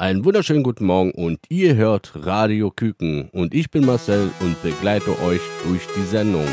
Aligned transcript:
Einen 0.00 0.24
wunderschönen 0.24 0.62
guten 0.62 0.86
Morgen 0.86 1.10
und 1.10 1.40
ihr 1.50 1.74
hört 1.74 2.12
Radio 2.14 2.70
Küken 2.70 3.28
und 3.32 3.52
ich 3.52 3.70
bin 3.70 3.84
Marcel 3.84 4.30
und 4.40 4.62
begleite 4.62 5.10
euch 5.20 5.42
durch 5.66 5.82
die 5.94 6.06
Sendung. 6.06 6.46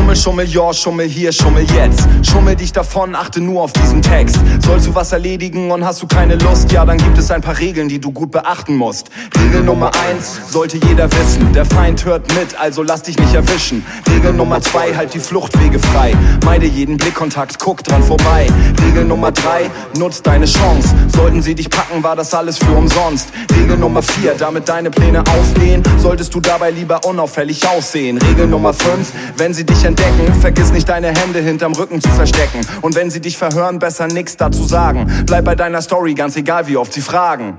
Schummel, 0.00 0.16
Schummel, 0.16 0.48
ja, 0.48 0.72
Schummel 0.72 1.08
hier, 1.08 1.30
Schummel 1.30 1.66
jetzt. 1.74 2.08
Schummel 2.22 2.56
dich 2.56 2.72
davon, 2.72 3.14
achte 3.14 3.38
nur 3.38 3.62
auf 3.62 3.74
diesen 3.74 4.00
Text. 4.00 4.40
Sollst 4.64 4.86
du 4.86 4.94
was 4.94 5.12
erledigen 5.12 5.70
und 5.70 5.84
hast 5.84 6.00
du 6.00 6.06
keine 6.06 6.36
Lust, 6.36 6.72
ja, 6.72 6.86
dann 6.86 6.96
gibt 6.96 7.18
es 7.18 7.30
ein 7.30 7.42
paar 7.42 7.58
Regeln, 7.58 7.88
die 7.88 8.00
du 8.00 8.10
gut 8.10 8.30
beachten 8.30 8.76
musst. 8.76 9.10
Regel 9.38 9.62
Nummer 9.62 9.90
eins 10.08 10.40
sollte 10.50 10.78
jeder 10.78 11.12
wissen. 11.12 11.52
Der 11.52 11.66
Feind 11.66 12.04
hört 12.06 12.26
mit, 12.34 12.58
also 12.58 12.82
lass 12.82 13.02
dich 13.02 13.18
nicht 13.18 13.34
erwischen. 13.34 13.84
Regel 14.10 14.32
Nummer 14.32 14.62
zwei 14.62 14.96
halt 14.96 15.12
die 15.12 15.18
Fluchtwege 15.18 15.78
frei. 15.78 16.14
Meide 16.46 16.64
jeden 16.64 16.96
Blickkontakt, 16.96 17.58
guck 17.58 17.84
dran 17.84 18.02
vorbei. 18.02 18.46
Regel 18.86 19.04
Nummer 19.04 19.32
drei 19.32 19.70
nutz 19.98 20.22
deine 20.22 20.46
Chance. 20.46 20.94
Sollten 21.14 21.42
sie 21.42 21.54
dich 21.54 21.68
packen, 21.68 22.02
war 22.02 22.16
das 22.16 22.32
alles 22.32 22.56
für 22.56 22.72
umsonst. 22.72 23.28
Regel 23.54 23.76
Nummer 23.76 24.02
vier 24.02 24.34
damit 24.38 24.66
deine 24.66 24.90
Pläne 24.90 25.20
aufgehen, 25.26 25.82
solltest 25.98 26.34
du 26.34 26.40
dabei 26.40 26.70
lieber 26.70 27.04
unauffällig 27.04 27.68
aussehen. 27.68 28.16
Regel 28.16 28.46
Nummer 28.46 28.72
fünf 28.72 29.12
wenn 29.36 29.54
sie 29.54 29.64
dich 29.64 29.84
entdecken, 29.84 29.99
vergiss 30.40 30.72
nicht 30.72 30.88
deine 30.88 31.08
Hände 31.08 31.40
hinterm 31.40 31.72
Rücken 31.72 32.00
zu 32.00 32.08
verstecken. 32.10 32.60
Und 32.80 32.94
wenn 32.94 33.10
sie 33.10 33.20
dich 33.20 33.36
verhören, 33.36 33.78
besser 33.78 34.06
nix 34.06 34.36
dazu 34.36 34.64
sagen. 34.64 35.06
Bleib 35.26 35.44
bei 35.44 35.54
deiner 35.54 35.82
Story, 35.82 36.14
ganz 36.14 36.36
egal 36.36 36.66
wie 36.66 36.76
oft 36.76 36.92
sie 36.92 37.00
fragen. 37.00 37.58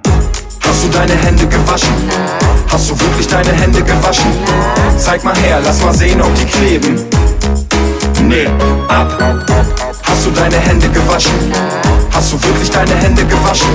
Hast 0.64 0.84
du 0.84 0.90
deine 0.90 1.14
Hände 1.14 1.46
gewaschen? 1.48 1.94
Hast 2.68 2.90
du 2.90 3.00
wirklich 3.00 3.28
deine 3.28 3.52
Hände 3.52 3.82
gewaschen? 3.84 4.32
Zeig 4.98 5.24
mal 5.24 5.36
her, 5.38 5.60
lass 5.64 5.84
mal 5.84 5.94
sehen, 5.94 6.22
ob 6.22 6.34
die 6.36 6.46
kleben. 6.46 7.21
Nee, 8.32 8.48
ab. 8.88 9.12
Hast 10.04 10.26
du 10.26 10.32
deine 10.32 10.56
Hände 10.56 10.88
gewaschen? 10.88 11.34
Hast 12.14 12.32
du 12.32 12.42
wirklich 12.42 12.70
deine 12.70 12.96
Hände 12.96 13.26
gewaschen? 13.26 13.68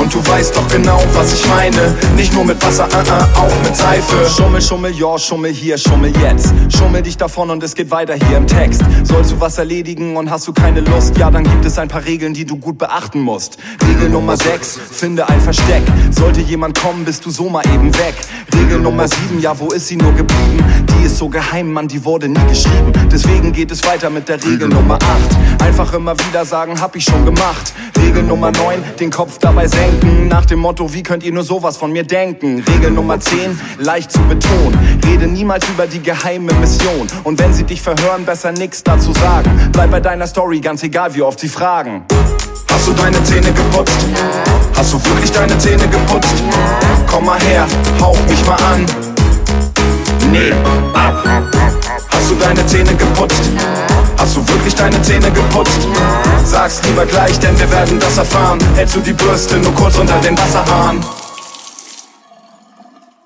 Und 0.00 0.12
du 0.12 0.26
weißt 0.26 0.56
doch 0.56 0.66
genau, 0.68 1.00
was 1.12 1.34
ich 1.34 1.46
meine. 1.46 1.94
Nicht 2.16 2.32
nur 2.32 2.44
mit 2.44 2.60
Wasser, 2.64 2.86
uh 2.86 2.96
-uh, 2.96 3.38
auch 3.38 3.62
mit 3.62 3.76
Seife. 3.76 4.28
Schummel, 4.28 4.62
Schummel, 4.62 4.92
ja, 4.92 5.18
Schummel 5.18 5.52
hier, 5.52 5.78
Schummel 5.78 6.12
jetzt. 6.16 6.52
Schummel 6.76 7.02
dich 7.02 7.16
davon 7.16 7.50
und 7.50 7.62
es 7.62 7.74
geht 7.74 7.90
weiter 7.90 8.14
hier 8.14 8.38
im 8.38 8.46
Text. 8.46 8.82
Sollst 9.04 9.32
du 9.32 9.40
was 9.40 9.58
erledigen 9.58 10.16
und 10.16 10.30
hast 10.30 10.48
du 10.48 10.52
keine 10.52 10.80
Lust, 10.80 11.16
ja, 11.16 11.30
dann 11.30 11.44
gibt 11.44 11.64
es 11.64 11.78
ein 11.78 11.88
paar 11.88 12.04
Regeln, 12.04 12.34
die 12.34 12.46
du 12.46 12.56
gut 12.56 12.78
beachten 12.78 13.20
musst. 13.20 13.58
Regel 13.86 14.08
Nummer 14.08 14.36
6, 14.36 14.78
finde 14.90 15.28
ein 15.28 15.40
Versteck. 15.40 15.82
Sollte 16.10 16.40
jemand 16.40 16.80
kommen, 16.80 17.04
bist 17.04 17.24
du 17.26 17.30
so 17.30 17.48
mal 17.48 17.64
eben 17.66 17.92
weg. 17.94 18.14
Regel 18.54 18.80
Nummer 18.80 19.06
7, 19.06 19.40
ja, 19.40 19.58
wo 19.58 19.70
ist 19.70 19.88
sie 19.88 19.96
nur 19.96 20.14
geblieben? 20.14 20.64
Die 20.96 21.06
ist 21.06 21.18
so 21.18 21.28
geheim, 21.28 21.72
Mann, 21.72 21.88
die 21.88 22.04
wurde 22.04 22.28
nie 22.28 22.46
geschrieben. 22.48 22.92
Deswegen 23.12 23.52
geht 23.52 23.67
es 23.70 23.84
weiter 23.84 24.08
mit 24.08 24.28
der 24.28 24.42
Regel 24.42 24.68
Nummer 24.68 24.94
8. 24.94 25.62
Einfach 25.62 25.92
immer 25.92 26.18
wieder 26.18 26.44
sagen, 26.44 26.80
hab 26.80 26.94
ich 26.96 27.04
schon 27.04 27.24
gemacht. 27.24 27.72
Regel 28.00 28.22
Nummer 28.22 28.50
9, 28.50 28.82
den 29.00 29.10
Kopf 29.10 29.38
dabei 29.38 29.66
senken. 29.66 30.28
Nach 30.28 30.46
dem 30.46 30.60
Motto, 30.60 30.92
wie 30.94 31.02
könnt 31.02 31.22
ihr 31.22 31.32
nur 31.32 31.42
sowas 31.42 31.76
von 31.76 31.92
mir 31.92 32.04
denken? 32.04 32.62
Regel 32.66 32.90
Nummer 32.90 33.18
10, 33.20 33.58
leicht 33.78 34.12
zu 34.12 34.20
betonen. 34.20 35.00
Rede 35.04 35.26
niemals 35.26 35.68
über 35.68 35.86
die 35.86 36.00
geheime 36.00 36.52
Mission. 36.54 37.08
Und 37.24 37.38
wenn 37.38 37.52
sie 37.52 37.64
dich 37.64 37.82
verhören, 37.82 38.24
besser 38.24 38.52
nix 38.52 38.82
dazu 38.82 39.12
sagen. 39.12 39.70
Bleib 39.72 39.90
bei 39.90 40.00
deiner 40.00 40.26
Story, 40.26 40.60
ganz 40.60 40.82
egal 40.82 41.14
wie 41.14 41.22
oft 41.22 41.40
sie 41.40 41.48
fragen. 41.48 42.04
Hast 42.70 42.86
du 42.86 42.92
deine 42.92 43.22
Zähne 43.24 43.52
geputzt? 43.52 44.06
Hast 44.76 44.92
du 44.92 45.04
wirklich 45.04 45.32
deine 45.32 45.58
Zähne 45.58 45.88
geputzt? 45.88 46.42
Komm 47.10 47.26
mal 47.26 47.40
her, 47.40 47.66
hauch 48.00 48.18
mich 48.28 48.46
mal 48.46 48.56
an. 48.56 49.17
Nee, 50.30 50.52
ab. 50.92 51.24
Hast 52.10 52.30
du 52.30 52.34
deine 52.34 52.64
Zähne 52.66 52.94
geputzt? 52.94 53.50
Hast 54.18 54.36
du 54.36 54.46
wirklich 54.48 54.74
deine 54.74 55.00
Zähne 55.00 55.30
geputzt? 55.30 55.88
Sag's 56.44 56.82
lieber 56.84 57.06
gleich, 57.06 57.38
denn 57.38 57.58
wir 57.58 57.70
werden 57.70 57.98
das 57.98 58.18
erfahren. 58.18 58.58
Hältst 58.74 58.96
du 58.96 59.00
die 59.00 59.14
Bürste 59.14 59.56
nur 59.56 59.74
kurz 59.74 59.96
unter 59.96 60.18
den 60.18 60.36
Wasserhahn? 60.36 61.00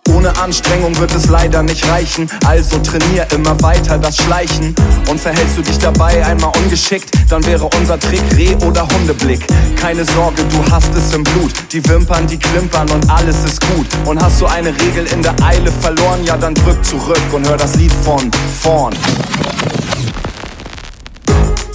Ohne 0.09 0.37
Anstrengung 0.41 0.99
wird 0.99 1.15
es 1.15 1.29
leider 1.29 1.63
nicht 1.63 1.89
reichen. 1.89 2.29
Also 2.45 2.79
trainier 2.79 3.27
immer 3.33 3.61
weiter 3.63 3.99
das 3.99 4.17
Schleichen. 4.17 4.75
Und 5.09 5.21
verhältst 5.21 5.57
du 5.57 5.63
dich 5.63 5.79
dabei 5.79 6.25
einmal 6.25 6.53
ungeschickt, 6.63 7.11
dann 7.29 7.45
wäre 7.47 7.69
unser 7.79 7.99
Trick 7.99 8.23
Reh- 8.37 8.57
oder 8.65 8.87
Hundeblick. 8.89 9.47
Keine 9.77 10.05
Sorge, 10.05 10.43
du 10.45 10.73
hast 10.73 10.95
es 10.97 11.15
im 11.15 11.23
Blut. 11.25 11.53
Die 11.73 11.87
Wimpern, 11.89 12.27
die 12.27 12.39
klimpern 12.39 12.89
und 12.91 13.09
alles 13.11 13.45
ist 13.45 13.61
gut. 13.61 13.87
Und 14.05 14.23
hast 14.23 14.41
du 14.41 14.47
eine 14.47 14.69
Regel 14.69 15.07
in 15.13 15.23
der 15.23 15.35
Eile 15.43 15.71
verloren, 15.71 16.25
ja 16.25 16.37
dann 16.37 16.55
drück 16.55 16.85
zurück 16.85 17.23
und 17.33 17.49
hör 17.49 17.57
das 17.57 17.75
Lied 17.77 17.93
von 18.05 18.31
vorn. 18.61 18.95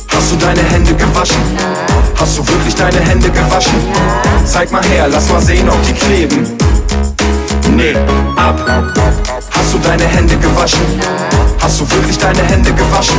Hast 0.10 0.32
du 0.32 0.36
deine 0.38 0.64
Hände 0.64 0.94
gewaschen? 0.94 1.42
Hast 2.20 2.38
du 2.38 2.48
wirklich 2.48 2.76
deine 2.76 3.00
Hände 3.00 3.30
gewaschen? 3.30 3.76
Zeig 4.46 4.72
mal 4.72 4.84
her, 4.86 5.08
lass 5.10 5.30
mal 5.30 5.42
sehen, 5.42 5.70
ob 5.70 5.82
die 5.84 5.94
kleben. 5.94 6.58
Nee, 7.78 7.94
ab. 8.36 8.60
Hast 9.52 9.72
du 9.72 9.78
deine 9.78 10.04
Hände 10.06 10.36
gewaschen? 10.38 10.82
Hast 11.62 11.80
du 11.80 11.92
wirklich 11.92 12.18
deine 12.18 12.42
Hände 12.42 12.74
gewaschen? 12.74 13.18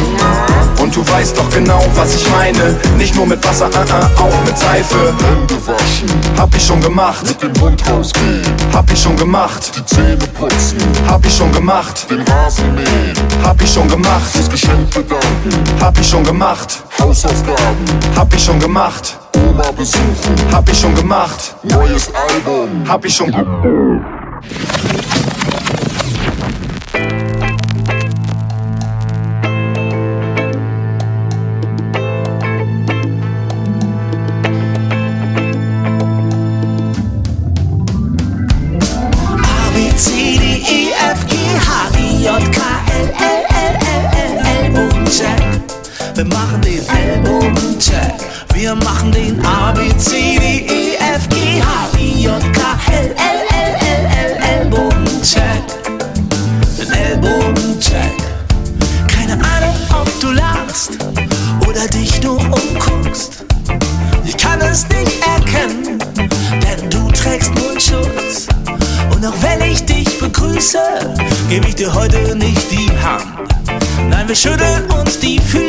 Und 0.82 0.96
du 0.96 1.08
weißt 1.08 1.38
doch 1.38 1.48
genau, 1.50 1.84
was 1.94 2.16
ich 2.16 2.28
meine. 2.28 2.74
Nicht 2.96 3.14
nur 3.14 3.24
mit 3.24 3.46
Wasser, 3.46 3.68
uh 3.68 3.70
-uh, 3.70 4.20
auch 4.20 4.44
mit 4.44 4.58
Seife. 4.58 5.14
Hände 5.22 5.54
waschen, 5.64 6.08
Hab 6.36 6.52
ich 6.56 6.66
schon 6.66 6.80
gemacht, 6.80 7.24
mit 7.24 7.40
dem 7.40 7.52
Mund 7.60 7.82
rausgehen, 7.88 8.42
hab 8.72 8.90
ich 8.90 9.00
schon 9.00 9.16
gemacht, 9.16 9.70
die 9.76 9.84
Zähne 9.84 10.26
putzen, 10.38 10.78
hab 11.06 11.24
ich 11.24 11.36
schon 11.36 11.52
gemacht, 11.52 12.06
den 12.10 12.22
Rasen 12.22 12.74
mähen, 12.74 13.14
hab 13.44 13.62
ich 13.62 13.72
schon 13.72 13.88
gemacht, 13.88 14.28
fürs 14.32 14.50
Geschenk 14.50 14.90
bedanken, 14.92 15.52
hab 15.80 15.96
ich 16.00 16.08
schon 16.08 16.24
gemacht, 16.24 16.82
Hausaufgaben, 16.98 17.84
hab 18.16 18.34
ich 18.34 18.44
schon 18.44 18.58
gemacht, 18.58 19.18
Oma 19.36 19.70
besuchen, 19.76 20.34
hab 20.52 20.68
ich 20.68 20.80
schon 20.80 20.94
gemacht, 20.94 21.54
neues 21.62 22.10
Album. 22.14 22.88
hab 22.88 23.04
ich 23.04 23.14
schon. 23.14 23.32
A, 23.34 24.17
Thank 24.40 25.72
you. 25.72 25.77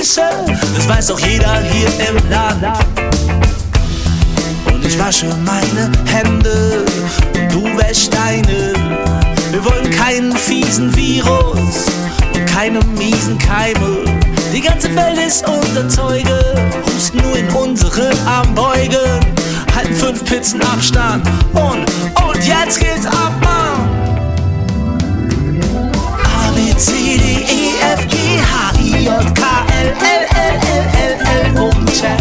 Füße, 0.09 0.21
das 0.75 0.89
weiß 0.89 1.11
auch 1.11 1.19
jeder 1.19 1.61
hier 1.71 1.87
im 2.09 2.29
Land. 2.31 2.65
Und 4.65 4.83
ich 4.83 4.97
wasche 4.97 5.27
meine 5.45 5.91
Hände 6.05 6.83
und 7.35 7.53
du 7.53 7.77
wäschst 7.77 8.11
deine. 8.11 8.73
Wir 9.51 9.63
wollen 9.65 9.91
keinen 9.91 10.35
fiesen 10.35 10.95
Virus 10.95 11.85
und 12.33 12.45
keine 12.47 12.79
miesen 12.97 13.37
Keime. 13.37 14.05
Die 14.51 14.61
ganze 14.61 14.95
Welt 14.95 15.19
ist 15.19 15.47
unser 15.47 15.87
Zeuge, 15.87 16.55
husten 16.87 17.19
nur 17.21 17.37
in 17.37 17.47
unsere 17.49 18.09
Armbeuge, 18.25 19.19
halten 19.75 19.93
fünf 19.93 20.25
Pizzen 20.25 20.61
Abstand 20.63 21.27
und, 21.53 21.85
und 22.23 22.47
jetzt 22.47 22.79
geht's 22.79 23.05
ab, 23.05 23.33
Mann. 23.43 23.89
A, 26.23 26.77
C, 26.77 26.93
D, 26.93 27.45
E, 27.45 27.93
F, 27.93 28.07
G, 28.07 28.17
H, 28.39 28.73
I, 28.79 29.05
J, 29.05 29.38
K, 29.79 29.85
L, 29.85 29.93
L, 30.01 30.27
L, 30.35 30.57
L, 30.71 30.83
L, 30.93 31.45
Ellbogencheck. 31.45 32.19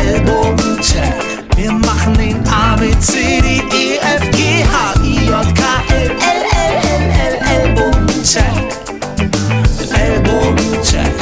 Ellbogencheck. 0.00 1.14
Wir 1.56 1.72
machen 1.72 2.14
den 2.14 2.36
A, 2.48 2.76
B, 2.76 2.90
C, 3.00 3.40
D, 3.40 3.62
E, 3.74 3.96
F, 3.98 4.30
G, 4.30 4.64
H, 4.64 4.94
I, 5.02 5.26
J, 5.26 5.54
K, 5.54 5.62
L, 5.90 6.10
L, 6.10 6.42
L, 6.56 6.74
L, 6.82 7.04
L, 7.26 7.38
Ellbogencheck. 7.54 8.44
Ellbogencheck. 9.92 11.18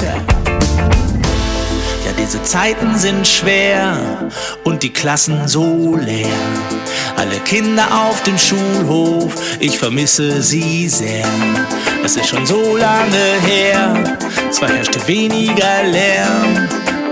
Ja, 2.05 2.13
diese 2.17 2.43
Zeiten 2.45 2.97
sind 2.99 3.27
schwer 3.27 4.31
und 4.65 4.83
die 4.83 4.93
Klassen 4.93 5.49
so 5.49 5.97
leer. 5.97 6.27
Alle 7.17 7.41
Kinder 7.41 7.89
auf 8.09 8.23
dem 8.23 8.39
Schulhof, 8.39 9.33
ich 9.59 9.77
vermisse 9.77 10.41
sie 10.41 10.89
sehr. 10.89 11.27
Es 12.09 12.17
ist 12.17 12.29
schon 12.29 12.47
so 12.47 12.75
lange 12.79 13.39
her, 13.47 14.03
zwar 14.51 14.71
herrschte 14.71 15.07
weniger 15.07 15.83
Lärm, 15.83 16.67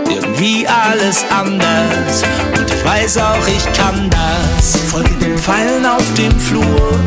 irgendwie 0.09 0.67
alles 0.67 1.23
anders. 1.29 2.23
Und 2.57 2.71
ich 2.71 2.83
weiß, 2.83 2.97
weiß 3.07 3.19
auch, 3.19 3.47
ich 3.47 3.73
kann 3.75 4.09
das. 4.09 4.75
Folge 4.91 5.15
den 5.17 5.37
Pfeilen 5.37 5.85
auf 5.85 6.03
dem 6.15 6.33
Flur, 6.41 6.99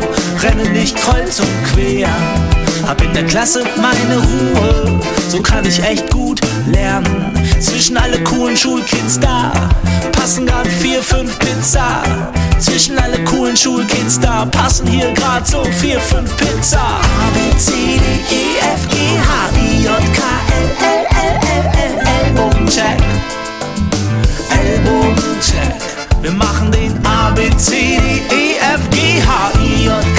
renne 0.44 0.70
nicht 0.70 0.96
kreuz 0.98 1.40
und 1.40 1.64
quer. 1.74 2.10
Hab 2.90 3.04
in 3.04 3.14
der 3.14 3.24
Klasse 3.24 3.64
meine 3.80 4.18
Ruhe, 4.18 5.00
so 5.30 5.40
kann 5.44 5.64
ich 5.64 5.80
echt 5.84 6.10
gut 6.10 6.42
lernen. 6.66 7.32
Zwischen 7.60 7.96
alle 7.96 8.20
coolen 8.24 8.58
Schulkids 8.58 9.20
da, 9.20 9.52
passen 10.12 10.48
grad 10.48 10.66
vier, 10.66 11.04
fünf 11.04 11.38
Pizza. 11.38 12.02
Zwischen 12.58 12.98
alle 12.98 13.24
coolen 13.26 13.56
Schulkids 13.56 14.20
da, 14.20 14.44
passen 14.48 14.88
hier 14.88 15.14
grad 15.14 15.48
so 15.48 15.64
vier, 15.80 16.00
fünf 16.00 16.36
Pizza. 16.36 16.80
A, 16.80 17.30
B, 17.36 17.56
C, 17.60 17.72
D, 17.72 18.36
E, 18.36 18.58
F, 18.58 18.88
G, 18.90 18.96
H, 19.20 19.52
I, 19.56 19.84
J, 19.84 19.92
K, 20.16 20.20
L, 20.58 20.72
L, 20.80 21.06
L, 21.22 21.36
L, 21.54 21.64
L, 21.84 21.94
Ellbogencheck. 22.26 23.00
Ellbogencheck. 24.50 25.76
Wir 26.24 26.32
machen 26.32 26.72
den 26.72 27.00
A, 27.06 27.30
B, 27.36 27.52
C, 27.56 28.00
D, 28.00 28.36
E, 28.36 28.58
F, 28.58 28.82
G, 28.90 29.22
H, 29.22 29.52
I, 29.60 29.86
J, 29.86 29.92
K, 30.16 30.19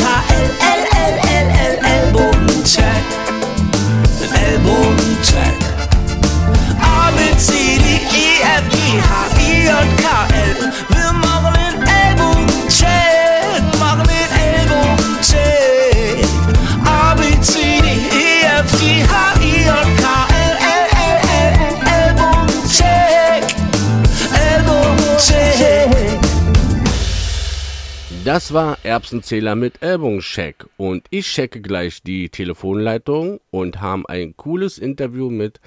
Das 28.32 28.54
war 28.54 28.78
Erbsenzähler 28.84 29.56
mit 29.56 29.82
Ellbogencheck 29.82 30.64
und 30.76 31.04
ich 31.10 31.26
checke 31.26 31.60
gleich 31.60 32.04
die 32.04 32.28
Telefonleitung 32.28 33.40
und 33.50 33.80
haben 33.80 34.06
ein 34.06 34.36
cooles 34.36 34.78
Interview 34.78 35.30
mit 35.30 35.58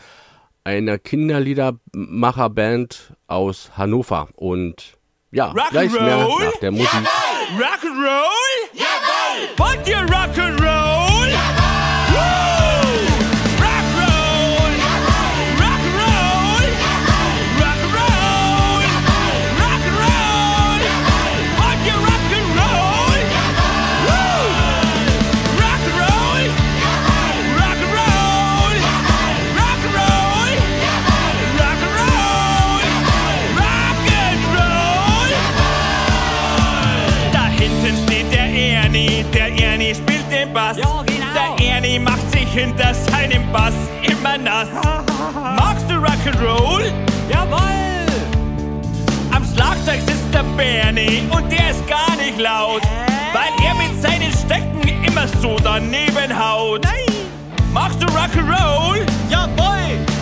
einer 0.64 0.98
Kinderliedermacherband 0.98 3.16
aus 3.28 3.72
Hannover 3.76 4.30
und 4.36 4.94
ja, 5.32 5.54
gleich 5.72 5.92
mehr 5.92 6.26
nach 6.26 6.58
der 6.62 6.72
Musik. 6.72 7.02
Rock'n'Roll? 7.58 8.70
Jawohl! 8.72 9.50
Wollt 9.58 9.86
ihr 9.86 9.98
Rock'n'Roll? 9.98 10.63
Hinter 42.54 42.94
seinem 42.94 43.52
Bass 43.52 43.74
immer 44.04 44.38
nass. 44.38 44.68
Magst 45.58 45.90
du 45.90 45.96
Rock'n'Roll? 45.96 46.84
Jawoll! 47.28 48.06
Am 49.34 49.44
Schlagzeug 49.44 50.02
sitzt 50.02 50.32
der 50.32 50.44
Bernie 50.56 51.24
und 51.32 51.52
der 51.52 51.72
ist 51.72 51.88
gar 51.88 52.16
nicht 52.16 52.40
laut, 52.40 52.84
weil 53.34 53.52
er 53.66 53.74
mit 53.74 54.00
seinen 54.02 54.32
Stecken 54.32 55.04
immer 55.04 55.28
so 55.42 55.56
daneben 55.64 56.32
haut. 56.38 56.86
Magst 57.74 58.02
du 58.02 58.06
Rock'n'Roll? 58.08 59.00
Jawoll! 59.30 60.13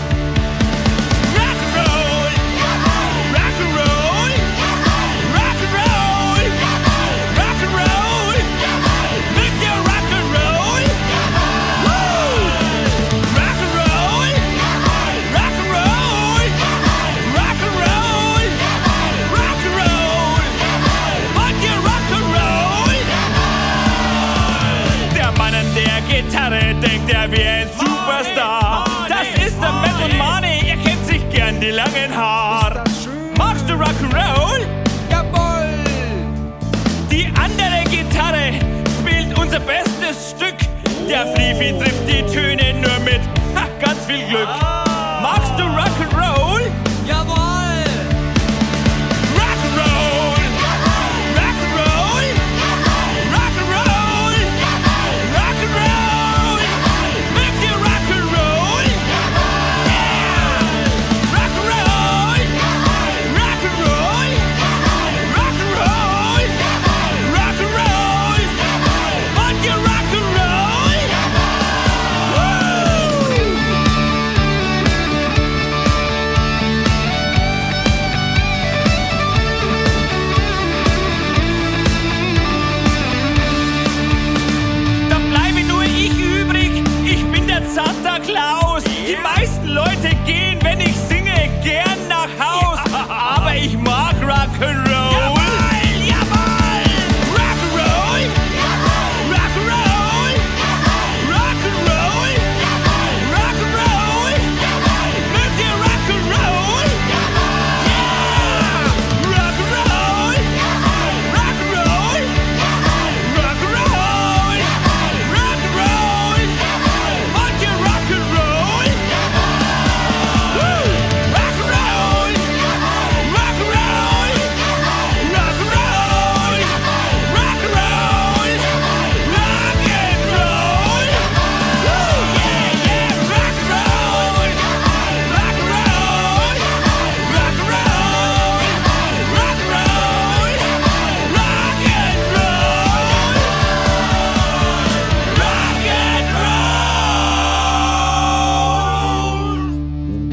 Der 41.11 41.27
Flifi 41.27 41.77
trifft 41.77 42.07
die 42.07 42.23
Töne 42.33 42.73
nur 42.75 42.97
mit 43.03 43.19
ha, 43.53 43.67
ganz 43.81 44.05
viel 44.05 44.25
Glück. 44.29 44.60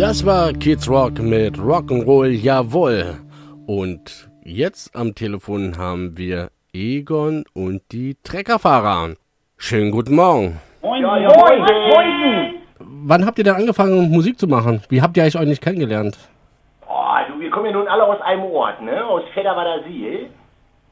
Das 0.08 0.24
war 0.24 0.54
Kids 0.54 0.88
Rock 0.88 1.18
mit 1.18 1.58
Rock'n'Roll, 1.58 2.30
jawohl. 2.30 3.16
Und 3.66 4.30
jetzt 4.42 4.96
am 4.96 5.14
Telefon 5.14 5.76
haben 5.76 6.16
wir 6.16 6.48
Egon 6.72 7.44
und 7.52 7.82
die 7.92 8.16
Treckerfahrer. 8.24 9.16
Schönen 9.58 9.90
guten 9.90 10.14
Morgen. 10.14 10.62
Moin, 10.80 11.02
moin, 11.02 11.24
moin. 11.24 12.54
Wann 12.78 13.26
habt 13.26 13.36
ihr 13.36 13.44
denn 13.44 13.56
angefangen, 13.56 14.10
Musik 14.10 14.38
zu 14.38 14.46
machen? 14.46 14.80
Wie 14.88 15.02
habt 15.02 15.14
ihr 15.18 15.24
euch 15.24 15.36
eigentlich 15.36 15.60
kennengelernt? 15.60 16.16
Oh, 16.88 17.18
du, 17.28 17.38
wir 17.38 17.50
kommen 17.50 17.66
ja 17.66 17.72
nun 17.72 17.86
alle 17.86 18.04
aus 18.04 18.22
einem 18.22 18.44
Ort, 18.44 18.80
ne? 18.80 19.04
Aus 19.04 19.24
Fedderwader-Siel. 19.34 20.30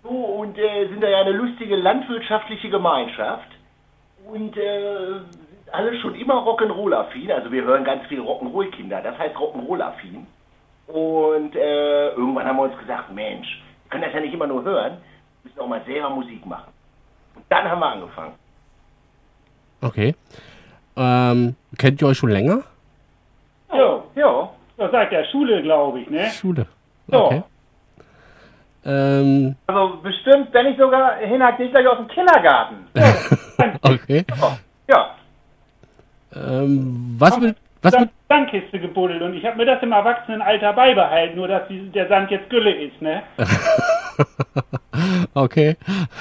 So, 0.02 0.10
und 0.10 0.58
äh, 0.58 0.88
sind 0.90 1.02
da 1.02 1.08
ja 1.08 1.20
eine 1.22 1.32
lustige 1.32 1.76
landwirtschaftliche 1.76 2.68
Gemeinschaft. 2.68 3.48
Und 4.30 4.58
äh, 4.58 5.20
alle 5.76 5.98
schon 6.00 6.14
immer 6.14 6.34
Rock'n'Roll-affin. 6.42 7.30
Also 7.32 7.52
wir 7.52 7.64
hören 7.64 7.84
ganz 7.84 8.06
viel 8.06 8.20
Rock'n'Roll-Kinder. 8.20 9.00
Das 9.02 9.18
heißt 9.18 9.36
Rock'n'Roll-affin. 9.36 10.24
Und 10.88 11.54
äh, 11.56 12.08
irgendwann 12.10 12.46
haben 12.46 12.56
wir 12.56 12.62
uns 12.64 12.78
gesagt, 12.78 13.12
Mensch, 13.12 13.46
wir 13.84 13.90
können 13.90 14.04
das 14.04 14.14
ja 14.14 14.20
nicht 14.20 14.32
immer 14.34 14.46
nur 14.46 14.62
hören. 14.64 14.98
Wir 15.42 15.50
müssen 15.50 15.60
auch 15.60 15.68
mal 15.68 15.82
selber 15.84 16.10
Musik 16.10 16.44
machen. 16.46 16.72
Und 17.34 17.44
dann 17.48 17.68
haben 17.70 17.80
wir 17.80 17.86
angefangen. 17.92 18.34
Okay. 19.82 20.14
Ähm, 20.96 21.54
kennt 21.76 22.00
ihr 22.00 22.08
euch 22.08 22.16
schon 22.18 22.30
länger? 22.30 22.62
Ja, 23.72 24.02
Ja. 24.14 24.50
ja, 24.78 24.90
seit 24.90 25.12
der 25.12 25.24
Schule, 25.24 25.60
glaube 25.62 26.00
ich, 26.00 26.08
ne? 26.08 26.26
Schule. 26.30 26.66
Ja. 27.08 27.18
Okay. 27.18 27.42
Ähm, 28.84 29.56
Also 29.66 29.96
bestimmt, 30.02 30.48
wenn 30.52 30.66
nicht 30.66 30.78
sogar, 30.78 31.16
Hinak 31.16 31.58
geht 31.58 31.72
gleich 31.72 31.86
aus 31.86 31.98
dem 31.98 32.08
Kindergarten. 32.08 32.86
okay. 33.82 34.24
Ja. 34.88 35.15
Ähm, 36.34 37.16
was 37.18 37.38
mit, 37.38 37.56
was 37.82 37.98
mit, 37.98 38.10
Sandkiste 38.28 38.80
gebuddelt 38.80 39.22
und 39.22 39.34
ich 39.34 39.44
habe 39.44 39.56
mir 39.56 39.66
das 39.66 39.82
im 39.82 39.92
Erwachsenenalter 39.92 40.72
beibehalten, 40.72 41.36
nur 41.36 41.48
dass 41.48 41.68
die, 41.68 41.88
der 41.90 42.08
Sand 42.08 42.30
jetzt 42.30 42.50
Gülle 42.50 42.74
ist, 42.74 43.00
ne? 43.00 43.22
okay. 45.34 45.76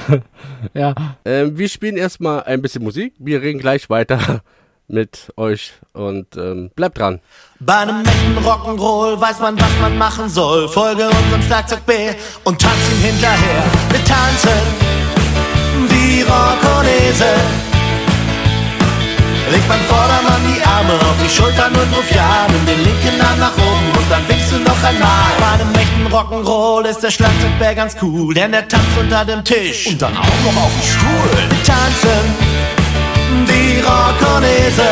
ja. 0.73 0.93
Ähm, 1.25 1.57
wir 1.57 1.69
spielen 1.69 1.97
erstmal 1.97 2.43
ein 2.43 2.61
bisschen 2.61 2.83
Musik. 2.83 3.13
Wir 3.17 3.41
reden 3.41 3.59
gleich 3.59 3.89
weiter 3.89 4.41
mit 4.87 5.33
euch 5.37 5.73
und 5.93 6.37
ähm, 6.37 6.69
bleibt 6.75 6.99
dran. 6.99 7.21
Bei 7.59 7.77
einem 7.77 8.03
echten 8.05 8.37
Rock'n'Roll 8.37 9.19
weiß 9.19 9.39
man, 9.39 9.59
was 9.59 9.79
man 9.81 9.97
machen 9.97 10.29
soll. 10.29 10.67
Folge 10.67 11.07
unserem 11.07 11.41
Schlagzeug 11.41 11.85
B 11.85 11.93
und 12.43 12.61
tanz 12.61 12.91
ihm 12.91 13.11
hinterher. 13.11 13.63
Wir 13.89 14.03
tanzen 14.03 14.59
wie 15.89 16.21
Rockonese. 16.21 17.74
Legt 19.51 19.67
beim 19.67 19.79
Vordermann 19.81 20.41
die 20.49 20.61
Arme 20.65 20.93
auf 20.93 21.15
die 21.23 21.29
Schultern 21.29 21.71
und 21.73 21.95
ruft 21.95 22.13
ja, 22.15 22.47
nimm 22.49 22.65
den 22.65 22.83
linken 22.83 23.21
Arm 23.21 23.39
nach 23.39 23.53
oben 23.53 23.89
und 23.95 24.09
dann 24.09 24.27
winkst 24.27 24.51
du 24.51 24.57
noch 24.57 24.83
einmal. 24.83 25.31
Bei 25.39 25.61
einem 25.61 25.75
echten 25.75 26.07
Rock'n'Roll 26.07 26.85
ist 26.85 27.01
der 27.03 27.11
Schlagzeugbär 27.11 27.75
ganz 27.75 27.95
cool, 28.01 28.33
denn 28.33 28.51
der 28.51 28.67
tanzt 28.67 28.97
unter 28.99 29.23
dem 29.23 29.43
Tisch. 29.43 29.87
Und 29.87 30.01
dann 30.01 30.17
auch 30.17 30.39
noch 30.45 30.63
auf 30.63 30.71
dem 30.73 30.87
Stuhl. 30.89 31.37
Wir 31.49 31.63
tanzen 31.63 32.55
wie 33.45 33.81
Rockonese. 33.81 34.89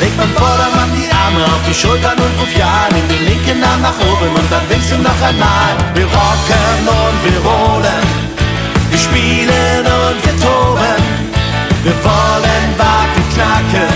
Leg 0.00 0.16
beim 0.16 0.32
Vordermann 0.32 0.90
die 0.96 1.12
Arme 1.12 1.44
auf 1.44 1.62
die 1.68 1.74
Schultern 1.74 2.16
und 2.16 2.40
ruf 2.40 2.52
ja, 2.58 2.88
nimm 2.92 3.06
den 3.08 3.24
linken 3.28 3.62
Arm 3.62 3.82
nach 3.82 3.98
oben 4.00 4.34
und 4.34 4.50
dann 4.50 4.68
winkst 4.70 4.90
du 4.90 4.96
noch 4.96 5.20
einmal. 5.20 5.76
Wir 5.94 6.06
rocken 6.06 6.88
und 6.88 7.16
wir 7.24 7.38
rollen, 7.44 8.04
wir 8.90 8.98
spielen 8.98 9.84
und 9.84 10.24
wir 10.24 10.40
toben. 10.40 10.61
Wir 11.84 11.94
wollen 12.04 12.78
Wacken 12.78 13.24
knacken 13.34 13.92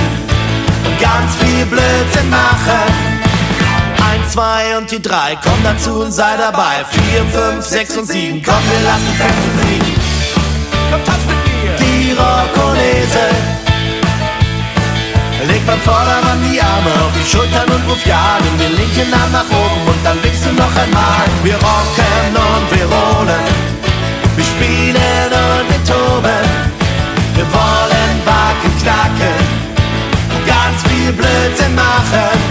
und 0.86 0.98
ganz 1.00 1.36
viel 1.36 1.64
Blödsinn 1.66 2.28
machen. 2.30 2.82
Eins, 4.10 4.32
zwei 4.32 4.76
und 4.76 4.90
die 4.90 5.00
drei, 5.00 5.38
komm 5.40 5.62
dazu 5.62 6.00
und 6.00 6.10
sei 6.10 6.36
dabei. 6.36 6.84
Vier, 6.90 7.24
fünf, 7.26 7.64
sechs 7.64 7.96
und 7.96 8.06
sieben, 8.06 8.42
komm, 8.42 8.62
wir 8.70 8.80
lassen 8.90 9.12
Feste 9.16 9.48
fliegen. 9.60 10.00
Komm, 10.90 11.04
tanz 11.04 11.22
mit 11.28 11.38
mir. 11.46 11.76
Die 11.78 12.10
Rockonese. 12.10 13.56
Leg 15.46 15.64
beim 15.64 15.80
Vordermann 15.82 16.42
die 16.50 16.60
Arme 16.60 16.90
auf 17.06 17.12
die 17.14 17.30
Schultern 17.30 17.66
und 17.66 17.88
ruf 17.88 18.04
ja, 18.04 18.38
nimm 18.42 18.58
den 18.58 18.76
linken 18.76 19.14
Arm 19.14 19.30
nach 19.30 19.46
oben 19.46 19.86
und 19.86 20.04
dann 20.04 20.20
winkst 20.24 20.44
du 20.44 20.52
noch 20.54 20.74
einmal. 20.74 21.22
Wir 21.44 21.54
rocken 21.54 22.34
und 22.34 22.66
wir 22.76 22.86
rollen, 22.86 23.46
wir 24.34 24.44
spielen 24.44 25.30
und 25.30 25.70
wir 25.70 25.84
toben. 25.84 26.45
Und 28.88 30.46
ganz 30.46 30.82
viel 30.84 31.12
Blödsinn 31.12 31.74
machen. 31.74 32.45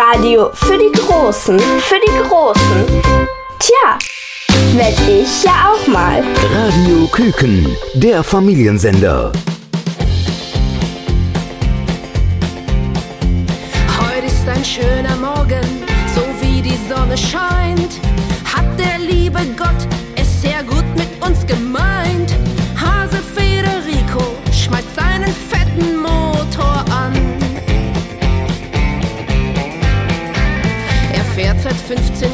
Radio 0.00 0.48
für 0.54 0.78
die 0.78 0.98
Großen, 0.98 1.58
für 1.58 2.00
die 2.06 2.26
Großen. 2.26 2.86
Tja, 3.58 3.98
werd 4.74 4.98
ich 5.06 5.44
ja 5.44 5.70
auch 5.70 5.86
mal. 5.88 6.24
Radio 6.54 7.06
Küken, 7.08 7.76
der 7.92 8.22
Familiensender. 8.24 9.30
Heute 14.00 14.26
ist 14.26 14.48
ein 14.48 14.64
schöner 14.64 15.16
Morgen, 15.16 15.84
so 16.14 16.22
wie 16.40 16.62
die 16.62 16.78
Sonne 16.88 17.18
scheint. 17.18 17.89
15 31.90 32.29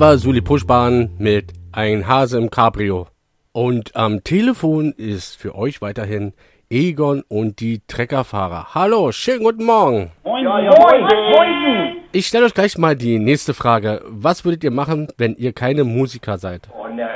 Das 0.00 0.08
war 0.08 0.16
Suli 0.16 0.40
Pushbahn 0.40 1.10
mit 1.18 1.52
Ein 1.72 2.08
Hase 2.08 2.38
im 2.38 2.48
Cabrio. 2.48 3.08
Und 3.52 3.94
am 3.94 4.24
Telefon 4.24 4.94
ist 4.96 5.36
für 5.36 5.54
euch 5.54 5.82
weiterhin 5.82 6.32
Egon 6.70 7.22
und 7.28 7.60
die 7.60 7.82
Treckerfahrer. 7.86 8.68
Hallo, 8.74 9.12
schönen 9.12 9.44
guten 9.44 9.66
Morgen. 9.66 10.10
Moin, 10.24 10.42
Ja, 10.42 10.58
ja, 10.58 10.70
moin, 10.70 11.02
moin. 11.02 11.32
moin. 11.32 11.96
Ich 12.12 12.28
stelle 12.28 12.46
euch 12.46 12.54
gleich 12.54 12.78
mal 12.78 12.96
die 12.96 13.18
nächste 13.18 13.52
Frage. 13.52 14.00
Was 14.06 14.42
würdet 14.46 14.64
ihr 14.64 14.70
machen, 14.70 15.08
wenn 15.18 15.34
ihr 15.34 15.52
keine 15.52 15.84
Musiker 15.84 16.38
seid? 16.38 16.62
Oh, 16.74 16.88
ne, 16.88 17.06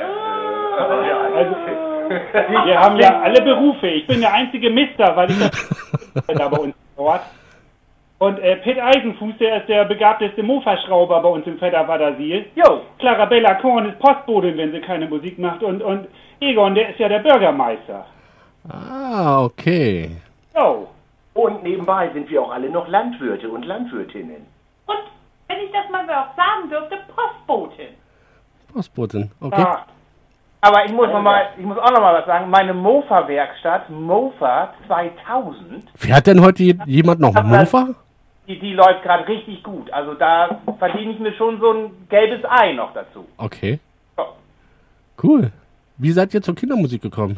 Also, 1.35 1.55
wir 2.67 2.79
haben 2.79 2.99
ja 2.99 3.19
alle 3.19 3.41
Berufe. 3.41 3.87
Ich 3.87 4.05
bin 4.05 4.19
der 4.21 4.31
einzige 4.31 4.69
Mister, 4.69 5.15
weil 5.15 5.31
ich 5.31 5.39
das 5.39 6.27
da 6.37 6.47
bei 6.49 6.57
uns 6.57 6.75
dort. 6.95 7.21
Und 8.17 8.39
äh, 8.39 8.55
Pitt 8.57 8.79
Eisenfuß, 8.79 9.33
der 9.39 9.57
ist 9.57 9.67
der 9.69 9.83
begabteste 9.85 10.41
Mofa-Schrauber 10.41 11.21
bei 11.21 11.29
uns 11.29 11.45
im 11.47 11.57
Fedderwadersil. 11.59 12.45
Jo. 12.55 12.81
Clarabella 12.97 13.55
Korn 13.55 13.89
ist 13.89 13.99
Postbotin, 13.99 14.57
wenn 14.57 14.71
sie 14.71 14.79
keine 14.79 15.05
Musik 15.07 15.37
macht. 15.37 15.61
Und, 15.63 15.81
und 15.83 16.07
Egon, 16.39 16.75
der 16.75 16.89
ist 16.91 16.99
ja 16.99 17.09
der 17.09 17.19
Bürgermeister. 17.19 18.05
Ah, 18.69 19.43
okay. 19.43 20.11
Jo. 20.57 20.87
Und 21.33 21.63
nebenbei 21.63 22.09
sind 22.13 22.29
wir 22.29 22.41
auch 22.41 22.51
alle 22.53 22.69
noch 22.69 22.87
Landwirte 22.87 23.49
und 23.49 23.65
Landwirtinnen. 23.65 24.45
Und, 24.85 24.97
wenn 25.49 25.57
ich 25.59 25.71
das 25.73 25.89
mal 25.91 26.03
auch 26.09 26.35
sagen 26.37 26.69
dürfte, 26.69 26.97
Postbotin. 27.13 27.87
Postbotin, 28.73 29.31
okay. 29.41 29.61
Ah. 29.61 29.85
Aber 30.61 30.85
ich 30.85 30.91
muss, 30.93 31.07
noch 31.09 31.21
mal, 31.21 31.49
ich 31.59 31.65
muss 31.65 31.77
auch 31.77 31.91
noch 31.91 31.99
mal 32.01 32.13
was 32.15 32.25
sagen. 32.25 32.49
Meine 32.49 32.73
Mofa-Werkstatt, 32.73 33.89
Mofa 33.89 34.73
2000, 34.87 35.83
Fährt 35.95 36.25
denn 36.27 36.41
heute 36.41 36.63
je- 36.63 36.77
jemand 36.87 37.19
noch 37.19 37.33
Mofa? 37.43 37.89
Die, 38.47 38.59
die 38.59 38.73
läuft 38.73 39.03
gerade 39.03 39.27
richtig 39.27 39.63
gut. 39.63 39.91
Also 39.91 40.13
da 40.13 40.59
verdiene 40.79 41.13
ich 41.13 41.19
mir 41.19 41.33
schon 41.33 41.59
so 41.59 41.71
ein 41.71 42.07
gelbes 42.09 42.43
Ei 42.49 42.73
noch 42.73 42.93
dazu. 42.93 43.25
Okay. 43.37 43.79
Ja. 44.17 44.25
Cool. 45.21 45.51
Wie 45.97 46.11
seid 46.11 46.33
ihr 46.33 46.41
zur 46.41 46.55
Kindermusik 46.55 47.01
gekommen? 47.01 47.37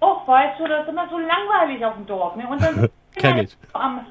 Och, 0.00 0.26
weißt 0.26 0.60
du, 0.60 0.66
das 0.68 0.82
ist 0.84 0.88
immer 0.88 1.08
so 1.10 1.18
langweilig 1.18 1.84
auf 1.84 1.94
dem 1.94 2.06
Dorf. 2.06 2.36
Ne? 2.36 2.46
Und 2.48 2.62
dann 2.62 2.88
Kenn 3.16 3.38
ich. 3.38 3.56
am 3.72 4.06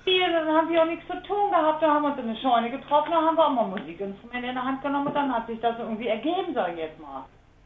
Spiel, 0.00 0.32
dann 0.32 0.48
haben 0.48 0.68
wir 0.68 0.82
auch 0.82 0.86
nichts 0.86 1.06
zu 1.06 1.14
tun 1.26 1.50
gehabt. 1.50 1.82
Da 1.82 1.94
haben 1.94 2.02
wir 2.02 2.10
uns 2.10 2.18
in 2.18 2.28
eine 2.28 2.36
Scheune 2.38 2.70
getroffen, 2.70 3.10
da 3.10 3.20
haben 3.22 3.36
wir 3.36 3.46
auch 3.46 3.52
mal 3.52 3.66
Musikinstrumente 3.68 4.48
in 4.48 4.54
der 4.54 4.64
Hand 4.64 4.82
genommen 4.82 5.06
und 5.06 5.14
dann 5.14 5.32
hat 5.32 5.46
sich 5.46 5.60
das 5.60 5.78
irgendwie 5.78 6.08
ergeben, 6.08 6.54
sag 6.54 6.72
ich 6.72 6.78
jetzt 6.78 7.00
mal. 7.00 7.24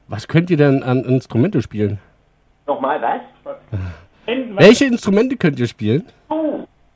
Was 0.08 0.28
könnt 0.28 0.50
ihr 0.50 0.56
denn 0.56 0.82
an 0.82 1.04
Instrumente 1.04 1.62
spielen? 1.62 1.98
Nochmal 2.66 3.00
was? 3.00 3.20
Welche 4.26 4.84
Instrumente 4.86 5.36
könnt 5.36 5.58
ihr 5.58 5.66
spielen? 5.66 6.06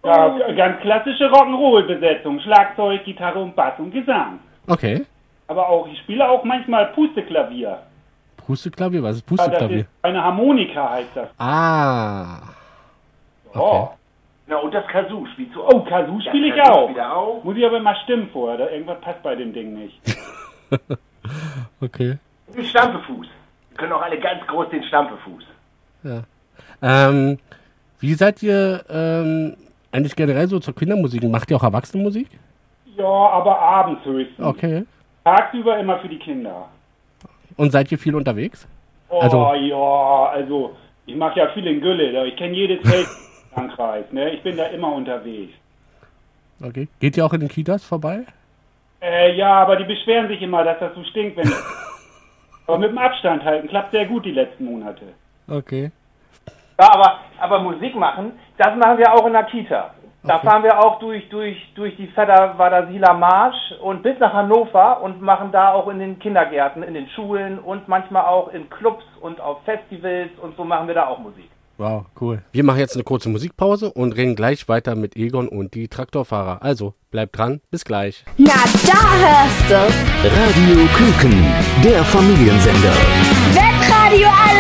Ja, 0.07 0.53
ganz 0.55 0.81
klassische 0.81 1.25
Rock'n'Roll-Besetzung. 1.31 2.41
Schlagzeug, 2.41 3.05
Gitarre 3.05 3.41
und 3.41 3.55
Bass 3.57 3.75
und 3.79 3.91
Gesang. 3.93 4.39
Okay. 4.69 5.05
Aber 5.49 5.69
auch, 5.69 5.87
ich 5.89 5.99
spiele 6.01 6.29
auch 6.29 6.43
manchmal 6.45 6.87
Pusteklavier. 6.87 7.79
Pusteklavier? 8.37 9.03
Was 9.03 9.17
ist 9.17 9.31
Ja, 9.31 9.37
das 9.37 9.47
Pusteklavier? 9.47 9.81
ist 9.81 9.89
eine 10.03 10.23
Harmonika 10.23 10.91
heißt 10.91 11.11
das. 11.15 11.29
Ah. 11.39 12.39
Oh, 13.55 13.89
Na, 14.47 14.57
und 14.59 14.73
das 14.75 14.87
Kazoo 14.89 15.27
spielst 15.33 15.55
du 15.55 15.65
auch. 15.65 15.73
oh 15.73 15.81
Kazoo 15.81 16.21
spiele 16.21 16.55
ich 16.55 16.61
auch. 16.63 16.91
auch. 16.99 17.43
Muss 17.45 17.57
ich 17.57 17.65
aber 17.67 17.81
mal 17.81 17.97
stimmen 18.05 18.29
vorher, 18.33 18.59
da 18.59 18.71
irgendwas 18.71 19.01
passt 19.01 19.23
bei 19.23 19.35
dem 19.35 19.53
Ding 19.53 19.75
nicht. 19.75 20.01
Okay. 21.81 22.19
Den 22.57 22.65
Stampefuß. 22.65 23.27
Wir 23.71 23.77
können 23.77 23.93
auch 23.93 24.03
alle 24.03 24.19
ganz 24.19 24.47
groß 24.47 24.69
den 24.71 24.83
Stampefuß. 24.85 25.45
Ja. 26.05 26.23
Ähm, 26.83 27.39
wie 27.99 28.15
seid 28.15 28.43
ihr 28.45 28.85
ähm, 28.89 29.57
eigentlich 29.97 30.15
generell 30.17 30.47
so 30.49 30.59
zur 30.61 30.75
Kindermusik? 30.75 31.23
Macht 31.25 31.51
ihr 31.51 31.57
auch 31.57 31.63
Erwachsenenmusik? 31.63 32.29
Ja, 32.97 33.05
aber 33.05 33.59
abends 33.59 34.05
höchstens. 34.05 34.47
Okay. 34.47 34.85
Tagsüber 35.25 35.79
immer 35.79 35.99
für 35.99 36.09
die 36.09 36.19
Kinder. 36.19 36.69
Und 37.57 37.73
seid 37.73 37.91
ihr 37.91 37.99
viel 37.99 38.15
unterwegs? 38.15 38.69
Oh 39.09 39.21
Also- 39.21 39.55
ja, 39.55 40.27
also 40.31 40.77
ich 41.07 41.17
mache 41.17 41.39
ja 41.39 41.49
viel 41.49 41.67
in 41.67 41.81
Gülle, 41.81 42.27
ich 42.27 42.37
kenne 42.37 42.55
jedes 42.55 42.81
Feld 42.89 43.07
in 43.07 43.55
Frankreich, 43.55 44.11
ne? 44.13 44.31
Ich 44.31 44.43
bin 44.43 44.57
da 44.57 44.65
immer 44.67 44.93
unterwegs. 44.93 45.53
Okay. 46.63 46.89
Geht 47.01 47.17
ihr 47.17 47.25
auch 47.25 47.33
in 47.33 47.41
den 47.41 47.49
Kitas 47.49 47.85
vorbei? 47.85 48.21
Äh, 49.03 49.37
ja, 49.37 49.53
aber 49.63 49.77
die 49.77 49.85
beschweren 49.85 50.29
sich 50.29 50.41
immer, 50.41 50.65
dass 50.65 50.79
das 50.79 50.95
so 50.95 51.05
stinkt, 51.05 51.37
wenn. 51.37 51.51
aber 52.67 52.79
mit 52.79 52.91
dem 52.91 52.99
Abstand 52.99 53.45
halten 53.45 53.69
klappt 53.69 53.93
sehr 53.93 54.07
gut 54.07 54.25
die 54.25 54.33
letzten 54.33 54.65
Monate. 54.65 55.03
Okay. 55.49 55.91
Ja, 56.81 56.93
aber, 56.93 57.19
aber 57.41 57.59
Musik 57.61 57.95
machen, 57.97 58.33
das 58.59 58.77
machen 58.77 58.99
wir 58.99 59.13
auch 59.13 59.27
in 59.27 59.33
der 59.33 59.45
Kita. 59.45 59.91
Da 60.23 60.37
Okay. 60.37 60.47
fahren 60.49 60.63
wir 60.65 60.79
auch 60.81 60.99
durch, 60.99 61.29
durch, 61.29 61.57
durch 61.77 61.95
die 61.97 62.09
Fedderwadersieler 62.09 63.15
Marsch 63.15 63.57
und 63.81 64.03
bis 64.03 64.19
nach 64.19 64.33
Hannover 64.33 65.01
und 65.03 65.23
machen 65.23 65.53
da 65.53 65.73
auch 65.73 65.87
in 65.89 66.01
den 66.01 66.19
Kindergärten, 66.19 66.83
in 66.83 66.95
den 66.95 67.09
Schulen 67.11 67.61
und 67.61 67.87
manchmal 67.87 68.25
auch 68.25 68.49
in 68.53 68.69
Clubs 68.69 69.05
und 69.21 69.41
auf 69.41 69.59
Festivals 69.65 70.31
und 70.43 70.57
so 70.57 70.65
machen 70.65 70.89
wir 70.89 70.95
da 70.97 71.07
auch 71.07 71.19
Musik. 71.21 71.49
Wow, 71.79 72.07
cool. 72.21 72.43
Wir 72.53 72.65
machen 72.65 72.79
jetzt 72.81 72.97
eine 72.97 73.05
kurze 73.05 73.29
Musikpause 73.29 73.93
und 73.93 74.17
reden 74.17 74.35
gleich 74.35 74.67
weiter 74.69 74.97
mit 74.97 75.15
Egon 75.15 75.47
und 75.47 75.75
die 75.75 75.89
Traktorfahrer. 75.89 76.59
Also, 76.63 76.95
bleibt 77.11 77.39
dran, 77.39 77.61
bis 77.71 77.85
gleich. 77.85 78.25
Na, 78.39 78.55
da 78.87 78.99
hörst 79.23 79.71
du. 79.71 79.75
Radio 80.25 80.87
Küken, 80.97 81.45
der 81.85 82.03
Familiensender. 82.03 82.95
Webradio 83.55 84.27
Alarm. 84.29 84.56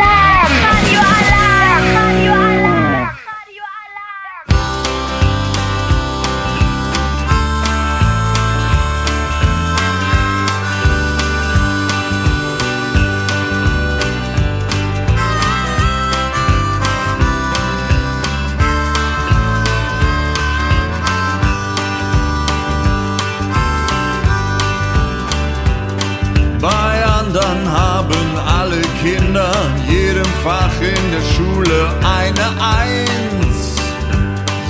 Fach 30.46 30.80
in 30.80 31.10
der 31.10 31.26
Schule 31.34 31.88
eine 32.20 32.46
Eins, 32.62 33.74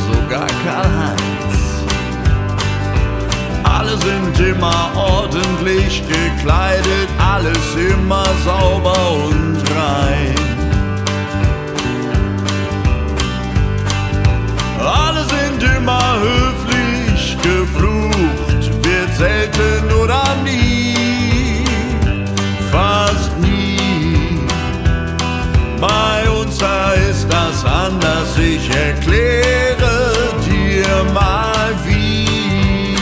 sogar 0.09 0.47
Karl-Heinz. 0.65 1.57
Alle 3.63 3.99
sind 3.99 4.41
immer 4.41 4.91
ordentlich 4.97 6.03
gekleidet, 6.09 7.09
alles 7.19 7.59
immer 7.91 8.25
sauber 8.43 9.13
und 9.27 9.59
rein. 9.77 10.35
Alle 14.81 15.25
sind 15.25 15.63
immer 15.77 16.21
höflich, 16.21 17.37
geflucht 17.43 18.71
wird 18.83 19.15
selten 19.19 19.93
oder 20.03 20.25
nie, 20.43 20.76
Bei 25.81 26.29
uns 26.31 26.59
da 26.59 26.93
ist 26.93 27.27
das 27.31 27.65
anders, 27.65 28.39
ich 28.39 28.71
erkläre 28.71 30.33
dir 30.45 31.05
mal 31.13 31.75
wie. 31.85 32.97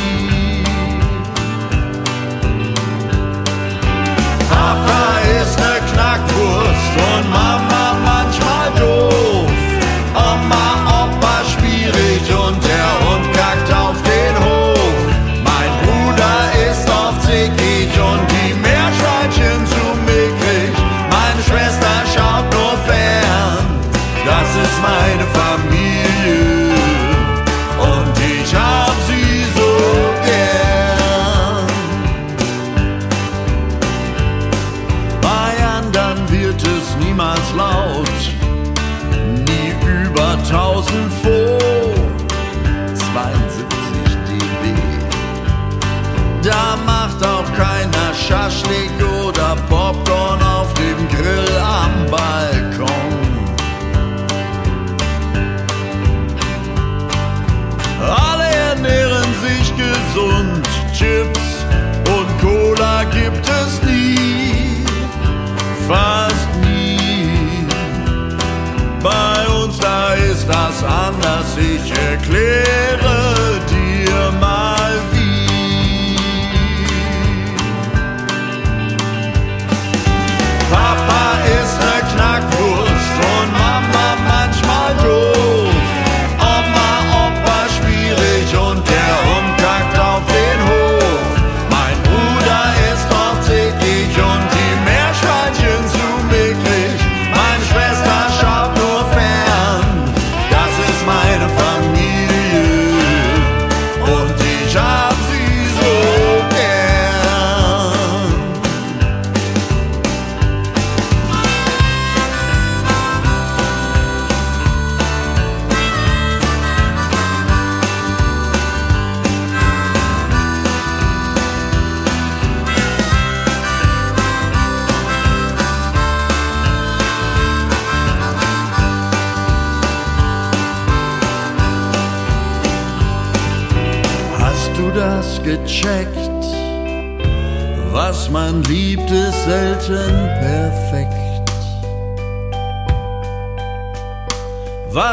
Papa 4.50 5.20
ist 5.40 5.58
ne 5.58 5.80
Knackwurst 5.92 6.94
und 6.96 7.30
Mama 7.30 7.53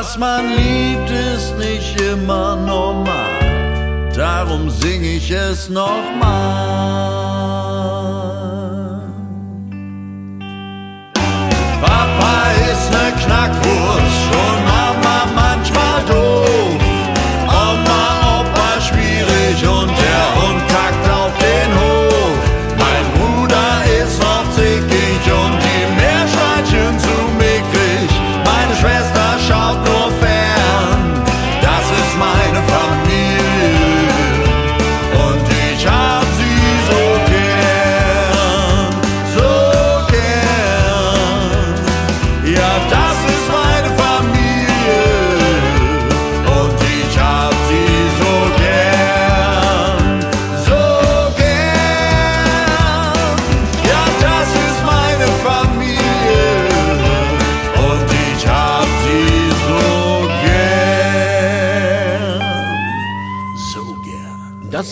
Was 0.02 0.18
man 0.18 0.48
liebt, 0.56 1.12
ist 1.12 1.56
nicht 1.60 2.02
immer 2.02 2.56
normal. 2.56 4.10
Darum 4.16 4.68
sing 4.68 5.04
ich 5.04 5.30
es 5.30 5.70
nochmal. 5.70 6.32
Papa 11.84 12.34
ist 12.72 12.92
ne 12.92 13.14
Knackwurst 13.24 13.81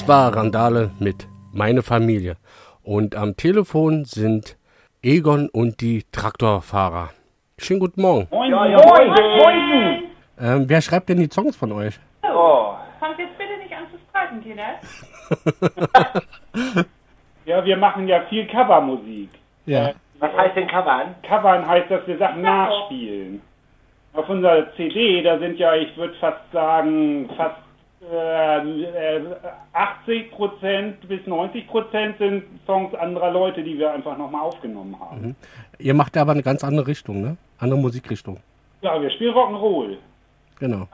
war 0.09 0.35
Randale 0.35 0.89
mit 0.97 1.27
Meine 1.53 1.83
Familie. 1.83 2.37
Und 2.81 3.15
am 3.15 3.37
Telefon 3.37 4.05
sind 4.05 4.57
Egon 5.03 5.49
und 5.49 5.81
die 5.81 6.03
Traktorfahrer. 6.11 7.09
Schönen 7.59 7.79
guten 7.79 8.01
Morgen. 8.01 8.27
Moin, 8.31 8.49
Ja, 8.49 8.65
ja, 8.65 8.77
moin, 8.77 9.07
moin, 9.07 9.37
moin. 9.37 10.03
Ähm, 10.41 10.65
wer 10.67 10.81
schreibt 10.81 11.09
denn 11.09 11.19
die 11.19 11.29
Songs 11.31 11.55
von 11.55 11.71
euch? 11.73 11.99
Oh. 12.23 12.73
Fangt 12.99 13.19
jetzt 13.19 13.37
bitte 13.37 13.55
nicht 13.61 13.71
an 13.71 13.83
zu 13.91 13.99
streiten, 14.09 14.41
Kinder. 14.41 14.79
Ja, 17.45 17.63
wir 17.65 17.77
machen 17.77 18.07
ja 18.07 18.21
viel 18.29 18.47
Covermusik. 18.47 19.29
Ja. 19.67 19.91
Was 20.19 20.31
heißt 20.35 20.55
denn 20.55 20.67
covern? 20.67 21.15
Covern 21.21 21.67
heißt, 21.67 21.89
dass 21.89 22.05
wir 22.07 22.17
Sachen 22.17 22.41
nachspielen. 22.41 23.41
Auf 24.13 24.27
unserer 24.27 24.73
CD, 24.75 25.21
da 25.23 25.37
sind 25.39 25.57
ja, 25.57 25.75
ich 25.75 25.95
würde 25.97 26.13
fast 26.15 26.51
sagen, 26.51 27.29
fast 27.37 27.57
äh, 28.01 28.57
äh, 29.17 29.21
80% 29.73 30.93
bis 31.07 31.21
90% 31.27 32.17
sind 32.17 32.43
Songs 32.65 32.93
anderer 32.95 33.31
Leute, 33.31 33.61
die 33.63 33.77
wir 33.77 33.91
einfach 33.91 34.17
nochmal 34.17 34.41
aufgenommen 34.41 34.95
haben. 34.99 35.21
Mhm. 35.21 35.35
Ihr 35.79 35.93
macht 35.93 36.15
aber 36.17 36.31
eine 36.31 36.43
ganz 36.43 36.63
andere 36.63 36.87
Richtung, 36.87 37.21
ne? 37.21 37.37
Andere 37.59 37.79
Musikrichtung. 37.79 38.37
Ja, 38.81 39.01
wir 39.01 39.09
spielen 39.11 39.33
Rock'n'Roll. 39.33 39.97
Genau. 40.59 40.87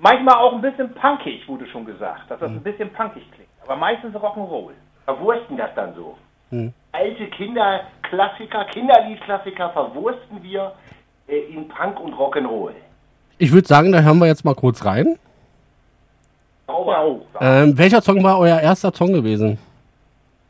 Manchmal 0.00 0.36
auch 0.36 0.52
ein 0.52 0.60
bisschen 0.60 0.92
punkig, 0.94 1.46
wurde 1.48 1.66
schon 1.68 1.84
gesagt, 1.84 2.30
dass 2.30 2.38
das 2.40 2.50
Mhm. 2.50 2.56
ein 2.58 2.62
bisschen 2.62 2.90
punkig 2.92 3.24
klingt. 3.32 3.48
Aber 3.64 3.76
meistens 3.76 4.14
Rock'n'Roll. 4.14 4.72
Verwursten 5.04 5.56
das 5.56 5.70
dann 5.74 5.94
so? 5.94 6.16
Hm. 6.50 6.72
Alte 6.92 7.26
Kinder 7.28 7.80
Klassiker, 8.02 8.64
Kinderliedklassiker 8.66 9.70
verwursten 9.70 10.42
wir 10.42 10.72
äh, 11.28 11.38
in 11.52 11.68
Punk 11.68 12.00
und 12.00 12.14
Rock'n'Roll. 12.14 12.72
Ich 13.38 13.52
würde 13.52 13.68
sagen, 13.68 13.92
da 13.92 14.00
hören 14.00 14.18
wir 14.18 14.26
jetzt 14.26 14.44
mal 14.44 14.54
kurz 14.54 14.84
rein. 14.84 15.18
Sauber. 16.68 17.20
Ähm, 17.40 17.76
welcher 17.76 18.02
Song 18.02 18.22
war 18.22 18.38
euer 18.38 18.60
erster 18.60 18.92
Song 18.92 19.12
gewesen? 19.12 19.58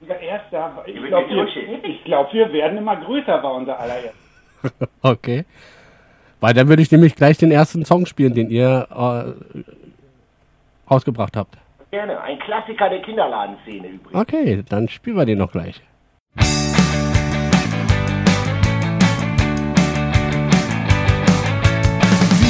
Unser 0.01 0.21
erster, 0.21 0.83
ich 0.87 0.95
glaube, 0.97 1.29
wir, 1.31 1.99
glaub, 2.05 2.33
wir 2.33 2.53
werden 2.53 2.79
immer 2.79 2.97
größer, 2.97 3.43
war 3.43 3.55
unser 3.55 3.79
allererster. 3.79 4.13
Okay. 5.03 5.45
Weil 6.41 6.55
dann 6.55 6.69
würde 6.69 6.83
ich 6.83 6.91
nämlich 6.91 7.15
gleich 7.15 7.39
den 7.39 7.53
ersten 7.53 7.85
Song 7.85 8.07
spielen, 8.07 8.35
den 8.35 8.51
ihr 8.51 8.87
äh, 8.91 9.65
rausgebracht 10.91 11.37
habt. 11.37 11.57
Gerne, 11.91 12.21
ein 12.21 12.39
Klassiker 12.41 12.91
der 12.91 13.03
Kinderladenszene 13.03 13.89
übrigens. 13.89 14.15
Okay, 14.15 14.65
dann 14.69 14.89
spielen 14.89 15.17
wir 15.17 15.25
den 15.25 15.39
noch 15.39 15.53
gleich. 15.53 15.81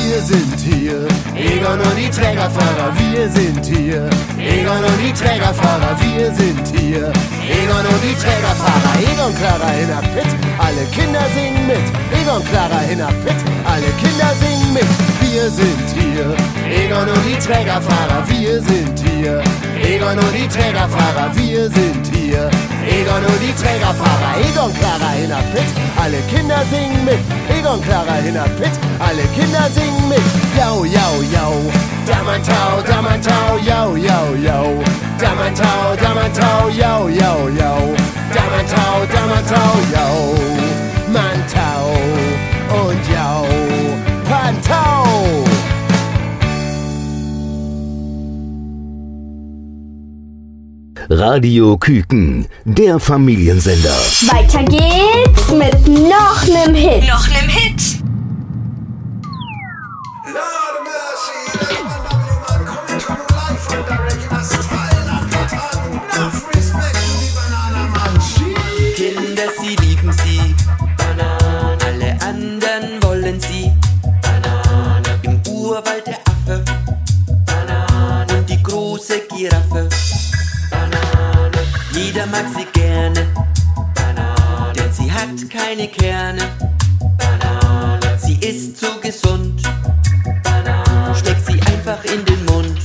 Wir 0.08 0.22
sind 0.22 0.58
hier, 0.58 1.06
Egon 1.36 1.78
und 1.80 1.94
die 1.94 2.08
Trägerfahrer, 2.08 2.94
wir 2.96 3.28
sind 3.28 3.62
hier. 3.62 4.08
Egon 4.38 4.82
und 4.82 4.98
die 5.04 5.12
Trägerfahrer, 5.12 5.94
wir 6.00 6.32
sind 6.32 6.66
hier. 6.80 7.12
Egon 7.44 7.84
und 7.84 8.02
die 8.02 8.16
Trägerfahrer, 8.16 8.94
Egon 9.04 9.34
Clara 9.36 9.70
in 9.74 9.86
der 9.86 10.08
Pit, 10.14 10.32
alle 10.56 10.86
Kinder 10.96 11.20
singen 11.34 11.66
mit. 11.66 11.84
Egon 12.22 12.42
Clara 12.48 12.80
in 12.90 12.96
der 12.96 13.12
Pit, 13.22 13.36
alle 13.66 13.90
Kinder 14.00 14.32
singen 14.40 14.72
mit. 14.72 15.17
Wir 15.30 15.50
sind 15.50 15.88
hier, 15.94 16.24
Egon 16.70 17.06
und 17.06 17.24
die 17.26 17.38
Trägerfahrer, 17.38 18.26
wir 18.28 18.62
sind 18.62 18.98
hier. 18.98 19.42
Egon 19.82 20.18
und 20.18 20.32
die 20.32 20.48
Trägerfahrer, 20.48 21.30
wir 21.34 21.68
sind 21.68 22.06
hier. 22.14 22.48
Egon 22.88 23.22
und 23.28 23.40
die 23.42 23.52
Trägerfahrer, 23.52 24.40
Egon 24.40 24.72
Clara 24.72 25.42
Pit, 25.52 25.68
alle 26.00 26.20
Kinder 26.32 26.64
singen 26.70 27.04
mit. 27.04 27.20
Egon 27.54 27.80
Clara 27.82 28.16
Pit, 28.58 28.72
alle 28.98 29.24
Kinder 29.36 29.68
singen 29.74 30.08
mit. 30.08 30.24
Jau, 30.56 30.84
jau, 30.84 31.22
jau, 31.34 31.52
Damantau, 32.06 32.80
Damantau, 32.86 33.58
jau, 33.58 33.96
jau, 33.96 34.34
jau. 34.34 34.82
Damantau, 35.20 35.94
Damantau, 36.00 36.70
jau, 36.70 37.08
jau, 37.08 37.48
jau. 37.50 37.94
Damantau, 38.32 39.06
Damantau, 39.12 39.74
jau. 39.92 40.68
Mantau 41.12 41.92
und 42.70 43.00
jau, 43.08 43.17
Radio 51.10 51.78
Küken, 51.78 52.46
der 52.66 52.98
Familiensender. 52.98 53.96
Weiter 54.26 54.62
geht's 54.64 55.48
mit 55.52 55.88
noch 55.88 56.44
nem 56.46 56.74
Hit. 56.74 57.08
Noch 57.08 57.26
nem 57.28 57.48
Hit. 57.48 57.98
Kinder, 68.94 69.44
sie 69.58 69.76
lieben 69.86 70.12
sie. 70.12 70.54
Banane. 70.98 71.78
Alle 71.86 72.20
anderen 72.20 73.02
wollen 73.02 73.40
sie. 73.40 73.72
Banane. 74.20 75.08
Im 75.22 75.40
Urwald 75.50 76.06
der 76.06 76.18
Affe. 76.26 76.62
Banane. 77.46 78.26
Und 78.36 78.50
die 78.50 78.62
große 78.62 79.20
Giraffe. 79.34 79.88
Jeder 82.08 82.26
mag 82.28 82.46
sie 82.56 82.64
gerne. 82.72 83.26
Banane. 83.94 84.72
Denn 84.74 84.90
sie 84.90 85.12
hat 85.12 85.50
keine 85.50 85.86
Kerne. 85.88 86.40
Banane. 87.18 88.18
Sie 88.18 88.36
ist 88.40 88.80
so 88.80 88.98
gesund. 89.02 89.62
Banane. 90.42 91.14
Steck 91.14 91.36
sie 91.46 91.60
einfach 91.70 92.02
in 92.04 92.24
den 92.24 92.42
Mund. 92.46 92.78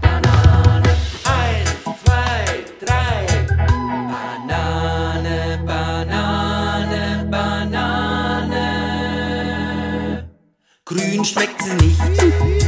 Banane. 0.00 0.88
Eins, 1.22 1.70
zwei, 2.02 2.64
drei. 2.84 3.26
Banane, 4.10 5.60
Banane, 5.64 7.24
Banane. 7.30 8.68
Grün 10.84 11.24
schmeckt 11.24 11.62
sie 11.62 11.74
nicht. 11.74 12.61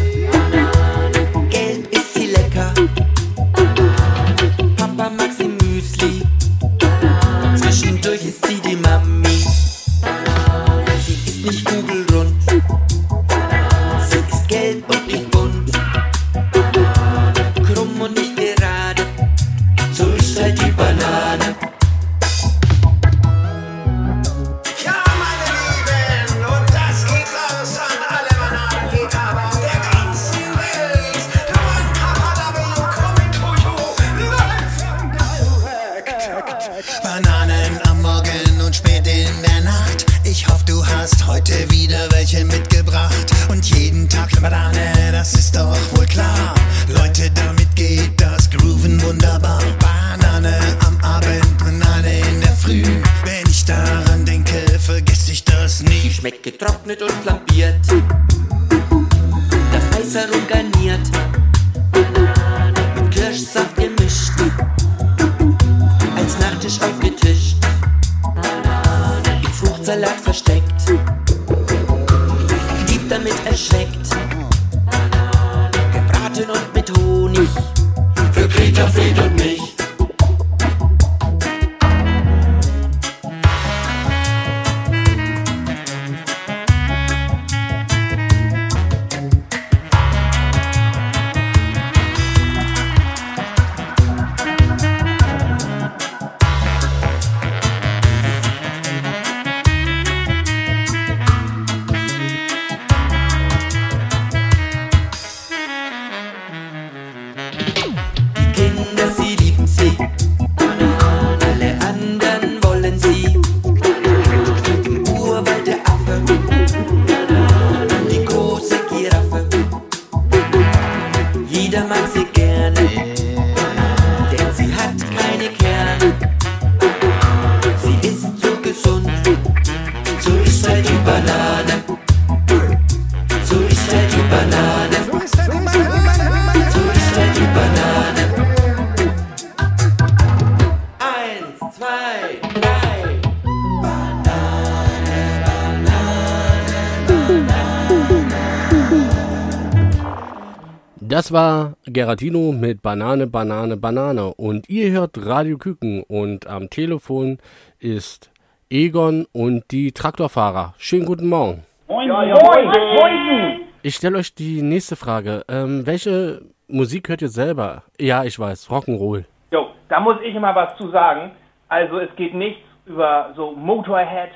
War 152.14 152.18
Geratino 152.18 152.52
mit 152.52 152.80
Banane, 152.80 153.26
Banane, 153.26 153.76
Banane. 153.76 154.34
Und 154.34 154.68
ihr 154.68 154.92
hört 154.92 155.16
Radio 155.26 155.58
Küken 155.58 156.02
und 156.04 156.46
am 156.46 156.70
Telefon 156.70 157.38
ist 157.80 158.30
Egon 158.70 159.26
und 159.32 159.64
die 159.72 159.90
Traktorfahrer. 159.92 160.74
Schönen 160.78 161.06
guten 161.06 161.28
Morgen. 161.28 161.64
Moin, 161.88 162.08
Ja, 162.08 162.22
ja, 162.22 162.34
moin, 162.34 162.66
moin. 162.66 162.94
moin. 162.96 163.60
Ich 163.82 163.96
stelle 163.96 164.18
euch 164.18 164.32
die 164.34 164.62
nächste 164.62 164.94
Frage. 164.96 165.44
Ähm, 165.48 165.86
welche 165.86 166.42
Musik 166.68 167.08
hört 167.08 167.20
ihr 167.22 167.28
selber? 167.28 167.82
Ja, 168.00 168.22
ich 168.24 168.38
weiß, 168.38 168.70
Rock'n'Roll. 168.70 169.24
Jo, 169.50 169.70
da 169.88 169.98
muss 170.00 170.16
ich 170.24 170.34
immer 170.36 170.54
was 170.54 170.76
zu 170.78 170.90
sagen. 170.90 171.32
Also 171.68 171.98
es 171.98 172.14
geht 172.16 172.34
nichts 172.34 172.62
über 172.86 173.32
so 173.34 173.52
Motorhead, 173.52 174.30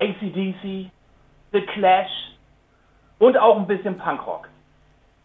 ACDC, 0.00 0.90
The 1.52 1.60
Clash 1.72 2.10
und 3.18 3.38
auch 3.38 3.56
ein 3.56 3.66
bisschen 3.66 3.96
Punkrock. 3.96 4.48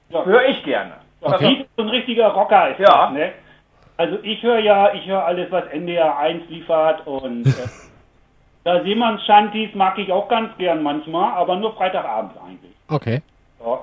Ja. 0.10 0.23
Höre 0.23 0.45
ich 0.47 0.63
gerne. 0.63 1.00
Ja, 1.21 1.36
ist 1.36 1.69
so 1.77 1.84
ein 1.84 1.89
richtiger 1.89 2.29
Rocker 2.29 2.71
ist 2.71 2.79
Ja. 2.79 3.05
das, 3.05 3.13
ne? 3.13 3.34
Also 3.97 4.17
ich 4.23 4.41
höre 4.41 4.60
ja, 4.60 4.93
ich 4.93 5.05
höre 5.05 5.23
alles, 5.23 5.51
was 5.51 5.65
NDR 5.67 6.17
1 6.17 6.49
liefert 6.49 7.05
und 7.05 7.45
äh, 7.45 7.67
da 8.63 8.81
Seemanns 8.84 9.23
Shanties 9.25 9.73
mag 9.75 9.97
ich 9.97 10.12
auch 10.12 10.27
ganz 10.27 10.57
gern 10.57 10.81
manchmal, 10.81 11.34
aber 11.34 11.55
nur 11.55 11.75
Freitagabends 11.75 12.36
eigentlich. 12.38 12.75
Okay. 12.89 13.21
Ja. 13.63 13.79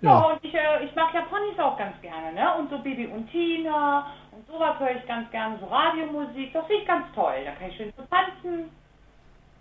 Ja, 0.00 0.18
und 0.18 0.38
ich, 0.44 0.54
äh, 0.54 0.84
ich 0.84 0.94
mag 0.94 1.12
Japanis 1.12 1.58
auch 1.58 1.76
ganz 1.76 2.00
gerne, 2.00 2.32
ne? 2.32 2.54
Und 2.56 2.70
so 2.70 2.78
Bibi 2.78 3.06
und 3.06 3.28
Tina 3.32 4.06
und 4.30 4.46
sowas 4.46 4.78
höre 4.78 4.92
ich 4.92 5.06
ganz 5.08 5.28
gerne, 5.32 5.58
so 5.58 5.66
Radiomusik, 5.66 6.52
das 6.52 6.66
finde 6.66 6.82
ich 6.82 6.88
ganz 6.88 7.06
toll. 7.14 7.34
Da 7.44 7.50
kann 7.52 7.68
ich 7.68 7.76
schön 7.76 7.92
so 7.96 8.04
tanzen. 8.04 8.70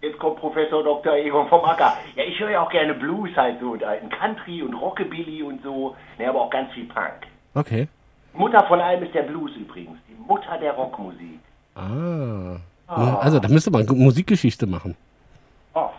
Jetzt 0.01 0.19
kommt 0.19 0.38
Professor 0.38 0.83
Dr. 0.83 1.13
Egon 1.15 1.47
vom 1.47 1.63
Acker. 1.65 1.97
Ja, 2.15 2.23
ich 2.23 2.39
höre 2.39 2.51
ja 2.51 2.62
auch 2.62 2.69
gerne 2.69 2.93
Blues 2.93 3.36
halt 3.36 3.60
so 3.60 3.71
und 3.71 3.83
alten 3.83 4.10
Country 4.10 4.62
und 4.62 4.73
Rockabilly 4.75 5.41
und 5.41 5.63
so. 5.63 5.95
Ne, 6.19 6.29
aber 6.29 6.41
auch 6.41 6.49
ganz 6.49 6.71
viel 6.73 6.86
Punk. 6.86 7.27
Okay. 7.55 7.88
Mutter 8.33 8.63
von 8.67 8.79
allem 8.79 9.03
ist 9.03 9.15
der 9.15 9.23
Blues 9.23 9.51
übrigens. 9.55 9.97
Die 10.07 10.15
Mutter 10.27 10.57
der 10.60 10.73
Rockmusik. 10.73 11.39
Ah. 11.75 12.57
Ja, 12.89 13.19
also, 13.19 13.39
da 13.39 13.49
müsste 13.49 13.71
man 13.71 13.86
Musikgeschichte 13.86 14.65
machen. 14.65 14.95
Oh. 15.73 15.89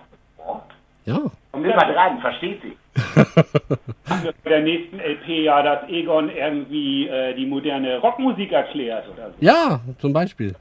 Ja. 1.04 1.20
Und 1.52 1.64
will 1.64 1.74
mal 1.74 1.92
dran, 1.92 2.20
versteht 2.20 2.60
sie. 2.62 2.76
Bei 4.44 4.50
der 4.50 4.60
nächsten 4.60 4.98
LP 4.98 5.44
ja, 5.44 5.62
dass 5.62 5.88
Egon 5.88 6.30
irgendwie 6.30 7.08
äh, 7.08 7.34
die 7.34 7.46
moderne 7.46 7.98
Rockmusik 7.98 8.52
erklärt 8.52 9.08
oder 9.08 9.28
so. 9.28 9.34
Ja, 9.40 9.80
zum 9.98 10.12
Beispiel. 10.12 10.54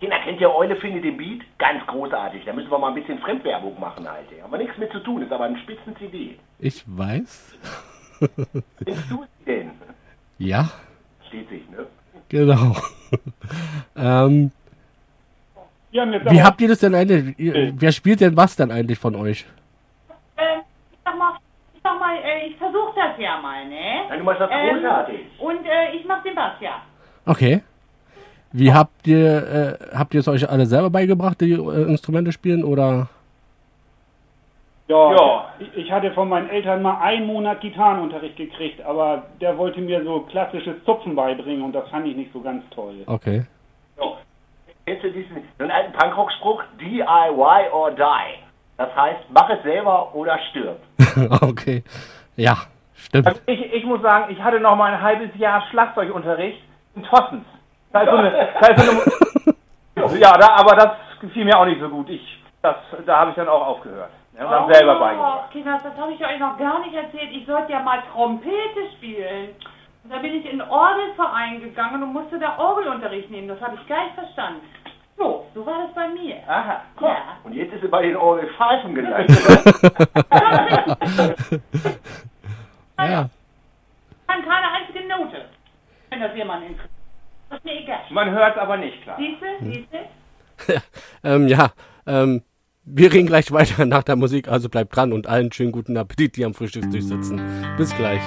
Kinder, 0.00 0.18
kennt 0.20 0.40
ihr 0.40 0.54
Eule 0.54 0.76
findet 0.76 1.04
den 1.04 1.16
Beat? 1.16 1.42
Ganz 1.58 1.84
großartig. 1.86 2.44
Da 2.44 2.52
müssen 2.52 2.70
wir 2.70 2.78
mal 2.78 2.88
ein 2.88 2.94
bisschen 2.94 3.18
Fremdwerbung 3.18 3.78
machen, 3.80 4.06
Alter. 4.06 4.42
Haben 4.42 4.52
wir 4.52 4.58
nichts 4.58 4.78
mit 4.78 4.92
zu 4.92 5.00
tun, 5.00 5.22
ist 5.22 5.32
aber 5.32 5.44
ein 5.44 5.56
spitzen 5.58 5.96
CD. 5.96 6.38
Ich 6.60 6.84
weiß. 6.86 7.58
Findest 8.78 9.10
du 9.10 9.24
sie 9.24 9.44
denn? 9.44 9.70
Ja, 10.38 10.70
Steht 11.26 11.48
sich, 11.48 11.68
ne? 11.70 11.86
genau. 12.28 12.76
ähm, 13.96 14.52
Wir 15.90 16.02
haben 16.02 16.12
jetzt 16.12 16.30
wie 16.30 16.42
habt 16.42 16.60
ihr 16.60 16.68
das 16.68 16.78
denn 16.78 16.94
eigentlich? 16.94 17.36
Ihr, 17.38 17.72
wer 17.76 17.92
spielt 17.92 18.20
denn 18.20 18.36
was 18.36 18.54
dann 18.54 18.70
eigentlich 18.70 18.98
von 18.98 19.16
euch? 19.16 19.44
Ähm, 20.36 20.60
ich 20.92 20.98
sag 21.04 21.18
mal, 21.18 21.32
ich 21.74 21.80
sag 21.82 21.98
mal, 21.98 22.16
äh, 22.16 22.46
ich 22.46 22.56
versuche 22.56 22.92
das 22.94 23.18
ja 23.18 23.40
mal, 23.40 23.66
ne? 23.66 24.06
Ja, 24.08 24.16
du 24.16 24.22
machst 24.22 24.40
das 24.40 24.48
großartig. 24.50 25.20
Und 25.38 25.66
äh, 25.66 25.96
ich 25.96 26.04
mach 26.06 26.22
den 26.22 26.36
Bass, 26.36 26.54
ja. 26.60 26.82
Okay. 27.26 27.62
Wie 28.58 28.72
habt 28.72 29.06
ihr, 29.06 29.78
äh, 29.92 29.96
habt 29.96 30.14
ihr 30.14 30.20
es 30.20 30.28
euch 30.28 30.48
alle 30.50 30.66
selber 30.66 30.90
beigebracht, 30.90 31.40
die 31.40 31.52
äh, 31.52 31.82
Instrumente 31.88 32.32
spielen 32.32 32.64
oder? 32.64 33.08
Ja, 34.88 35.12
Ja. 35.12 35.44
Ich, 35.60 35.76
ich 35.76 35.92
hatte 35.92 36.12
von 36.12 36.28
meinen 36.28 36.48
Eltern 36.50 36.82
mal 36.82 37.00
einen 37.00 37.26
Monat 37.26 37.60
Gitarrenunterricht 37.60 38.36
gekriegt, 38.36 38.80
aber 38.82 39.24
der 39.40 39.58
wollte 39.58 39.80
mir 39.80 40.02
so 40.04 40.20
klassisches 40.20 40.76
Zupfen 40.84 41.16
beibringen 41.16 41.62
und 41.62 41.72
das 41.72 41.88
fand 41.88 42.06
ich 42.06 42.16
nicht 42.16 42.32
so 42.32 42.40
ganz 42.40 42.62
toll. 42.70 42.94
Okay. 43.06 43.44
Kennst 44.86 45.04
du 45.04 45.10
diesen, 45.10 45.36
so 45.58 45.64
einen 45.64 45.70
alten 45.70 45.92
Punkrock-Spruch? 45.92 46.62
DIY 46.80 47.70
or 47.72 47.90
die. 47.90 48.38
Das 48.78 48.88
heißt, 48.96 49.20
mach 49.34 49.50
es 49.50 49.62
selber 49.62 50.14
oder 50.14 50.38
stirb. 50.50 50.78
okay. 51.42 51.84
Ja, 52.36 52.56
stimmt. 52.94 53.26
Also 53.26 53.40
ich, 53.46 53.72
ich 53.72 53.84
muss 53.84 54.00
sagen, 54.00 54.32
ich 54.32 54.42
hatte 54.42 54.58
noch 54.60 54.76
mal 54.76 54.94
ein 54.94 55.02
halbes 55.02 55.28
Jahr 55.36 55.62
Schlagzeugunterricht 55.70 56.60
in 56.96 57.02
Tossens. 57.02 57.44
Da 57.92 58.02
ist 58.02 58.10
so 58.10 58.16
eine, 58.16 58.30
da 58.60 58.66
ist 58.68 58.84
so 58.84 58.90
eine, 58.90 60.18
ja, 60.18 60.36
da, 60.36 60.56
aber 60.56 60.76
das 60.76 60.90
gefiel 61.20 61.44
mir 61.44 61.58
auch 61.58 61.64
nicht 61.64 61.80
so 61.80 61.88
gut. 61.88 62.08
Ich, 62.10 62.42
das, 62.62 62.76
da 63.06 63.20
habe 63.20 63.30
ich 63.30 63.36
dann 63.36 63.48
auch 63.48 63.66
aufgehört. 63.66 64.10
Ja, 64.36 64.44
und 64.44 64.50
dann 64.52 64.72
selber 64.72 64.98
beigebracht. 65.00 65.44
Oh, 65.46 65.52
Kinders, 65.52 65.82
das 65.82 65.96
habe 65.96 66.12
ich 66.12 66.24
euch 66.24 66.38
noch 66.38 66.56
gar 66.58 66.78
nicht 66.80 66.94
erzählt. 66.94 67.30
Ich 67.32 67.46
sollte 67.46 67.72
ja 67.72 67.80
mal 67.80 68.02
Trompete 68.12 68.90
spielen. 68.96 69.56
Und 70.04 70.12
da 70.12 70.18
bin 70.18 70.34
ich 70.34 70.44
in 70.44 70.58
den 70.58 70.68
Orgelverein 70.68 71.60
gegangen 71.60 72.02
und 72.02 72.12
musste 72.12 72.38
da 72.38 72.56
Orgelunterricht 72.58 73.30
nehmen. 73.30 73.48
Das 73.48 73.60
habe 73.60 73.74
ich 73.74 73.86
gar 73.88 74.04
nicht 74.04 74.14
verstanden. 74.14 74.60
So, 75.16 75.46
so 75.54 75.66
war 75.66 75.82
das 75.82 75.92
bei 75.94 76.08
mir. 76.08 76.36
Aha. 76.46 76.82
Ja. 77.00 77.16
Und 77.42 77.52
jetzt 77.54 77.72
ist 77.74 77.80
sie 77.80 77.88
bei 77.88 78.02
den 78.02 78.16
Orgelpfeifen 78.16 78.94
gelandet. 78.94 79.30
ja. 82.98 83.28
kann 84.28 84.44
keine 84.44 84.70
einzige 84.72 85.08
Note. 85.08 85.46
Wenn 86.10 86.20
das 86.20 86.36
jemand 86.36 86.62
hinkriegt. 86.62 86.90
Das 87.50 87.58
ist 87.58 87.64
mir 87.64 87.74
es 88.52 88.58
aber 88.58 88.76
nicht, 88.76 89.02
klar. 89.02 89.18
Siehst 89.18 89.42
du? 89.42 89.72
Siehst 89.72 89.88
du? 89.92 90.82
ähm, 91.28 91.48
ja, 91.48 91.72
ähm, 92.06 92.42
wir 92.84 93.12
reden 93.12 93.26
gleich 93.26 93.52
weiter 93.52 93.84
nach 93.84 94.02
der 94.02 94.16
Musik, 94.16 94.48
also 94.48 94.68
bleibt 94.68 94.96
dran 94.96 95.12
und 95.12 95.26
allen 95.26 95.52
schönen 95.52 95.72
guten 95.72 95.96
Appetit, 95.96 96.36
die 96.36 96.44
am 96.44 96.54
Frühstückstisch 96.54 97.04
sitzen. 97.04 97.40
Bis 97.76 97.94
gleich. 97.94 98.22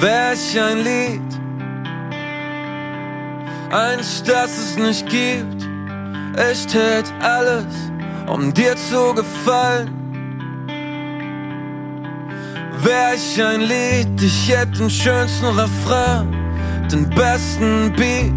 Welch 0.00 0.60
ein 0.60 0.78
Lied, 0.78 1.40
eins, 3.72 4.22
das 4.24 4.58
es 4.58 4.78
nicht 4.78 5.08
gibt. 5.08 5.68
Ich 6.50 6.66
tät 6.66 7.04
alles, 7.20 7.66
um 8.26 8.52
dir 8.52 8.74
zu 8.74 9.14
gefallen. 9.14 10.02
Welch 12.82 13.40
ein 13.40 13.60
Lied, 13.60 14.20
ich 14.20 14.48
hätte 14.48 14.78
den 14.78 14.90
schönsten 14.90 15.46
Refrain, 15.46 16.41
den 16.90 17.08
besten 17.10 17.92
Beat. 17.92 18.32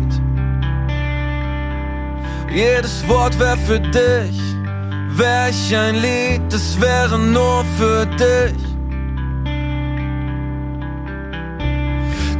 Jedes 2.51 3.07
Wort 3.07 3.37
wär 3.39 3.57
für 3.57 3.79
dich. 3.79 4.39
Welch 5.17 5.75
ein 5.75 5.95
Lied, 5.95 6.41
das 6.49 6.79
wäre 6.79 7.17
nur 7.17 7.63
für 7.77 8.05
dich. 8.05 8.65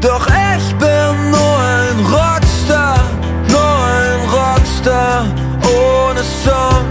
Doch 0.02 0.28
ich 0.28 0.76
bin 0.76 1.32
nur 1.32 1.58
ein 1.58 2.00
Rockstar, 2.06 3.00
nur 3.48 3.76
ein 4.00 4.22
Rockstar 4.30 5.26
ohne 5.64 6.22
Song. 6.44 6.86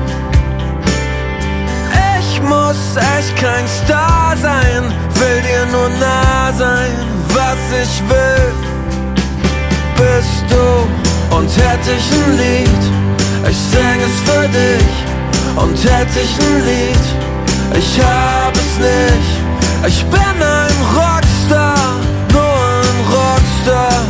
Ich 2.19 2.43
muss 2.43 2.97
echt 2.97 3.37
kein 3.37 3.69
Star 3.69 4.35
sein, 4.37 4.93
will 5.15 5.43
dir 5.43 5.67
nur 5.71 5.89
nah 6.01 6.53
sein, 6.53 6.91
was 7.29 7.59
ich 7.83 8.03
will. 8.09 8.74
Bist 10.05 10.45
du 10.51 10.67
und 11.35 11.49
hätte 11.57 11.93
ich 11.99 12.07
ein 12.13 12.37
Lied, 12.37 12.83
ich 13.51 13.57
sing 13.57 13.99
es 14.09 14.17
für 14.27 14.47
dich. 14.49 14.93
Und 15.57 15.77
hätte 15.79 16.21
ich 16.21 16.35
ein 16.47 16.59
Lied, 16.67 17.05
ich 17.79 18.01
hab 18.05 18.55
es 18.55 18.73
nicht. 18.79 19.35
Ich 19.87 20.05
bin 20.07 20.37
ein 20.43 20.79
Rockstar, 20.99 21.95
nur 22.33 22.57
ein 22.81 22.99
Rockstar 23.17 24.01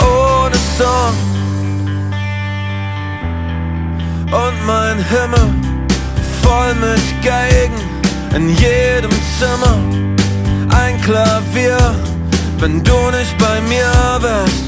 ohne 0.00 0.58
Song. 0.76 1.14
Und 4.40 4.66
mein 4.66 4.98
Himmel 5.12 5.54
voll 6.42 6.74
mit 6.74 7.04
Geigen 7.24 7.78
in 8.34 8.48
jedem 8.56 9.12
Zimmer. 9.38 9.78
Ein 10.80 11.00
Klavier, 11.02 11.94
wenn 12.58 12.82
du 12.82 13.10
nicht 13.10 13.36
bei 13.38 13.60
mir 13.62 13.92
wärst. 14.20 14.64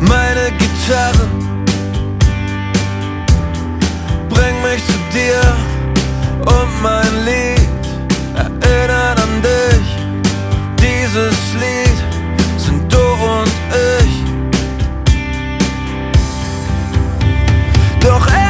Meine 0.00 0.52
Gitarre 0.58 1.28
bring 4.28 4.62
mich 4.62 4.84
zu 4.86 4.98
dir 5.12 5.40
und 6.40 6.82
mein 6.82 7.24
Lied 7.24 7.68
erinnert 8.34 9.20
an 9.20 9.42
dich. 9.42 9.88
Dieses 10.80 11.38
Lied 11.62 11.98
sind 12.56 12.92
du 12.92 12.98
und 12.98 13.52
ich. 14.00 14.14
Doch 18.00 18.26
ich 18.26 18.47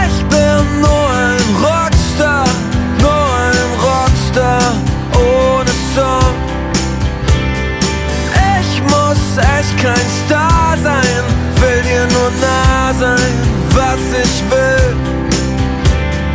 echt 9.68 9.82
kein 9.82 10.08
Star 10.26 10.76
sein, 10.82 11.24
will 11.56 11.82
dir 11.82 12.06
nur 12.14 12.30
nah 12.40 12.92
sein, 12.98 13.34
was 13.70 14.00
ich 14.24 14.42
will. 14.50 14.96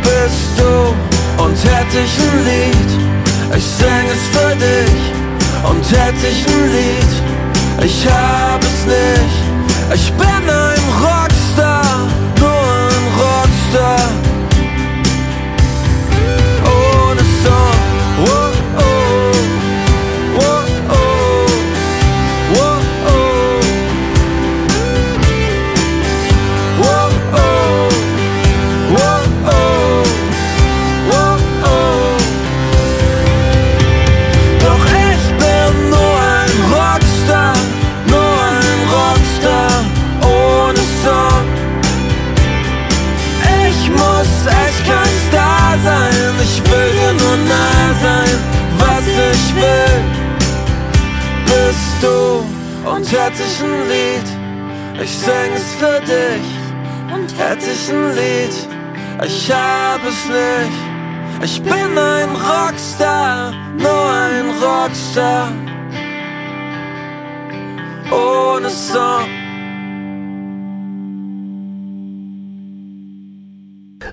Bist 0.02 0.50
du 0.58 1.42
und 1.42 1.56
hätte 1.56 1.98
ich 2.04 2.18
ein 2.18 2.44
Lied, 2.44 3.56
ich 3.56 3.64
sing 3.64 4.06
es 4.12 4.22
für 4.36 4.54
dich. 4.56 5.12
Und 5.64 5.82
hätte 5.90 6.26
ich 6.26 6.46
ein 6.46 6.72
Lied, 6.72 7.84
ich 7.84 8.06
hab 8.06 8.62
es 8.62 8.84
nicht. 8.86 9.44
Ich 9.94 10.12
bin 10.12 10.50
ein 10.50 10.74
ich 11.00 11.23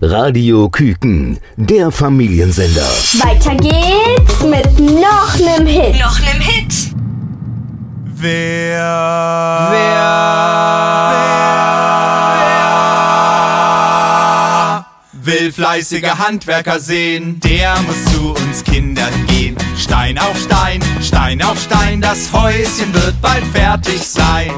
Radio 0.03 0.67
Küken, 0.67 1.37
der 1.57 1.91
Familiensender. 1.91 2.89
Weiter 3.19 3.53
geht's 3.53 4.41
mit 4.41 4.79
noch 4.79 5.37
nem 5.37 5.67
Hit. 5.67 5.99
Noch 5.99 6.19
nem 6.21 6.41
Hit. 6.41 6.73
Wer, 8.15 8.79
wer, 9.69 10.31
will 15.13 15.51
fleißige 15.51 16.17
Handwerker 16.17 16.79
sehen, 16.79 17.39
der 17.39 17.75
muss 17.81 18.03
zu 18.11 18.33
uns 18.33 18.63
Kindern 18.63 19.13
gehen. 19.27 19.55
Stein 19.77 20.17
auf 20.17 20.35
Stein, 20.35 20.81
Stein 21.03 21.43
auf 21.43 21.61
Stein, 21.61 22.01
das 22.01 22.33
Häuschen 22.33 22.91
wird 22.91 23.21
bald 23.21 23.43
fertig 23.53 24.01
sein. 24.01 24.49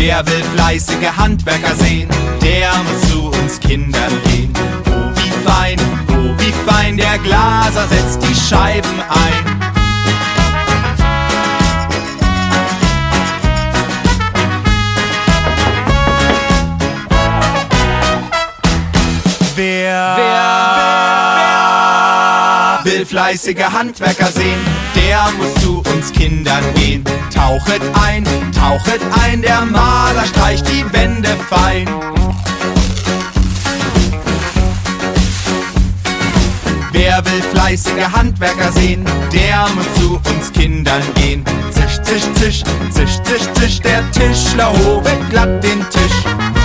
Wer 0.00 0.24
will 0.28 0.44
fleißige 0.54 1.10
Handwerker 1.16 1.74
sehen, 1.74 2.08
der 2.40 2.70
muss 2.84 3.10
zu 3.10 3.30
uns 3.30 3.58
Kindern 3.58 4.12
gehen. 4.26 4.52
Oh, 4.86 5.10
wie 5.16 5.30
fein, 5.44 5.76
oh, 6.10 6.32
wie 6.38 6.52
fein, 6.70 6.96
der 6.96 7.18
Glaser 7.18 7.84
setzt 7.88 8.22
die 8.22 8.32
Scheiben 8.32 9.00
ein. 9.00 9.58
Wer, 19.56 20.14
wer, 20.16 21.07
will 22.88 23.04
fleißige 23.04 23.64
Handwerker 23.64 24.30
sehen, 24.32 24.60
der 24.94 25.28
muss 25.36 25.54
zu 25.62 25.82
uns 25.94 26.10
Kindern 26.12 26.62
gehen. 26.74 27.04
Tauchet 27.34 27.82
ein, 28.06 28.24
tauchet 28.52 29.00
ein, 29.22 29.42
der 29.42 29.62
Maler 29.62 30.24
streicht 30.24 30.66
die 30.68 30.84
Wände 30.92 31.28
fein. 31.50 31.86
Wer 36.92 37.24
will 37.26 37.42
fleißige 37.52 38.10
Handwerker 38.10 38.72
sehen, 38.72 39.04
der 39.32 39.66
muss 39.74 39.94
zu 40.00 40.14
uns 40.30 40.50
Kindern 40.52 41.02
gehen. 41.14 41.44
Zisch, 41.70 42.00
zisch, 42.02 42.32
zisch, 42.34 42.62
zisch, 42.90 43.22
zisch, 43.22 43.52
zisch, 43.54 43.80
der 43.80 44.10
Tischler 44.12 44.72
hobelt 44.72 45.30
glatt 45.30 45.62
den 45.62 45.84
Tisch. 45.90 46.57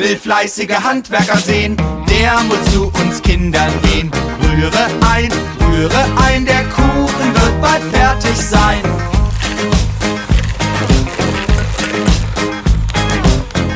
Will 0.00 0.16
fleißige 0.16 0.82
Handwerker 0.82 1.36
sehen, 1.36 1.76
der 2.08 2.32
muss 2.48 2.72
zu 2.72 2.90
uns 3.02 3.20
Kindern 3.20 3.70
gehen. 3.82 4.10
Rühre 4.42 4.86
ein, 5.12 5.30
rühre 5.60 6.04
ein, 6.16 6.46
der 6.46 6.64
Kuchen 6.70 7.34
wird 7.34 7.60
bald 7.60 7.82
fertig 7.92 8.34
sein. 8.34 8.80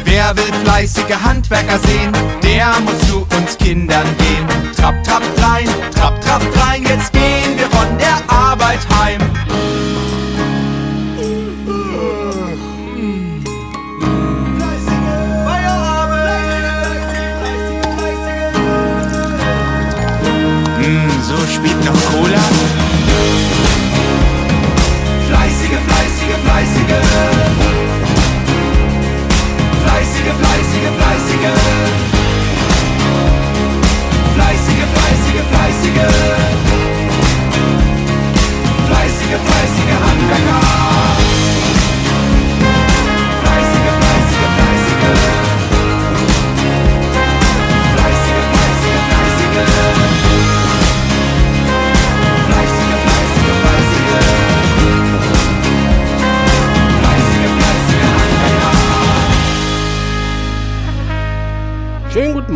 Wer 0.05 0.35
will 0.37 0.53
fleißige 0.64 1.14
Handwerker 1.22 1.79
sehen, 1.81 2.12
der 2.43 2.68
muss 2.81 3.07
zu 3.07 3.27
uns 3.37 3.59
Kindern 3.59 4.07
gehen. 4.16 4.47
Trapp, 4.75 5.05
trapp 5.05 5.22
rein, 5.43 5.68
trapp, 5.95 6.18
trapp 6.22 6.43
rein, 6.57 6.85
jetzt 6.85 7.12
gehen 7.12 7.59
wir 7.59 7.68
von 7.68 7.99
der 7.99 8.16
Arbeit 8.35 8.81
heim. 8.99 9.24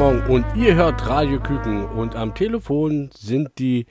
Morgen 0.08 0.22
und 0.30 0.46
ihr 0.56 0.74
hört 0.74 1.06
Radio 1.06 1.38
Küken 1.38 1.84
und 1.84 2.16
am 2.16 2.34
Telefon 2.34 3.10
sind 3.12 3.50
die 3.58 3.84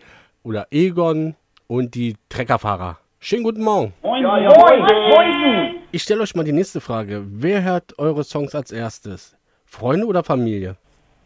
oder 0.43 0.65
Egon 0.71 1.35
und 1.67 1.93
die 1.93 2.15
Treckerfahrer. 2.27 2.97
Schönen 3.19 3.43
guten 3.43 3.63
Morgen. 3.63 3.93
Moin, 4.01 4.23
Ja, 4.23 4.39
ja, 4.39 4.49
moin, 4.49 4.79
moin. 4.79 5.09
moin. 5.11 5.75
Ich 5.91 6.01
stelle 6.01 6.23
euch 6.23 6.33
mal 6.33 6.43
die 6.43 6.53
nächste 6.53 6.81
Frage. 6.81 7.21
Wer 7.23 7.63
hört 7.63 7.99
eure 7.99 8.23
Songs 8.23 8.55
als 8.55 8.71
erstes? 8.71 9.37
Freunde 9.67 10.07
oder 10.07 10.23
Familie? 10.23 10.77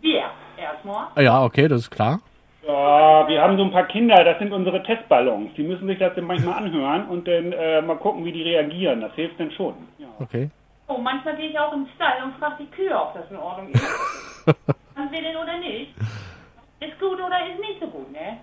Wir 0.01 0.23
erstmal. 0.57 1.07
Ah 1.15 1.21
Ja, 1.21 1.41
okay, 1.45 1.69
das 1.69 1.83
ist 1.83 1.91
klar. 1.91 2.19
Ja, 2.67 3.25
wir 3.29 3.41
haben 3.41 3.55
so 3.55 3.63
ein 3.63 3.71
paar 3.71 3.87
Kinder, 3.87 4.21
das 4.25 4.39
sind 4.39 4.51
unsere 4.51 4.83
Testballons. 4.83 5.51
Die 5.55 5.63
müssen 5.63 5.87
sich 5.87 5.99
das 5.99 6.15
dann 6.15 6.25
manchmal 6.25 6.65
anhören 6.65 7.07
und 7.07 7.25
dann 7.29 7.53
äh, 7.53 7.81
mal 7.81 7.95
gucken, 7.95 8.25
wie 8.25 8.33
die 8.33 8.43
reagieren. 8.43 8.99
Das 8.99 9.13
hilft 9.13 9.39
dann 9.39 9.51
schon. 9.51 9.73
Ja. 9.99 10.07
Okay. 10.19 10.49
Oh, 10.89 10.97
manchmal 10.97 11.37
gehe 11.37 11.49
ich 11.51 11.57
auch 11.57 11.71
im 11.71 11.87
Stall 11.95 12.25
und 12.25 12.35
frage 12.39 12.55
die 12.65 12.71
Kühe, 12.71 12.93
ob 12.93 13.13
das 13.13 13.23
in 13.31 13.37
Ordnung 13.37 13.69
ist. 13.69 13.81
Haben 14.95 15.11
wir 15.11 15.21
denn 15.21 15.35
oder 15.37 15.57
nicht? 15.59 15.93
Ist 16.79 16.99
gut 16.99 17.19
oder 17.19 17.37
ist 17.47 17.59
nicht 17.59 17.79
so 17.79 17.87
gut, 17.87 18.11
ne? 18.11 18.37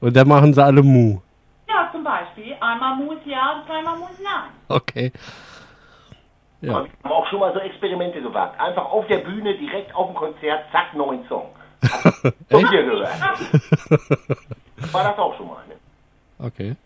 Und 0.00 0.14
dann 0.16 0.28
machen 0.28 0.52
sie 0.52 0.62
alle 0.62 0.82
Mu. 0.82 1.20
Ja, 1.68 1.88
zum 1.92 2.04
Beispiel. 2.04 2.54
Einmal 2.60 2.96
muss 2.96 3.18
ja 3.24 3.58
und 3.58 3.66
zweimal 3.66 3.96
muss 3.98 4.18
nein. 4.22 4.50
Okay. 4.68 5.12
Ja. 6.60 6.84
Wir 6.84 6.90
haben 7.04 7.12
auch 7.12 7.26
schon 7.28 7.40
mal 7.40 7.52
so 7.52 7.60
Experimente 7.60 8.20
gewagt. 8.20 8.58
Einfach 8.60 8.84
auf 8.86 9.06
der 9.06 9.18
Bühne, 9.18 9.54
direkt 9.56 9.94
auf 9.94 10.08
dem 10.08 10.14
Konzert, 10.16 10.64
zack, 10.72 10.94
neuen 10.94 11.26
Song. 11.28 11.48
Von 12.50 12.70
dir 12.70 12.82
gehört. 12.84 13.08
War 14.92 15.04
das 15.04 15.18
auch 15.18 15.36
schon 15.36 15.48
mal, 15.48 15.62
ne? 15.68 15.74
Okay. 16.38 16.76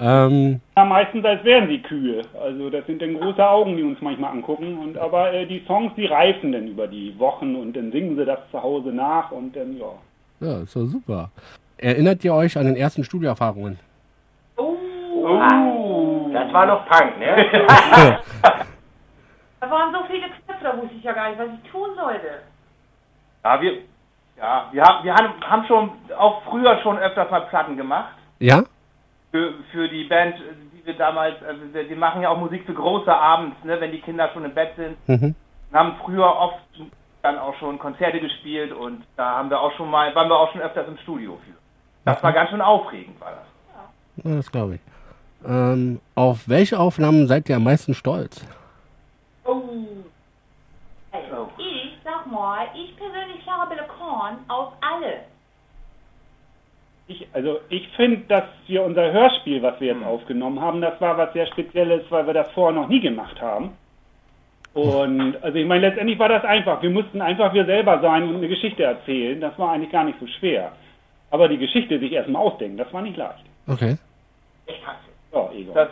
Ähm, 0.00 0.60
Ja, 0.76 0.84
meistens 0.84 1.24
als 1.24 1.42
wären 1.44 1.68
sie 1.68 1.80
Kühe. 1.80 2.22
Also 2.40 2.70
das 2.70 2.86
sind 2.86 3.02
dann 3.02 3.18
große 3.18 3.46
Augen, 3.46 3.76
die 3.76 3.82
uns 3.82 4.00
manchmal 4.00 4.32
angucken. 4.32 4.78
Und 4.78 4.96
aber 4.96 5.32
äh, 5.32 5.46
die 5.46 5.64
Songs, 5.66 5.92
die 5.96 6.06
reifen 6.06 6.52
dann 6.52 6.68
über 6.68 6.86
die 6.86 7.18
Wochen 7.18 7.56
und 7.56 7.76
dann 7.76 7.90
singen 7.90 8.16
sie 8.16 8.24
das 8.24 8.38
zu 8.50 8.62
Hause 8.62 8.90
nach 8.90 9.30
und 9.32 9.56
dann 9.56 9.76
ja. 9.76 9.92
ja, 10.40 10.60
ist 10.60 10.76
doch 10.76 10.84
super. 10.84 11.30
Erinnert 11.78 12.24
ihr 12.24 12.34
euch 12.34 12.56
an 12.56 12.66
den 12.66 12.76
ersten 12.76 13.04
Studioerfahrungen? 13.04 13.78
Oh, 14.56 16.30
das 16.32 16.52
war 16.52 16.66
noch 16.66 16.86
Punk, 16.86 17.18
ne? 17.18 18.18
Da 19.60 19.68
waren 19.70 19.92
so 19.92 19.98
viele 20.06 20.26
Knöpfe, 20.26 20.62
da 20.62 20.76
wusste 20.76 20.94
ich 20.96 21.02
ja 21.02 21.12
gar 21.12 21.30
nicht, 21.30 21.38
was 21.38 21.48
ich 21.48 21.70
tun 21.70 21.88
sollte. 21.96 22.42
Ja, 23.44 23.60
wir, 23.60 23.72
ja, 24.36 24.68
wir, 24.70 24.84
haben, 24.84 25.04
wir 25.04 25.14
haben 25.14 25.28
haben 25.40 25.66
schon 25.66 25.90
auch 26.16 26.42
früher 26.44 26.78
schon 26.82 26.96
öfters 26.98 27.30
mal 27.30 27.40
Platten 27.40 27.76
gemacht. 27.76 28.14
Ja? 28.38 28.62
Für, 29.30 29.52
für 29.72 29.88
die 29.88 30.04
Band, 30.04 30.36
die 30.72 30.86
wir 30.86 30.94
damals, 30.94 31.42
also 31.42 31.60
wir, 31.72 31.88
wir 31.88 31.96
machen 31.96 32.22
ja 32.22 32.30
auch 32.30 32.38
Musik 32.38 32.64
für 32.64 32.74
große 32.74 33.14
Abends, 33.14 33.56
ne, 33.62 33.78
wenn 33.80 33.92
die 33.92 34.00
Kinder 34.00 34.30
schon 34.32 34.44
im 34.44 34.54
Bett 34.54 34.70
sind. 34.76 34.96
Mhm. 35.06 35.34
Wir 35.70 35.78
haben 35.78 35.96
früher 36.02 36.34
oft 36.34 36.62
dann 37.22 37.38
auch 37.38 37.54
schon 37.56 37.78
Konzerte 37.78 38.20
gespielt 38.20 38.72
und 38.72 39.04
da 39.16 39.36
haben 39.36 39.50
wir 39.50 39.60
auch 39.60 39.72
schon 39.72 39.90
mal, 39.90 40.14
waren 40.14 40.28
wir 40.28 40.36
auch 40.36 40.50
schon 40.52 40.62
öfters 40.62 40.88
im 40.88 40.96
Studio 40.98 41.38
für. 41.44 41.58
Das 42.04 42.22
war 42.22 42.32
ganz 42.32 42.48
schön 42.50 42.62
aufregend, 42.62 43.20
war 43.20 43.32
das. 43.32 44.24
Ja, 44.24 44.36
das 44.36 44.50
glaube 44.50 44.76
ich. 44.76 44.80
Ähm, 45.46 46.00
auf 46.14 46.48
welche 46.48 46.78
Aufnahmen 46.78 47.26
seid 47.28 47.48
ihr 47.48 47.56
am 47.56 47.64
meisten 47.64 47.94
stolz? 47.94 48.44
Oh. 49.44 49.62
Also, 51.12 51.50
ich 51.58 51.92
sag 52.02 52.26
mal, 52.26 52.66
ich 52.74 52.96
persönlich 52.96 53.42
schlage 53.42 53.74
Bill 53.74 53.84
Korn 53.98 54.38
auf 54.48 54.72
alle. 54.80 55.20
Ich, 57.08 57.26
also 57.32 57.60
ich 57.70 57.88
finde, 57.96 58.20
dass 58.28 58.44
wir 58.66 58.82
unser 58.82 59.10
Hörspiel, 59.10 59.62
was 59.62 59.80
wir 59.80 59.94
jetzt 59.94 60.04
aufgenommen 60.04 60.60
haben, 60.60 60.80
das 60.80 61.00
war 61.00 61.16
was 61.16 61.32
sehr 61.32 61.46
Spezielles, 61.46 62.02
weil 62.10 62.26
wir 62.26 62.34
das 62.34 62.50
vorher 62.52 62.78
noch 62.78 62.88
nie 62.88 63.00
gemacht 63.00 63.40
haben. 63.40 63.70
Und 64.74 65.42
also 65.42 65.58
ich 65.58 65.66
meine, 65.66 65.88
letztendlich 65.88 66.18
war 66.18 66.28
das 66.28 66.44
einfach. 66.44 66.82
Wir 66.82 66.90
mussten 66.90 67.20
einfach 67.22 67.52
wir 67.54 67.64
selber 67.64 68.00
sein 68.00 68.28
und 68.28 68.36
eine 68.36 68.48
Geschichte 68.48 68.84
erzählen. 68.84 69.40
Das 69.40 69.58
war 69.58 69.72
eigentlich 69.72 69.90
gar 69.90 70.04
nicht 70.04 70.20
so 70.20 70.26
schwer. 70.26 70.72
Aber 71.30 71.48
die 71.48 71.58
Geschichte 71.58 71.98
sich 71.98 72.12
erstmal 72.12 72.42
ausdenken, 72.42 72.76
das 72.76 72.92
war 72.92 73.02
nicht 73.02 73.16
leicht. 73.16 73.44
Okay. 73.66 73.96
Ja, 75.32 75.50
Egon. 75.52 75.74
Das 75.74 75.88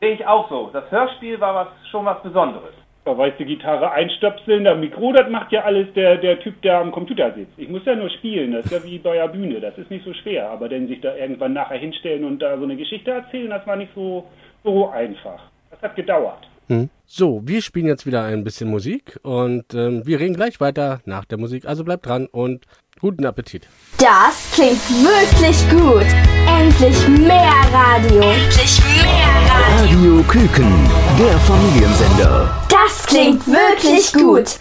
sehe 0.00 0.14
ich 0.14 0.26
auch 0.26 0.48
so. 0.48 0.70
Das 0.72 0.90
Hörspiel 0.90 1.40
war 1.40 1.54
was, 1.54 1.68
schon 1.90 2.04
was 2.04 2.22
Besonderes. 2.22 2.74
Da 3.08 3.16
weißt 3.16 3.40
du, 3.40 3.46
Gitarre 3.46 3.90
einstöpseln, 3.90 4.64
der 4.64 4.74
Mikro, 4.74 5.14
das 5.14 5.30
macht 5.30 5.50
ja 5.50 5.64
alles 5.64 5.86
der, 5.94 6.18
der 6.18 6.38
Typ, 6.40 6.60
der 6.60 6.78
am 6.78 6.92
Computer 6.92 7.32
sitzt. 7.34 7.54
Ich 7.56 7.66
muss 7.66 7.80
ja 7.86 7.96
nur 7.96 8.10
spielen, 8.10 8.52
das 8.52 8.66
ist 8.66 8.72
ja 8.72 8.84
wie 8.84 8.98
bei 8.98 9.14
der 9.14 9.28
Bühne, 9.28 9.60
das 9.60 9.78
ist 9.78 9.90
nicht 9.90 10.04
so 10.04 10.12
schwer. 10.12 10.50
Aber 10.50 10.68
dann 10.68 10.88
sich 10.88 11.00
da 11.00 11.16
irgendwann 11.16 11.54
nachher 11.54 11.78
hinstellen 11.78 12.24
und 12.24 12.40
da 12.40 12.58
so 12.58 12.64
eine 12.64 12.76
Geschichte 12.76 13.10
erzählen, 13.10 13.48
das 13.48 13.66
war 13.66 13.76
nicht 13.76 13.92
so, 13.94 14.26
so 14.62 14.90
einfach. 14.90 15.40
Das 15.70 15.80
hat 15.80 15.96
gedauert. 15.96 16.46
Hm. 16.66 16.90
So, 17.06 17.40
wir 17.46 17.62
spielen 17.62 17.86
jetzt 17.86 18.04
wieder 18.04 18.24
ein 18.24 18.44
bisschen 18.44 18.68
Musik 18.68 19.18
und 19.22 19.72
ähm, 19.72 20.06
wir 20.06 20.20
reden 20.20 20.36
gleich 20.36 20.60
weiter 20.60 21.00
nach 21.06 21.24
der 21.24 21.38
Musik. 21.38 21.64
Also 21.64 21.84
bleibt 21.84 22.04
dran 22.04 22.26
und 22.30 22.66
guten 23.00 23.24
Appetit. 23.24 23.66
Das 23.98 24.52
klingt 24.52 24.84
wirklich 25.02 25.66
gut. 25.70 26.04
Endlich 26.46 27.08
mehr 27.08 27.54
Radio. 27.72 28.20
Endlich 28.20 28.80
mehr 29.02 29.28
Radio. 29.48 29.58
Radio 29.80 30.22
Küken, 30.24 30.90
der 31.18 31.38
Familiensender. 31.38 32.67
Klingt 33.08 33.46
wirklich 33.46 34.12
gut. 34.12 34.58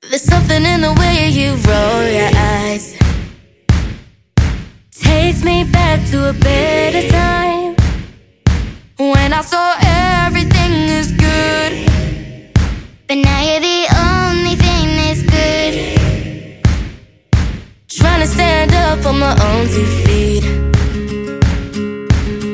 There's 0.00 0.22
something 0.22 0.64
in 0.64 0.80
the 0.80 0.94
way 0.98 1.28
you 1.28 1.56
roll 1.68 2.04
your 2.08 2.30
eyes. 2.34 2.96
Takes 4.92 5.44
me 5.44 5.64
back 5.64 6.00
to 6.10 6.30
a 6.30 6.32
better 6.32 7.06
time. 7.10 7.76
When 8.96 9.34
I 9.34 9.42
saw 9.42 9.76
everything 10.24 10.88
is 10.88 11.12
good. 11.12 11.86
But 13.06 13.18
now 13.18 13.42
you're 13.42 13.60
the 13.60 13.75
on 19.16 19.20
my 19.20 19.44
own 19.50 19.66
two 19.68 19.86
feet. 20.04 20.42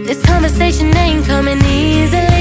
This 0.06 0.22
conversation 0.24 0.96
ain't 0.96 1.24
coming 1.26 1.58
easily. 1.64 2.31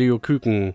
Radio 0.00 0.18
Küken, 0.18 0.72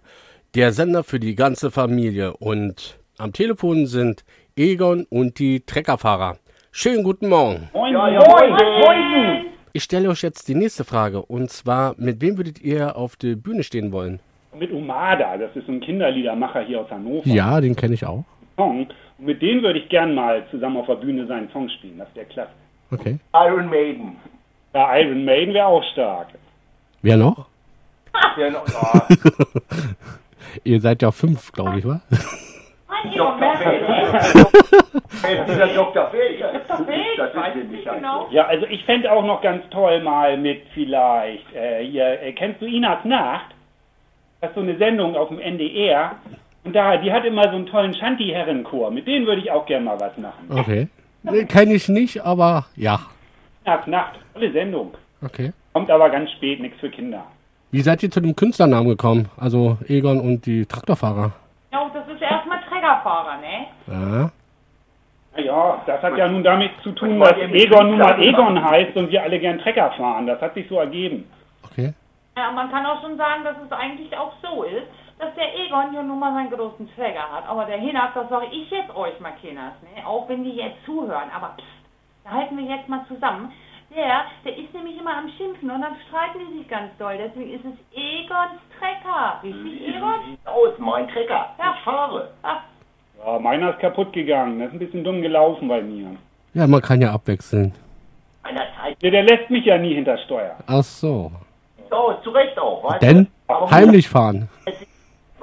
der 0.54 0.72
Sender 0.72 1.04
für 1.04 1.20
die 1.20 1.34
ganze 1.34 1.72
Familie. 1.72 2.38
Und 2.38 3.00
am 3.18 3.34
Telefon 3.34 3.88
sind 3.88 4.24
Egon 4.56 5.08
und 5.10 5.40
die 5.40 5.62
Treckerfahrer. 5.62 6.38
Schönen 6.72 7.02
guten 7.04 7.30
Morgen. 7.30 7.68
Moin, 7.74 7.92
Ja, 7.92 8.08
ja, 8.08 8.20
moin, 8.20 8.52
moin. 8.52 9.46
Ich 9.74 9.82
stelle 9.82 10.10
euch 10.10 10.22
jetzt 10.22 10.48
die 10.48 10.54
nächste 10.54 10.84
Frage 10.84 11.24
und 11.24 11.50
zwar, 11.50 11.96
mit 11.98 12.22
wem 12.22 12.38
würdet 12.38 12.62
ihr 12.62 12.96
auf 12.96 13.16
der 13.16 13.36
Bühne 13.36 13.64
stehen 13.64 13.92
wollen? 13.92 14.20
Mit 14.56 14.72
Umada, 14.72 15.38
das 15.38 15.56
ist 15.56 15.68
ein 15.68 15.82
Kinderliedermacher 15.82 16.62
hier 16.62 16.82
aus 16.82 16.92
Hannover. 16.92 17.28
Ja, 17.28 17.60
den 17.60 17.76
kenne 17.76 17.96
ich 17.96 18.06
auch. 18.06 18.26
Song. 18.58 18.82
Und 18.82 18.94
mit 19.18 19.42
denen 19.42 19.64
würde 19.64 19.80
ich 19.80 19.90
gern 19.90 20.14
mal 20.14 20.44
zusammen 20.52 20.78
auf 20.78 20.86
der 20.86 20.98
Bühne 20.98 21.26
seinen 21.26 21.50
Song 21.50 21.68
spielen. 21.70 21.98
Das 21.98 22.10
wäre 22.14 22.28
klasse. 22.28 22.52
Okay. 22.92 23.18
Iron 23.34 23.72
Maiden. 23.72 24.18
Ja, 24.76 24.96
Iron 25.00 25.26
Maiden 25.26 25.56
wäre 25.56 25.66
auch 25.66 25.84
stark. 25.94 26.28
Wer 27.02 27.18
noch? 27.18 27.48
Ja, 28.38 28.50
no, 28.50 28.60
ja. 28.68 29.08
ihr 30.64 30.82
seid 30.82 31.02
ja 31.02 31.12
fünf, 31.12 31.52
glaube 31.52 31.80
ich, 31.80 31.86
wa? 31.86 32.02
Dr. 33.14 33.58
Feld. 33.58 35.48
Dieser 35.48 35.68
Dr. 35.68 36.10
Feld. 36.10 36.42
Dr. 36.42 36.86
Feld, 36.86 37.18
Das 37.18 37.30
ist 37.30 37.36
weiß 37.36 37.54
der 37.54 37.62
ich 37.64 37.70
nicht 37.70 37.72
nicht 37.72 37.94
genau. 37.94 38.28
Ja, 38.32 38.46
also 38.46 38.66
ich 38.68 38.84
fände 38.86 39.12
auch 39.12 39.26
noch 39.26 39.42
ganz 39.42 39.64
toll 39.70 40.02
mal 40.02 40.38
mit 40.38 40.64
vielleicht, 40.74 41.54
äh, 41.54 41.86
hier, 41.86 42.22
äh, 42.22 42.34
kennst 42.34 42.62
du 42.62 42.66
Inas 42.66 43.04
Nacht? 43.06 43.54
Das 44.42 44.52
ist 44.52 44.56
so 44.56 44.62
eine 44.62 44.78
Sendung 44.78 45.16
auf 45.16 45.30
dem 45.30 45.40
NDR. 45.40 46.16
Und 46.64 46.76
da, 46.76 46.98
die 46.98 47.12
hat 47.12 47.26
immer 47.26 47.44
so 47.44 47.56
einen 47.56 47.68
tollen 47.68 47.94
Shanty-Herrenchor. 47.94 48.92
Mit 48.92 49.08
denen 49.08 49.28
würde 49.28 49.42
ich 49.42 49.52
auch 49.52 49.66
gern 49.66 49.84
mal 49.84 50.00
was 50.00 50.18
machen. 50.18 50.48
Okay. 50.50 50.88
Nee, 51.24 51.46
kenne 51.46 51.74
ich 51.74 51.88
nicht, 51.90 52.24
aber 52.24 52.66
ja. 52.76 53.00
Inas 53.66 53.88
Nacht, 53.88 54.20
tolle 54.34 54.52
Sendung. 54.52 54.94
Okay. 55.24 55.52
Kommt 55.74 55.90
aber 55.92 56.10
ganz 56.10 56.32
spät, 56.32 56.60
nichts 56.60 56.80
für 56.80 56.90
Kinder. 56.90 57.26
Wie 57.72 57.82
seid 57.82 58.04
ihr 58.04 58.12
zu 58.12 58.22
dem 58.22 58.36
Künstlernamen 58.36 58.88
gekommen? 58.88 59.30
Also 59.38 59.78
Egon 59.88 60.20
und 60.20 60.46
die 60.46 60.66
Traktorfahrer. 60.66 61.32
Ja, 61.72 61.90
das 61.94 62.08
ist 62.08 62.22
erstmal 62.22 62.62
Trägerfahrer, 62.70 63.38
ne? 63.42 63.68
Ja. 63.88 64.32
Ja, 65.38 65.82
das 65.86 66.02
hat 66.02 66.18
ja 66.18 66.30
nun 66.30 66.44
damit 66.44 66.72
zu 66.82 66.92
tun, 66.94 67.20
Was 67.20 67.30
dass 67.32 67.38
Egon 67.38 67.90
nun 67.90 68.00
mal 68.00 68.22
Egon 68.22 68.64
heißt 68.64 68.96
und 68.96 69.12
wir 69.12 69.22
alle 69.22 69.38
gern 69.40 69.60
Trecker 69.60 69.92
fahren. 69.92 70.28
Das 70.28 70.40
hat 70.42 70.54
sich 70.54 70.68
so 70.70 70.80
ergeben. 70.80 71.26
Okay. 71.66 71.94
Ja, 72.38 72.52
man 72.52 72.72
kann 72.72 72.86
auch 72.86 73.02
schon 73.02 73.18
sagen, 73.18 73.44
dass 73.44 73.58
es 73.66 73.72
eigentlich 73.72 74.16
auch 74.18 74.34
so 74.42 74.64
ist, 74.64 74.88
dass 75.20 75.34
der 75.36 75.54
Egon 75.60 75.92
hier 75.92 76.04
nun 76.04 76.20
mal 76.20 76.34
seinen 76.34 76.52
großen 76.52 76.90
Träger 76.96 77.32
hat. 77.32 77.48
Aber 77.48 77.66
der 77.66 77.78
Hinak, 77.78 78.14
das 78.14 78.30
sage 78.30 78.48
ich 78.52 78.70
jetzt 78.70 78.96
euch 78.96 79.20
mal, 79.20 79.34
Kinders, 79.42 79.74
ne? 79.84 80.06
auch 80.06 80.28
wenn 80.30 80.44
die 80.44 80.56
jetzt 80.56 80.84
zuhören. 80.86 81.30
Aber 81.36 81.56
pst, 81.58 81.66
da 82.24 82.32
halten 82.32 82.58
wir 82.58 82.66
jetzt 82.66 82.88
mal 82.88 83.06
zusammen. 83.08 83.52
Der, 83.96 84.26
der 84.44 84.58
ist 84.58 84.74
nämlich 84.74 84.98
immer 85.00 85.16
am 85.18 85.30
Schimpfen 85.38 85.72
und 85.72 85.82
dann 85.82 85.96
streiten 86.08 86.40
die 86.52 86.58
sich 86.60 86.68
ganz 86.68 86.92
doll. 87.00 87.18
Deswegen 87.18 87.54
ist 87.54 87.64
es 87.64 87.98
Egons 87.98 88.60
Trecker. 88.78 89.40
Richtig, 89.42 89.88
Egon? 89.96 90.38
Aus, 90.46 90.74
mein 90.80 91.08
Trecker. 91.08 91.50
Ja. 91.58 91.74
Ich 91.78 91.84
fahre. 91.84 92.30
Ach, 92.44 92.60
Ja, 93.26 93.40
meiner 93.40 93.70
ist 93.72 93.80
kaputt 93.80 94.12
gegangen. 94.12 94.60
Das 94.60 94.68
ist 94.68 94.74
ein 94.74 94.80
bisschen 94.80 95.04
dumm 95.04 95.22
gelaufen 95.22 95.68
bei 95.70 95.82
mir. 95.82 96.08
Ja, 96.54 96.68
man 96.68 96.82
kann 96.82 97.02
ja 97.02 97.14
abwechseln. 97.14 97.74
Einer 98.44 98.66
Zeit. 98.80 99.02
Der, 99.02 99.12
der 99.12 99.24
lässt 99.24 99.50
mich 99.50 99.66
ja 99.66 99.78
nie 99.78 99.96
hinter 99.96 100.18
Steuer. 100.20 100.56
Ach 100.68 100.84
so. 100.84 101.32
Aus, 101.90 102.22
zu 102.24 102.32
Recht 102.32 102.60
auch, 102.60 102.84
weißt 102.84 103.02
Denn 103.02 103.26
du? 103.26 103.32
Aber 103.54 103.62
gut, 103.62 103.72
heimlich 103.72 104.10
fahren. 104.10 104.50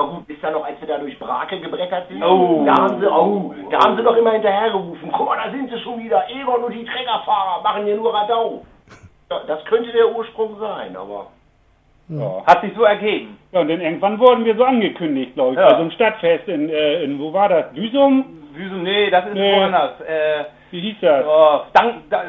Aber 0.02 0.12
gut, 0.14 0.28
ist 0.28 0.42
ja 0.42 0.50
noch, 0.50 0.64
als 0.64 0.80
wir 0.80 0.88
da 0.88 0.98
durch 0.98 1.18
Brake 1.18 1.60
gebrettert 1.60 2.08
sind, 2.08 2.22
Oh. 2.22 2.64
da 2.66 2.74
haben 2.74 3.00
sie, 3.00 3.06
oh, 3.06 3.54
da 3.70 3.78
haben 3.78 3.96
sie 3.96 4.02
doch 4.02 4.16
immer 4.16 4.32
hinterhergerufen. 4.32 5.10
Guck 5.12 5.26
mal, 5.26 5.38
da 5.44 5.50
sind 5.50 5.70
sie 5.70 5.78
schon 5.80 6.02
wieder. 6.02 6.24
Egon 6.28 6.64
und 6.64 6.72
die 6.72 6.84
Trägerfahrer 6.84 7.62
machen 7.62 7.84
hier 7.84 7.96
nur 7.96 8.12
Radau. 8.12 8.62
Das 9.46 9.64
könnte 9.64 9.90
der 9.92 10.14
Ursprung 10.14 10.58
sein, 10.60 10.96
aber 10.96 11.26
Ja. 12.08 12.42
Hat 12.46 12.60
sich 12.60 12.72
so 12.76 12.82
ergeben. 12.82 13.38
Ja, 13.52 13.60
und 13.60 13.68
dann 13.68 13.80
irgendwann 13.80 14.18
wurden 14.18 14.44
wir 14.44 14.54
so 14.56 14.64
angekündigt, 14.64 15.34
glaube 15.34 15.52
ich, 15.52 15.58
Ja. 15.58 15.64
bei 15.68 15.74
so 15.76 15.80
einem 15.82 15.90
Stadtfest 15.92 16.48
in, 16.48 16.68
äh, 16.68 17.04
in 17.04 17.18
wo 17.18 17.32
war 17.32 17.48
das? 17.48 17.72
Büsum? 17.72 18.24
Wieso? 18.54 18.74
Nee, 18.74 19.08
das 19.08 19.24
ist 19.26 19.34
Nee. 19.34 19.56
woanders. 19.56 20.00
Äh, 20.02 20.44
Wie 20.72 20.80
hieß 20.80 20.96
das? 21.00 21.24
oh, 21.26 21.60
Dang, 21.72 22.02
da, 22.10 22.24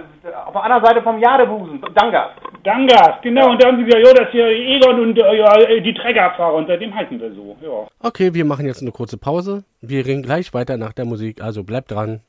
auf 0.46 0.54
der 0.54 0.64
anderen 0.64 0.86
Seite 0.86 1.02
vom 1.02 1.20
Jadebusen. 1.20 1.82
Dangas. 1.96 2.30
Dangas, 2.64 3.22
genau. 3.22 3.52
Und 3.52 3.62
da 3.62 3.68
haben 3.68 3.78
sie 3.78 3.84
gesagt, 3.84 4.08
ja, 4.08 4.14
das 4.14 4.28
ist 4.28 4.32
hier 4.32 4.48
Egon 4.48 5.00
und 5.00 5.20
äh, 5.20 5.38
ja, 5.38 5.58
äh, 5.60 5.82
die 5.82 5.94
Trägerfahrer. 5.94 6.54
Und 6.54 6.68
seitdem 6.68 6.96
heißen 6.96 7.20
wir 7.20 7.34
so. 7.34 7.58
Ja. 7.62 7.88
Okay, 8.00 8.34
wir 8.34 8.46
machen 8.46 8.66
jetzt 8.66 8.82
eine 8.82 8.92
kurze 8.92 9.18
Pause. 9.18 9.66
Wir 9.82 10.06
reden 10.06 10.24
gleich 10.24 10.54
weiter 10.54 10.78
nach 10.78 10.94
der 10.94 11.04
Musik, 11.04 11.42
also 11.42 11.64
bleibt 11.64 11.92
dran. 11.92 12.22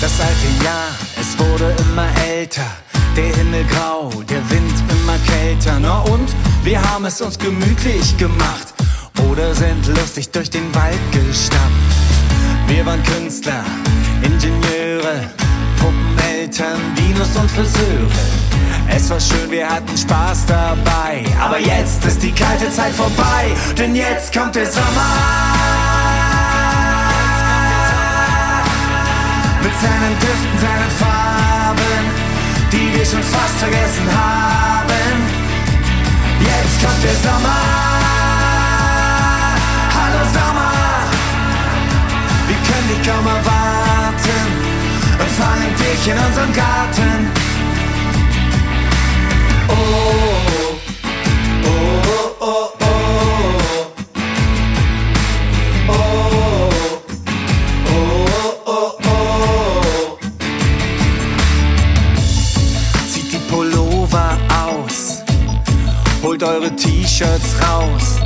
Das 0.00 0.20
alte 0.20 0.64
Jahr, 0.64 0.88
es 1.20 1.38
wurde 1.38 1.72
immer 1.82 2.08
älter. 2.36 2.66
Der 3.16 3.24
Himmel 3.36 3.64
grau, 3.64 4.10
der 4.28 4.38
Wind 4.50 4.69
kälter. 5.50 5.78
Na 5.80 6.00
und? 6.00 6.28
Wir 6.62 6.80
haben 6.80 7.04
es 7.04 7.20
uns 7.20 7.38
gemütlich 7.38 8.16
gemacht. 8.16 8.74
Oder 9.30 9.54
sind 9.54 9.86
lustig 9.86 10.30
durch 10.30 10.50
den 10.50 10.74
Wald 10.74 11.00
gestapft. 11.12 11.60
Wir 12.66 12.86
waren 12.86 13.02
Künstler, 13.02 13.64
Ingenieure, 14.22 15.30
Puppeneltern, 15.78 16.80
Dinos 16.96 17.36
und 17.36 17.50
Friseure. 17.50 18.10
Es 18.88 19.10
war 19.10 19.20
schön, 19.20 19.50
wir 19.50 19.68
hatten 19.68 19.96
Spaß 19.96 20.46
dabei. 20.46 21.24
Aber 21.40 21.58
jetzt 21.58 22.04
ist 22.04 22.22
die 22.22 22.32
kalte 22.32 22.70
Zeit 22.70 22.94
vorbei, 22.94 23.52
denn 23.76 23.94
jetzt 23.94 24.32
kommt 24.32 24.54
der 24.54 24.66
Sommer. 24.66 25.10
Mit 29.62 29.72
seinen 29.80 30.18
Düften, 30.18 30.58
seinen 30.60 30.90
Farben, 30.98 32.02
die 32.72 32.98
wir 32.98 33.04
schon 33.04 33.22
fast 33.22 33.56
vergessen 33.58 34.06
haben. 34.16 34.79
Jetzt 36.70 36.82
kommt 36.84 37.02
der 37.02 37.14
Sommer. 37.14 37.60
Hallo 39.98 40.22
Sommer. 40.32 40.72
Wir 42.46 42.58
können 42.66 42.88
dich 42.90 43.02
kaum 43.08 43.26
erwarten 43.26 44.40
und 45.18 45.30
fangen 45.30 45.74
dich 45.74 46.06
in 46.06 46.16
unserem 46.16 46.52
Garten. 46.52 47.30
Oh, 49.68 50.19
eure 66.60 66.76
T-Shirts 66.76 67.54
raus. 67.62 68.16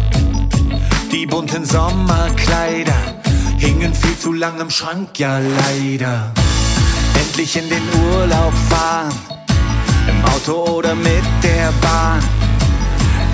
Die 1.13 1.27
bunten 1.27 1.65
Sommerkleider 1.65 3.01
hingen 3.59 3.95
viel 3.95 4.19
zu 4.19 4.33
lang 4.33 4.61
im 4.61 4.71
Schrank, 4.71 5.19
ja 5.19 5.39
leider. 5.39 6.33
Endlich 7.15 7.57
in 7.57 7.69
den 7.69 7.83
Urlaub 8.11 8.53
fahren, 8.69 9.13
im 10.09 10.25
Auto 10.33 10.73
oder 10.79 10.95
mit 10.97 11.25
der 11.43 11.73
Bahn. 11.81 12.21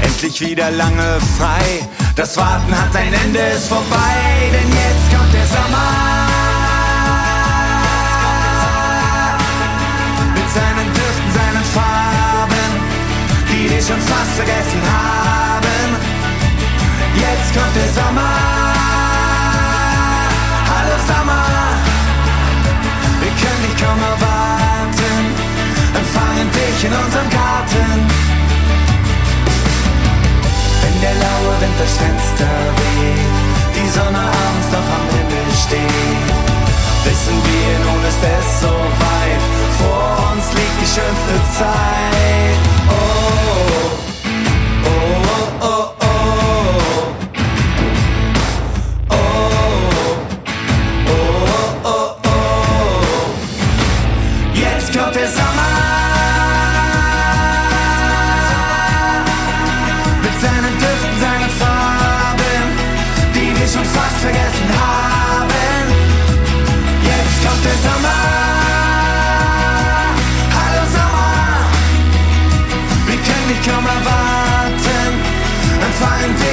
Endlich 0.03 0.41
wieder 0.41 0.71
lange 0.71 1.19
frei, 1.39 1.89
das 2.17 2.37
Warten 2.37 2.73
hat 2.73 2.95
ein 2.95 3.13
Ende, 3.25 3.39
ist 3.39 3.69
vorbei, 3.69 4.17
denn 4.53 4.69
jetzt 4.69 5.17
kommt 5.17 5.33
der 5.33 5.47
Sommer. 5.47 6.40
Wir 13.81 13.87
schon 13.87 14.01
fast 14.01 14.33
vergessen 14.33 14.83
haben. 14.93 15.97
Jetzt 17.15 17.49
kommt 17.55 17.75
der 17.75 17.89
Sommer. 17.99 18.35
Hallo 20.73 20.97
Sommer. 21.09 21.45
Wir 23.23 23.33
können 23.41 23.63
dich 23.65 23.77
kaum 23.83 24.01
erwarten. 24.13 25.17
Empfangen 26.01 26.49
dich 26.53 26.85
in 26.85 26.93
unserem 26.93 27.31
Garten. 27.31 27.89
Wenn 30.83 31.01
der 31.01 31.15
laue 31.25 31.53
Wind 31.61 31.77
durchs 31.79 31.97
Fenster 31.97 32.53
weht, 32.81 33.35
die 33.77 33.89
Sonne 33.89 34.21
abends 34.21 34.69
noch 34.75 34.89
am 34.99 35.07
Himmel 35.15 35.49
steht, 35.65 36.29
wissen 37.05 37.37
wir, 37.49 37.73
nun 37.87 38.03
ist 38.05 38.23
es 38.35 38.61
soweit. 38.61 39.60
Vor 39.81 40.33
uns 40.33 40.53
liegt 40.53 40.81
die 40.81 40.87
schönste 40.87 41.37
Zeit. 41.59 42.61
Oh, 42.89 44.10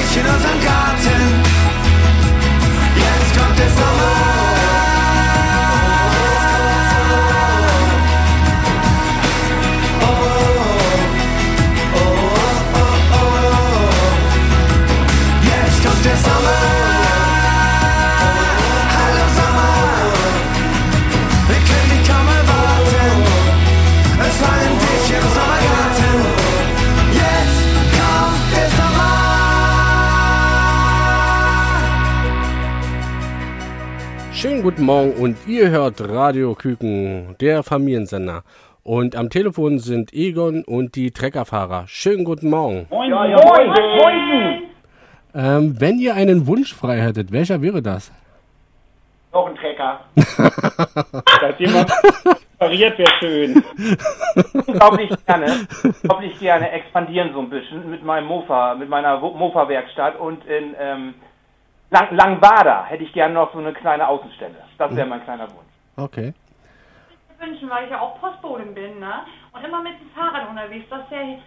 empfangen 0.08 0.14
dich 0.14 0.16
in 0.16 0.26
unserem 0.26 0.60
guten 34.68 34.84
Morgen 34.84 35.12
und 35.14 35.38
ihr 35.46 35.70
hört 35.70 35.98
Radio 35.98 36.54
Küken, 36.54 37.34
der 37.40 37.62
Familiensender. 37.62 38.42
Und 38.82 39.16
am 39.16 39.30
Telefon 39.30 39.78
sind 39.78 40.12
Egon 40.12 40.62
und 40.62 40.94
die 40.94 41.10
Treckerfahrer. 41.10 41.84
Schönen 41.86 42.22
guten 42.22 42.50
Morgen. 42.50 42.86
Moin, 42.90 43.08
Ja, 43.08 43.24
ja, 43.24 43.36
moin, 43.46 43.66
moin. 43.66 43.96
moin. 43.96 44.62
Ähm, 45.34 45.80
wenn 45.80 45.98
ihr 45.98 46.14
einen 46.14 46.46
Wunsch 46.46 46.74
frei 46.74 47.00
hättet, 47.00 47.32
welcher 47.32 47.62
wäre 47.62 47.80
das? 47.80 48.12
noch 49.32 49.46
ein 49.46 49.56
Trecker. 49.56 50.00
Da 51.40 51.48
ist 51.48 51.60
jemand, 51.60 51.90
Pariert 52.58 52.98
wäre 52.98 53.10
schön. 53.20 53.64
unglaublich 54.66 55.10
gerne, 55.26 55.66
unglaublich 55.82 56.38
gerne 56.40 56.70
expandieren 56.72 57.32
so 57.32 57.40
ein 57.40 57.48
bisschen 57.48 57.90
mit 57.90 58.04
meinem 58.04 58.26
Mofa, 58.26 58.74
mit 58.74 58.90
meiner 58.90 59.18
Mofa-Werkstatt 59.18 60.18
und 60.20 60.44
in 60.44 60.74
ähm, 60.78 61.14
Lang 61.90 62.14
Langwada 62.14 62.84
hätte 62.84 63.04
ich 63.04 63.12
gerne 63.12 63.34
noch 63.34 63.52
so 63.52 63.58
eine 63.58 63.72
kleine 63.72 64.06
Außenstelle. 64.06 64.56
Das 64.76 64.94
wäre 64.94 65.06
mein 65.06 65.24
kleiner 65.24 65.48
Wunsch. 65.50 65.68
Okay. 65.96 66.34
wünschen, 67.38 67.70
weil 67.70 67.84
ich 67.84 67.90
ja 67.90 68.00
auch 68.00 68.20
Postbotin 68.20 68.74
bin, 68.74 68.98
ne? 68.98 69.22
Und 69.52 69.64
immer 69.64 69.82
mit 69.82 69.94
dem 70.00 70.10
Fahrrad 70.10 70.48
unterwegs, 70.48 70.88
dass 70.90 71.08
der, 71.08 71.38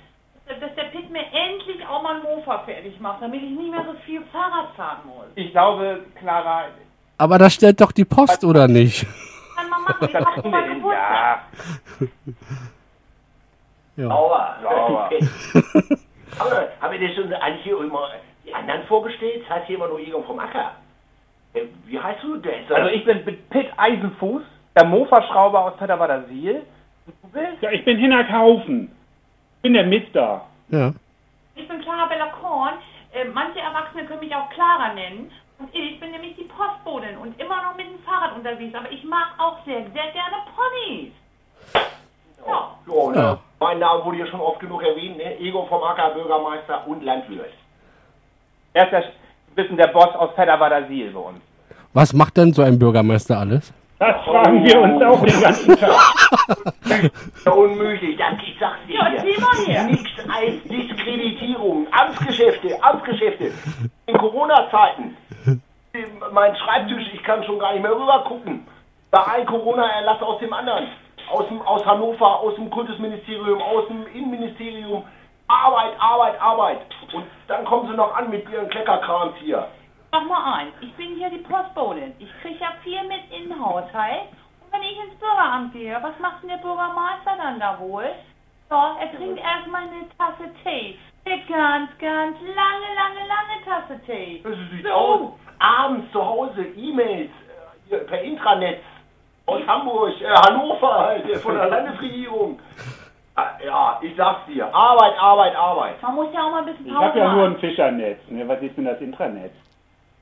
dass 0.60 0.76
der 0.76 0.86
Pit 0.86 1.10
mir 1.12 1.26
endlich 1.32 1.86
auch 1.86 2.02
mal 2.02 2.16
ein 2.16 2.24
Mofa 2.24 2.60
fertig 2.60 3.00
macht, 3.00 3.22
damit 3.22 3.44
ich 3.44 3.52
nicht 3.52 3.72
mehr 3.72 3.86
so 3.86 3.94
viel 4.06 4.22
Fahrrad 4.32 4.74
fahren 4.76 5.00
muss. 5.06 5.26
Ich 5.36 5.52
glaube, 5.52 6.06
Clara, 6.16 6.66
Aber 7.18 7.38
da 7.38 7.50
stellt 7.50 7.80
doch 7.82 7.92
die 7.92 8.06
Post, 8.06 8.44
oder 8.44 8.68
nicht? 8.68 9.06
Kann 9.56 9.70
man 9.70 9.84
machen, 9.84 10.06
ich 10.06 10.12
das 10.12 10.24
mach 10.24 10.44
mal 10.44 10.74
Geburtstag. 10.74 11.40
ja. 12.00 12.08
Ja. 13.98 14.08
Sauer. 14.08 14.56
Sauer. 14.64 15.10
Aber 16.40 16.68
haben 16.80 16.92
wir 16.94 17.00
dir 17.00 17.14
schon 17.14 17.32
eigentlich 17.34 17.64
hier 17.64 17.78
immer 17.80 18.10
die 18.46 18.54
anderen 18.54 18.84
vorgestellt? 18.84 19.44
Das 19.44 19.58
heißt 19.58 19.68
hier 19.68 19.78
immer 19.78 19.88
nur 19.88 20.00
Egon 20.00 20.24
vom 20.26 20.40
Acker. 20.40 20.72
Äh, 21.54 21.64
Wie 21.86 22.00
heißt 22.00 22.24
du? 22.24 22.36
Ist 22.36 22.72
Also 22.72 22.90
ich 22.90 23.04
bin 23.06 23.24
mit 23.26 23.50
Pitt 23.50 23.68
Eisenfuß, 23.78 24.42
der 24.76 24.86
Mofa-Schrauber 24.86 25.66
aus 25.66 25.78
Petterwader-Siel. 25.78 26.64
Und 27.06 27.16
du 27.24 27.30
bist? 27.30 27.62
Ja, 27.62 27.72
ich 27.72 27.84
bin 27.84 27.98
Hinak 27.98 28.32
Haufen. 28.32 28.92
Ich 29.58 29.62
bin 29.64 29.74
der 29.74 29.86
Mister. 29.86 30.46
Ja. 30.70 30.94
Ich 31.56 31.68
bin 31.68 31.82
Clara 31.82 32.06
Bella 32.08 32.28
Korn. 32.42 32.74
Äh, 33.14 33.26
manche 33.26 33.60
Erwachsene 33.60 34.06
können 34.06 34.22
mich 34.22 34.34
auch 34.36 34.50
Clara 34.52 34.94
nennen. 34.94 35.32
Und 35.60 35.70
ich 35.76 36.00
bin 36.00 36.12
nämlich 36.12 36.36
die 36.38 36.46
Postbotin 36.46 37.18
und 37.18 37.40
immer 37.40 37.62
noch 37.62 37.76
mit 37.76 37.86
dem 37.86 38.00
Fahrrad 38.00 38.36
unterwegs. 38.36 38.74
Aber 38.74 38.92
ich 38.92 39.04
mag 39.04 39.28
auch 39.38 39.64
sehr, 39.66 39.82
sehr 39.94 40.12
gerne 40.12 40.38
Ponys. 40.56 41.12
Ja. 42.48 42.76
Ja, 42.88 43.12
ne? 43.12 43.18
Ja. 43.18 43.40
Mein 43.60 43.78
Name 43.78 44.04
wurde 44.04 44.18
ja 44.18 44.26
schon 44.26 44.42
oft 44.42 44.60
genug 44.60 44.82
erwähnt, 44.82 45.18
ne? 45.18 45.38
Egon 45.40 45.68
vom 45.68 45.84
Acker, 45.84 46.12
Bürgermeister 46.12 46.88
und 46.88 47.04
Landwirt. 47.04 47.52
Er 48.74 48.86
ist 48.86 48.92
der, 48.92 49.00
ein 49.00 49.56
bisschen 49.56 49.78
der 49.78 49.88
Boss 49.88 50.14
aus 50.16 50.34
Petterwader-Siel 50.36 51.12
bei 51.12 51.20
uns. 51.20 51.40
Was 51.94 52.14
macht 52.14 52.38
denn 52.38 52.54
so 52.54 52.62
ein 52.62 52.80
Bürgermeister 52.80 53.38
alles? 53.38 53.74
Das 54.00 54.16
fragen 54.26 54.64
wir 54.64 54.82
uns 54.82 55.04
auch 55.04 55.24
den 55.24 55.42
ganzen 55.42 55.78
Tag. 55.78 55.92
Ja, 57.46 57.52
unmöglich, 57.52 58.18
das, 58.18 58.34
ich 58.46 58.56
sag's 58.60 58.80
dir 58.88 58.96
Ja, 58.96 59.08
erzähl 59.14 59.40
mal 59.40 59.56
hier. 59.66 59.84
Nichts 59.84 60.10
als 60.28 60.64
Diskreditierung, 60.64 61.88
Amtsgeschäfte, 61.92 62.84
Amtsgeschäfte. 62.84 63.52
In 64.08 64.18
Corona-Zeiten, 64.18 65.16
mein 66.32 66.56
Schreibtisch, 66.58 67.06
ich 67.14 67.24
kann 67.24 67.44
schon 67.44 67.60
gar 67.60 67.74
nicht 67.74 67.82
mehr 67.84 67.92
rüber 67.94 68.24
gucken. 68.28 68.68
Bei 69.12 69.26
ein 69.26 69.46
Corona-Erlass 69.46 70.22
aus 70.22 70.40
dem 70.40 70.52
anderen. 70.54 70.88
Aus, 71.32 71.48
dem, 71.48 71.62
aus 71.62 71.86
Hannover, 71.86 72.40
aus 72.40 72.56
dem 72.56 72.70
Kultusministerium, 72.70 73.62
aus 73.62 73.88
dem 73.88 74.06
Innenministerium. 74.14 75.04
Arbeit, 75.52 75.94
Arbeit, 76.00 76.42
Arbeit. 76.42 76.80
Und 77.14 77.26
dann 77.48 77.66
kommen 77.66 77.90
sie 77.90 77.96
noch 77.96 78.16
an 78.16 78.30
mit 78.30 78.50
ihren 78.50 78.70
Kleckerkrams 78.70 79.36
hier. 79.40 79.68
Mach 80.12 80.24
mal 80.24 80.54
eins. 80.60 80.74
Ich 80.82 80.94
bin 80.94 81.16
hier 81.16 81.30
die 81.30 81.38
Postbotin. 81.40 82.14
Ich 82.20 82.30
krieg 82.42 82.60
ja 82.60 82.68
viel 82.84 83.02
mit 83.04 83.22
in 83.32 83.50
den 83.50 83.60
Haushalt. 83.66 84.28
Und 84.62 84.72
wenn 84.72 84.82
ich 84.82 84.98
ins 85.00 85.20
Bürgeramt 85.20 85.74
gehe, 85.74 85.98
was 86.02 86.18
macht 86.20 86.42
denn 86.42 86.50
der 86.50 86.58
Bürgermeister 86.58 87.36
dann 87.38 87.60
da 87.60 87.78
wohl? 87.80 88.10
Ja, 88.70 88.96
er 89.02 89.12
trinkt 89.16 89.40
erstmal 89.42 89.82
eine 89.84 90.08
Tasse 90.18 90.50
Tee. 90.64 90.98
Eine 91.26 91.38
ganz, 91.46 91.90
ganz 92.00 92.38
lange, 92.42 92.88
lange, 92.96 93.28
lange 93.28 93.66
Tasse 93.66 94.00
Tee. 94.06 94.42
Das 94.44 94.54
sieht 94.72 94.86
So. 94.86 94.92
aus. 94.92 95.22
Abends 95.60 96.12
zu 96.12 96.26
Hause, 96.26 96.64
E-Mails, 96.76 97.30
äh, 97.92 97.98
per 97.98 98.22
Intranet 98.22 98.80
aus 99.46 99.62
Hamburg, 99.68 100.20
äh, 100.20 100.26
Hannover 100.28 101.00
halt, 101.00 101.38
von 101.38 101.56
der 101.56 101.68
Landesregierung. 101.68 102.60
Ja, 103.66 104.00
ich 104.02 104.16
sag's 104.16 104.46
dir. 104.48 104.74
Arbeit, 104.74 105.14
Arbeit, 105.20 105.56
Arbeit. 105.56 106.02
Man 106.02 106.16
muss 106.16 106.28
ja 106.34 106.46
auch 106.46 106.52
mal 106.52 106.60
ein 106.60 106.66
bisschen 106.66 106.88
Ich 106.88 106.94
Pause 106.94 107.06
habe 107.06 107.20
ja 107.20 107.34
nur 107.34 107.46
ein 107.46 107.58
Fischernetz. 107.58 108.20
Ne? 108.30 108.48
Was 108.48 108.62
ist 108.62 108.78
denn 108.78 108.86
das 108.86 109.00
Intranet? 109.02 109.52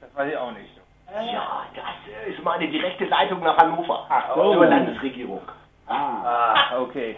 Das 0.02 0.10
weiß 0.16 0.32
ich 0.32 0.38
auch 0.38 0.52
nicht. 0.52 0.70
Ja, 1.12 1.64
das 1.76 2.34
ist 2.34 2.44
meine 2.44 2.68
direkte 2.70 3.06
Leitung 3.06 3.40
nach 3.40 3.58
Hannover. 3.58 4.06
Ach 4.10 4.36
so. 4.36 4.54
Zur 4.54 4.66
Landesregierung. 4.66 5.42
Ah, 5.88 6.78
okay. 6.80 7.16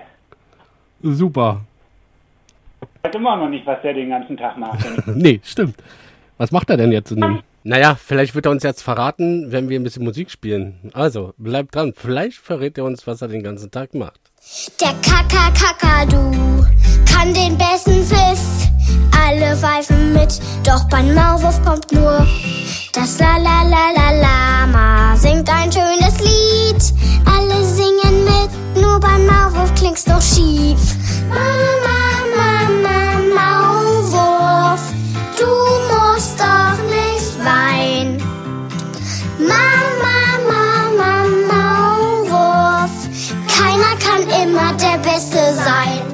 Super. 1.02 1.62
Ich 2.82 3.04
weiß 3.04 3.16
immer 3.16 3.36
noch 3.36 3.50
nicht, 3.50 3.66
was 3.66 3.82
der 3.82 3.94
den 3.94 4.10
ganzen 4.10 4.38
Tag 4.38 4.58
macht. 4.58 4.80
nee, 5.08 5.42
stimmt. 5.44 5.76
Was 6.38 6.52
macht 6.52 6.70
er 6.70 6.78
denn 6.78 6.92
jetzt 6.92 7.12
nun? 7.12 7.44
Naja, 7.64 7.96
vielleicht 7.96 8.34
wird 8.34 8.46
er 8.46 8.52
uns 8.52 8.64
jetzt 8.64 8.82
verraten, 8.82 9.52
wenn 9.52 9.70
wir 9.70 9.80
ein 9.80 9.84
bisschen 9.84 10.04
Musik 10.04 10.32
spielen. 10.32 10.92
Also, 10.94 11.34
bleibt 11.38 11.76
dran. 11.76 11.94
Vielleicht 11.96 12.38
verrät 12.38 12.78
er 12.78 12.86
uns, 12.86 13.06
was 13.06 13.22
er 13.22 13.28
den 13.28 13.44
ganzen 13.44 13.70
Tag 13.70 13.94
macht. 13.94 14.31
Der 14.80 14.94
Kakakakadu 15.02 16.66
kann 17.06 17.34
den 17.34 17.58
besten 17.58 18.04
Pfiff. 18.04 18.40
Alle 19.26 19.56
pfeifen 19.56 20.14
mit, 20.14 20.40
doch 20.64 20.84
beim 20.90 21.14
Maulwurf 21.14 21.64
kommt 21.64 21.92
nur 21.92 22.26
das 22.94 23.20
La 23.20 23.38
La 23.38 23.64
La 23.64 23.92
La 23.96 24.12
Lama 24.12 25.16
singt 25.16 25.50
ein 25.50 25.72
schönes 25.72 26.20
Lied. 26.20 26.84
Alle 27.26 27.64
singen 27.64 28.26
mit, 28.26 28.82
nur 28.84 29.00
beim 29.00 29.26
Maulwurf 29.26 29.74
klingt's 29.76 30.04
doch 30.04 30.22
schief. 30.22 30.80
Mama, 31.30 32.00
Mama, 32.36 33.01
immer 45.22 45.30
der 45.30 46.11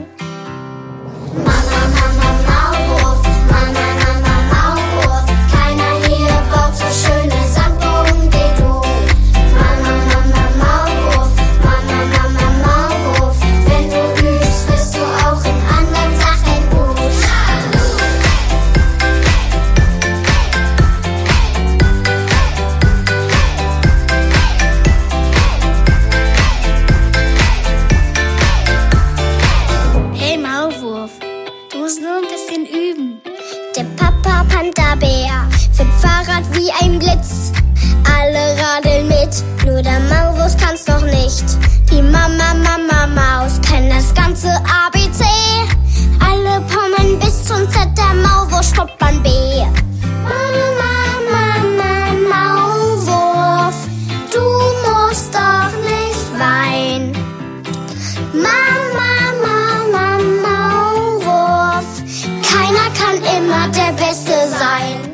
nur 39.66 39.82
der 39.82 40.00
Maulwurf 40.00 40.56
kann's 40.58 40.88
noch 40.88 41.04
nicht. 41.04 41.46
Die 41.92 42.02
Mama, 42.02 42.54
Mama, 42.54 43.08
Maus 43.08 43.60
kennt 43.62 43.92
das 43.92 44.14
ganze 44.14 44.50
ABC. 44.50 45.24
Alle 46.20 46.62
Pommen 46.62 47.20
bis 47.20 47.44
zum 47.44 47.70
Z, 47.70 47.88
der 47.98 48.14
Maulwurf 48.22 48.66
stoppt 48.66 48.98
beim 49.00 49.22
B. 49.24 49.30
Mama, 50.24 50.98
Mama, 51.32 52.14
Maulwurf, 52.32 53.76
du 54.34 54.44
musst 54.86 55.34
doch 55.34 55.72
nicht 55.92 56.28
weinen. 56.40 57.12
Mama, 58.34 59.12
Mama, 59.46 60.08
Maulwurf, 60.46 61.86
keiner 62.52 62.90
kann 63.00 63.18
immer 63.38 63.68
der 63.70 63.94
Beste 63.94 64.34
sein. 64.60 65.07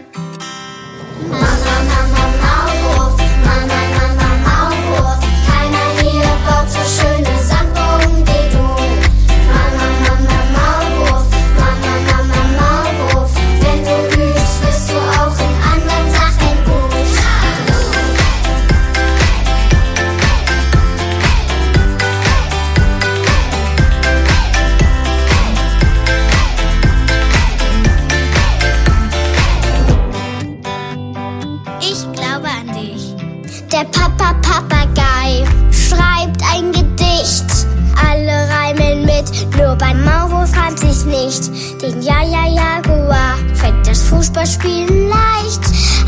nicht. 41.25 41.81
Den 41.81 42.01
Ja-Ja-Jaguar 42.01 43.35
fällt 43.53 43.87
das 43.87 44.03
Fußballspielen 44.03 45.09
leicht. 45.09 45.61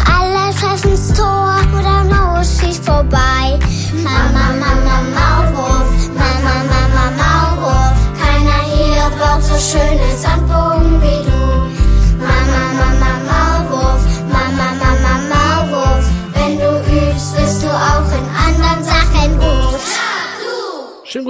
Alle 0.05 0.53
treffen's 0.55 1.13
Tor 1.13 1.55
oder 1.78 2.03
Maus 2.03 2.59
fliegt 2.59 2.84
vorbei. 2.86 3.59
Mama, 4.03 4.53
Mama, 4.59 4.97
Maulwurf. 5.16 6.09
Mama, 6.13 6.55
Mama, 6.72 7.05
Maulwurf. 7.22 7.97
Keiner 8.20 8.61
hier 8.74 9.09
braucht 9.18 9.43
so 9.43 9.55
schöne 9.55 10.18
Sachen. 10.18 10.35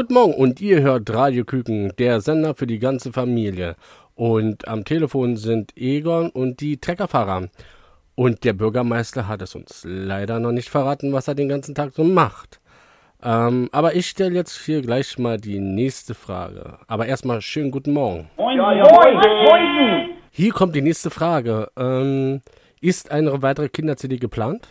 Guten 0.06 0.14
Morgen 0.14 0.36
und 0.36 0.62
ihr 0.62 0.84
hört 0.84 1.12
Radio 1.12 1.44
Küken, 1.46 1.92
der 1.98 2.22
Sender 2.22 2.54
für 2.54 2.68
die 2.68 2.78
ganze 2.78 3.12
Familie. 3.12 3.76
Und 4.14 4.68
am 4.68 4.86
Telefon 4.86 5.36
sind 5.36 5.76
Egon 5.76 6.30
und 6.30 6.60
die 6.62 6.78
Treckerfahrer. 6.78 7.48
Und 8.14 8.44
der 8.44 8.54
Bürgermeister 8.54 9.28
hat 9.28 9.42
es 9.42 9.56
uns 9.56 9.84
leider 9.84 10.40
noch 10.40 10.52
nicht 10.52 10.70
verraten, 10.70 11.12
was 11.12 11.28
er 11.28 11.34
den 11.34 11.50
ganzen 11.50 11.74
Tag 11.74 11.94
so 11.94 12.04
macht. 12.04 12.60
Ähm, 13.24 13.68
aber 13.72 13.96
ich 13.96 14.06
stelle 14.06 14.36
jetzt 14.36 14.56
hier 14.64 14.84
gleich 14.84 15.18
mal 15.18 15.38
die 15.38 15.60
nächste 15.60 16.14
Frage. 16.14 16.78
Aber 16.88 17.08
erstmal 17.08 17.42
schönen 17.42 17.72
guten 17.72 17.94
Morgen. 17.94 18.30
Moin, 18.38 18.58
Ja, 18.58 18.74
ja, 18.74 18.84
moin, 18.84 19.16
moin. 19.16 19.44
moin. 19.44 20.10
Hier 20.30 20.54
kommt 20.54 20.76
die 20.76 20.84
nächste 20.84 21.10
Frage. 21.10 21.68
Ähm, 21.76 22.42
ist 22.80 23.10
eine 23.10 23.42
weitere 23.42 23.70
Kinder-CD 23.70 24.18
geplant? 24.18 24.68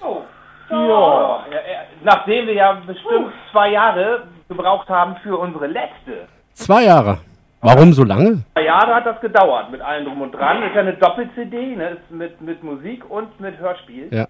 Ja, 0.70 1.44
ja, 1.50 1.58
äh, 1.58 1.86
nachdem 2.04 2.46
wir 2.46 2.54
ja 2.54 2.80
bestimmt 2.86 3.32
zwei 3.50 3.72
Jahre 3.72 4.28
gebraucht 4.48 4.88
haben 4.88 5.16
für 5.22 5.36
unsere 5.38 5.66
letzte. 5.66 6.28
Zwei 6.54 6.84
Jahre. 6.84 7.18
Warum 7.60 7.92
so 7.94 8.04
lange? 8.04 8.42
Zwei 8.52 8.64
Jahre 8.64 8.94
hat 8.94 9.06
das 9.06 9.20
gedauert 9.20 9.70
mit 9.70 9.80
allem 9.80 10.04
drum 10.04 10.20
und 10.20 10.32
dran. 10.32 10.62
Ist 10.62 10.74
ja 10.74 10.82
eine 10.82 10.94
Doppel-CD, 10.94 11.76
ne? 11.76 11.90
Ist 11.90 12.10
mit, 12.10 12.40
mit 12.40 12.62
Musik 12.62 13.08
und 13.10 13.40
mit 13.40 13.58
Hörspiel. 13.58 14.08
Ja. 14.12 14.26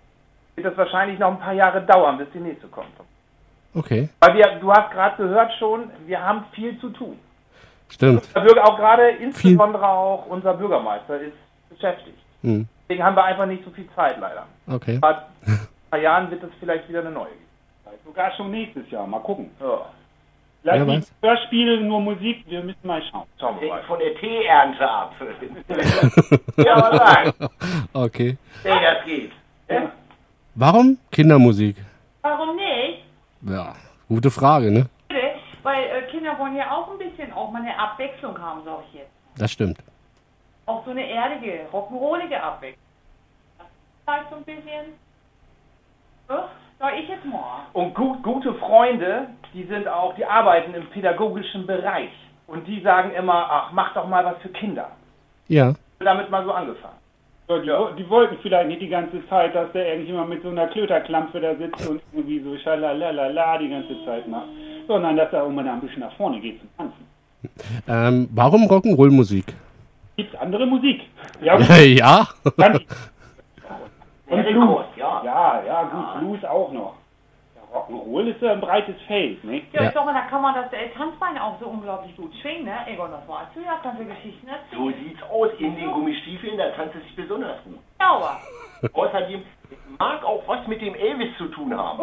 Wird 0.55 0.67
das 0.69 0.77
wahrscheinlich 0.77 1.19
noch 1.19 1.33
ein 1.33 1.41
paar 1.41 1.53
Jahre 1.53 1.83
dauern, 1.83 2.17
bis 2.19 2.29
die 2.33 2.39
nächste 2.39 2.69
kommt. 2.69 2.93
Okay, 3.75 4.09
Weil 4.21 4.35
wir, 4.37 4.61
du 4.61 4.73
hast 4.73 4.93
gerade 4.93 5.17
gehört 5.21 5.53
schon, 5.59 5.91
wir 6.07 6.23
haben 6.25 6.45
viel 6.53 6.79
zu 6.79 6.91
tun. 6.91 7.19
stimmt. 7.89 8.33
Bürger, 8.33 8.65
auch 8.65 8.77
gerade 8.77 9.09
insbesondere 9.09 9.89
auch 9.89 10.27
unser 10.27 10.55
Bürgermeister 10.55 11.21
ist 11.21 11.35
beschäftigt. 11.69 12.17
Hm. 12.43 12.69
Deswegen 12.83 13.03
haben 13.03 13.17
wir 13.17 13.25
einfach 13.25 13.47
nicht 13.47 13.65
so 13.65 13.71
viel 13.71 13.89
Zeit 13.97 14.17
leider. 14.21 14.47
Okay. 14.71 14.99
Aber 15.01 15.25
in 15.47 15.55
ein 15.55 15.69
paar 15.91 15.99
Jahren 15.99 16.31
wird 16.31 16.45
es 16.45 16.51
vielleicht 16.61 16.89
wieder 16.89 17.01
eine 17.01 17.11
neue 17.11 17.31
geben. 17.31 17.99
Sogar 18.05 18.31
schon 18.37 18.53
nächstes 18.53 18.89
Jahr. 18.91 19.09
Mal 19.09 19.21
gucken. 19.21 19.51
Ja. 19.61 19.87
Vielleicht 20.65 20.87
Wer 20.87 20.97
nicht 20.97 21.13
Hörspiele, 21.21 21.81
nur 21.83 22.01
Musik. 22.01 22.43
Wir 22.49 22.63
müssen 22.63 22.87
mal 22.87 23.03
schauen. 23.11 23.27
Schauen 23.39 23.61
wir 23.61 23.69
mal. 23.69 23.83
Von 23.83 23.99
der 23.99 24.15
Teeernte 24.15 24.89
ab. 24.89 25.15
ja, 26.57 26.77
was 26.77 26.97
sagen? 26.97 27.33
Okay. 27.93 28.39
Hey, 28.63 28.81
das 28.83 29.05
geht. 29.05 29.33
Ja? 29.69 29.93
Warum 30.55 30.97
Kindermusik? 31.13 31.77
Warum 32.23 32.57
nicht? 32.57 33.05
Ja, 33.43 33.75
gute 34.09 34.31
Frage, 34.31 34.71
ne? 34.71 34.89
Weil 35.63 35.85
äh, 35.85 36.03
Kinder 36.11 36.39
wollen 36.39 36.57
ja 36.57 36.71
auch 36.71 36.91
ein 36.91 36.99
bisschen 36.99 37.31
auch 37.35 37.51
mal 37.51 37.61
eine 37.61 37.79
Abwechslung 37.79 38.39
haben, 38.39 38.63
sag 38.65 38.85
ich 38.89 39.01
jetzt. 39.01 39.11
Das 39.37 39.53
stimmt. 39.53 39.79
Auch 40.65 40.83
so 40.87 40.93
eine 40.93 41.07
erdige, 41.07 41.67
rock'n'rollige 41.73 42.39
Abwechslung. 42.39 42.85
Das 43.59 43.67
ist 43.67 44.07
halt 44.07 44.31
so 44.31 44.37
ein 44.37 44.45
bisschen. 44.45 44.95
Ach, 46.29 46.49
sag 46.85 46.99
ich 47.01 47.09
jetzt 47.09 47.25
mal. 47.25 47.67
Und 47.73 47.95
gut, 47.95 48.23
gute 48.23 48.55
Freunde, 48.55 49.29
die 49.55 49.65
sind 49.65 49.89
auch, 49.89 50.15
die 50.17 50.25
arbeiten 50.25 50.75
im 50.75 50.87
pädagogischen 50.87 51.67
Bereich. 51.67 52.11
Und 52.47 52.67
die 52.69 52.81
sagen 52.81 53.13
immer, 53.15 53.47
ach, 53.51 53.73
mach 53.73 53.95
doch 53.95 54.07
mal 54.07 54.25
was 54.25 54.37
für 54.43 54.51
Kinder. 54.51 54.91
Ja. 55.49 55.75
Damit 56.01 56.31
mal 56.31 56.45
so 56.45 56.53
angefangen. 56.53 56.99
So, 57.49 57.59
die, 57.59 57.71
die 57.99 58.09
wollten 58.09 58.37
vielleicht 58.43 58.69
nicht 58.69 58.83
die 58.83 58.89
ganze 58.89 59.27
Zeit, 59.29 59.55
dass 59.55 59.71
der 59.73 59.89
irgendjemand 59.89 60.29
mit 60.29 60.43
so 60.43 60.49
einer 60.49 60.67
Klöterklampe 60.69 61.41
da 61.41 61.55
sitzt 61.57 61.89
und 61.89 62.03
irgendwie 62.13 62.41
so 62.41 62.57
schalalala 62.59 63.59
die 63.59 63.69
ganze 63.69 64.05
Zeit 64.05 64.27
macht, 64.29 64.49
sondern 64.87 65.17
dass 65.17 65.33
er 65.33 65.45
auch 65.45 65.51
mal 65.51 65.67
ein 65.67 65.81
bisschen 65.81 66.01
nach 66.01 66.13
vorne 66.17 66.41
geht 66.41 66.61
zum 66.61 66.69
Tanzen. 66.77 67.07
Ähm, 67.89 68.29
warum 68.35 68.65
Rock'n'Roll-Musik? 68.65 69.55
Gibt's 70.17 70.35
andere 70.37 70.67
Musik? 70.67 71.01
Ja, 71.43 71.59
ja. 71.59 72.29
Kann 72.57 72.77
ich. 72.77 72.87
Und 74.35 74.47
Blues. 74.47 74.85
Ja. 74.97 75.23
Ja, 75.25 75.63
ja, 75.67 75.83
gut, 75.85 76.21
Blues 76.21 76.45
auch 76.45 76.73
noch. 76.73 76.95
Ja, 77.57 77.79
Rock'n'Roll 77.79 78.27
ist 78.29 78.41
ja 78.43 78.53
ein 78.53 78.61
breites 78.61 78.95
Feld, 79.07 79.43
ne? 79.45 79.63
Ja, 79.73 79.83
Ja. 79.83 79.89
ich 79.89 79.93
glaube, 79.93 80.13
da 80.13 80.21
kann 80.23 80.43
man 80.43 80.55
das 80.55 80.73
äh, 80.73 80.89
Tanzbein 80.97 81.39
auch 81.39 81.59
so 81.61 81.67
unglaublich 81.67 82.17
gut 82.17 82.33
schwingen, 82.43 82.65
ne? 82.67 82.75
Egon, 82.87 83.11
das 83.11 83.27
weißt 83.29 83.51
du 83.55 83.61
ja, 83.61 83.79
kannst 83.83 84.01
du 84.01 84.05
Geschichten 84.07 84.47
So 84.73 84.89
erzählen. 84.91 85.05
sieht's 85.09 85.23
aus 85.31 85.49
in 85.59 85.77
den 85.77 85.91
Gummistiefeln, 85.93 86.57
da 86.59 86.71
tanzt 86.71 86.95
es 86.97 87.03
sich 87.05 87.17
besonders 87.17 87.57
gut. 87.65 87.79
Sauber. 88.01 88.39
Außerdem 88.93 89.43
mag 89.99 90.25
auch 90.25 90.43
was 90.47 90.67
mit 90.67 90.81
dem 90.83 90.95
Elvis 90.95 91.37
zu 91.39 91.47
tun 91.49 91.77
haben. 91.77 92.01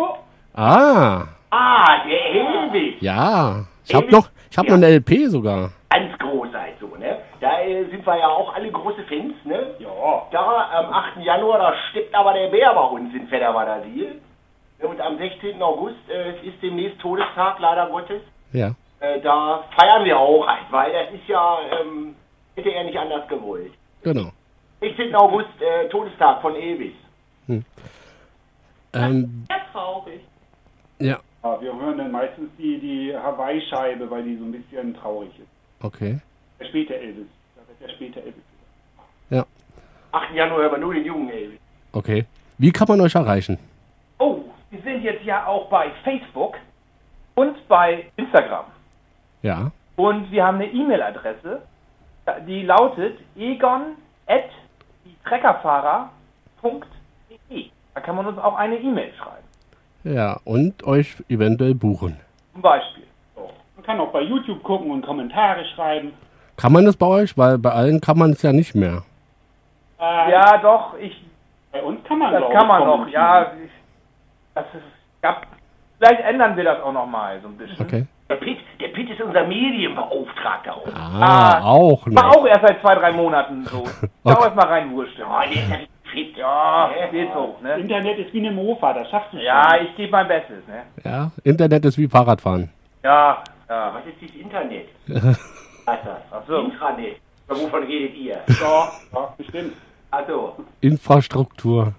Ah, 0.53 1.23
Ah, 1.53 2.03
der 2.07 2.25
Elvis. 2.25 2.95
ja. 3.01 3.65
Ich 3.85 3.93
hab 3.95 4.09
noch, 4.11 4.29
ich 4.49 4.57
hab 4.57 4.65
noch 4.67 4.75
eine 4.75 4.87
LP 4.87 5.27
sogar. 5.27 5.71
Ganz 5.89 6.17
groß 6.19 6.47
halt 6.53 6.79
so, 6.79 6.87
ne? 6.97 7.17
Da 7.41 7.59
äh, 7.59 7.85
sind 7.89 8.05
wir 8.05 8.17
ja 8.19 8.29
auch 8.29 8.53
alle 8.53 8.71
große 8.71 9.03
Fans, 9.05 9.33
ne? 9.43 9.75
Ja. 9.79 10.27
Da 10.31 10.69
am 10.79 10.93
8. 10.93 11.17
Januar, 11.25 11.57
da 11.57 11.73
steppt 11.89 12.13
aber 12.13 12.33
der 12.33 12.49
Bär 12.49 12.71
bei 12.73 12.83
uns 12.83 13.13
in 13.15 13.27
Fedderwadersiel. 13.27 14.21
Und 14.79 15.01
am 15.01 15.17
16. 15.17 15.61
August 15.61 15.97
äh, 16.09 16.39
ist 16.47 16.61
demnächst 16.61 16.99
Todestag, 17.01 17.59
leider 17.59 17.87
Gottes. 17.87 18.21
Ja. 18.53 18.75
Äh, 18.99 19.19
da 19.21 19.63
feiern 19.75 20.05
wir 20.05 20.19
auch 20.19 20.45
halt, 20.45 20.71
weil 20.71 20.93
das 20.93 21.13
ist 21.13 21.27
ja, 21.27 21.57
ähm, 21.81 22.15
hätte 22.55 22.69
er 22.69 22.83
nicht 22.83 22.97
anders 22.97 23.27
gewollt. 23.27 23.73
Genau. 24.03 24.29
16. 24.81 25.15
August, 25.15 25.49
äh, 25.61 25.89
Todestag 25.89 26.41
von 26.41 26.55
Elvis. 26.55 26.93
Ähm, 28.93 29.45
Sehr 29.47 29.61
traurig. 29.71 30.21
ja. 30.99 31.19
Ja, 31.43 31.59
wir 31.59 31.75
hören 31.75 31.97
dann 31.97 32.11
meistens 32.11 32.51
die, 32.59 32.79
die 32.79 33.17
Hawaii-Scheibe, 33.17 34.11
weil 34.11 34.21
die 34.23 34.37
so 34.37 34.43
ein 34.43 34.51
bisschen 34.51 34.93
traurig 34.93 35.31
ist. 35.39 35.49
Okay. 35.83 36.19
Der 36.61 36.67
später 36.67 36.93
Elvis. 36.93 37.25
Da 37.55 37.61
wird 37.67 37.81
der 37.81 37.89
später 37.89 38.19
Elvis. 38.21 38.43
Ja. 39.31 39.45
8. 40.11 40.33
Januar 40.35 40.59
hören 40.61 40.71
wir 40.73 40.77
nur 40.77 40.93
den 40.93 41.05
jungen 41.05 41.29
Elvis. 41.29 41.59
Okay. 41.91 42.25
Wie 42.59 42.71
kann 42.71 42.87
man 42.87 43.01
euch 43.01 43.15
erreichen? 43.15 43.57
Oh, 44.19 44.41
wir 44.69 44.81
sind 44.81 45.01
jetzt 45.01 45.25
ja 45.25 45.47
auch 45.47 45.69
bei 45.69 45.89
Facebook 46.03 46.57
und 47.33 47.67
bei 47.67 48.05
Instagram. 48.15 48.65
Ja. 49.41 49.71
Und 49.95 50.29
wir 50.31 50.45
haben 50.45 50.57
eine 50.57 50.71
E-Mail-Adresse, 50.71 51.63
die 52.47 52.61
lautet 52.61 53.17
egon 53.35 53.95
at 54.27 54.49
treckerfahrer.de. 55.25 56.11
Da 57.95 58.01
kann 58.01 58.15
man 58.15 58.27
uns 58.27 58.37
auch 58.37 58.55
eine 58.55 58.77
E-Mail 58.77 59.11
schreiben. 59.15 59.47
Ja. 60.03 60.39
Und 60.43 60.83
euch 60.83 61.15
eventuell 61.27 61.73
buchen. 61.73 62.19
Zum 62.53 62.61
Beispiel. 62.61 63.05
Man 63.75 63.83
kann 63.83 63.99
auch 63.99 64.11
bei 64.11 64.21
YouTube 64.21 64.61
gucken 64.61 64.91
und 64.91 65.03
Kommentare 65.03 65.65
schreiben. 65.73 66.13
Kann 66.61 66.71
man 66.73 66.85
das 66.85 66.95
bei 66.95 67.05
euch? 67.07 67.37
Weil 67.37 67.57
bei 67.57 67.71
allen 67.71 67.99
kann 68.01 68.17
man 68.17 68.31
es 68.31 68.41
ja 68.41 68.53
nicht 68.53 68.75
mehr. 68.75 69.03
Äh, 69.99 70.31
Ja, 70.31 70.57
doch, 70.59 70.93
ich, 70.99 71.23
Bei 71.71 71.81
uns 71.81 72.03
kann 72.07 72.19
man 72.19 72.31
das 72.31 72.39
glaub 72.41 72.53
kann 72.53 72.67
man 72.67 72.83
noch. 72.85 73.07
Ja, 73.07 73.43
ich, 73.63 73.71
das 74.53 74.65
ist, 74.73 74.83
ja, 75.23 75.37
vielleicht 75.97 76.21
ändern 76.21 76.55
wir 76.57 76.63
das 76.65 76.81
auch 76.81 76.91
noch 76.93 77.05
mal 77.07 77.39
so 77.41 77.47
ein 77.47 77.57
bisschen. 77.57 77.83
Okay. 77.85 78.05
Der 78.29 78.35
Pitt, 78.35 78.59
der 78.79 78.87
Pitt 78.89 79.09
ist 79.09 79.19
unser 79.21 79.43
Medienbeauftragter 79.45 80.75
auch. 80.75 80.87
Ah, 80.95 81.61
auch 81.63 82.05
War 82.07 82.27
noch. 82.27 82.37
auch 82.37 82.45
erst 82.45 82.61
seit 82.61 82.79
zwei, 82.81 82.95
drei 82.95 83.11
Monaten 83.11 83.65
so. 83.65 83.83
Okay. 84.23 84.55
mal 84.55 84.67
reinwursteln. 84.67 85.27
Oh, 85.29 85.39
der 85.41 85.51
ist 85.51 85.69
ja 85.69 85.77
fit. 86.11 86.37
Ja, 86.37 86.89
Ne? 86.89 87.09
geht 87.11 87.29
so, 87.33 87.55
ne? 87.61 87.75
Internet 87.79 88.19
ist 88.19 88.33
wie 88.33 88.39
eine 88.39 88.51
Mofa, 88.51 88.93
das 88.93 89.09
schaffst 89.09 89.33
du 89.33 89.37
Ja, 89.37 89.75
ich 89.81 89.95
gebe 89.95 90.11
mein 90.11 90.27
Bestes, 90.27 90.65
ne? 90.67 90.83
Ja. 91.03 91.31
Internet 91.43 91.85
ist 91.85 91.97
wie 91.97 92.07
Fahrradfahren. 92.07 92.69
Ja, 93.03 93.43
ja. 93.69 93.93
Was 93.95 94.05
ist 94.05 94.21
dieses 94.21 94.35
Internet? 94.35 94.87
Was 95.85 95.97
ist 95.97 96.05
das? 96.05 96.17
Ach 96.31 96.41
so. 96.47 96.57
Intranet. 96.61 97.17
Wovon 97.47 97.83
redet 97.83 98.15
ihr? 98.15 98.39
Ja, 98.61 98.91
ja, 99.13 99.33
bestimmt. 99.37 99.73
Also, 100.11 100.55
Infrastruktur. 100.81 101.93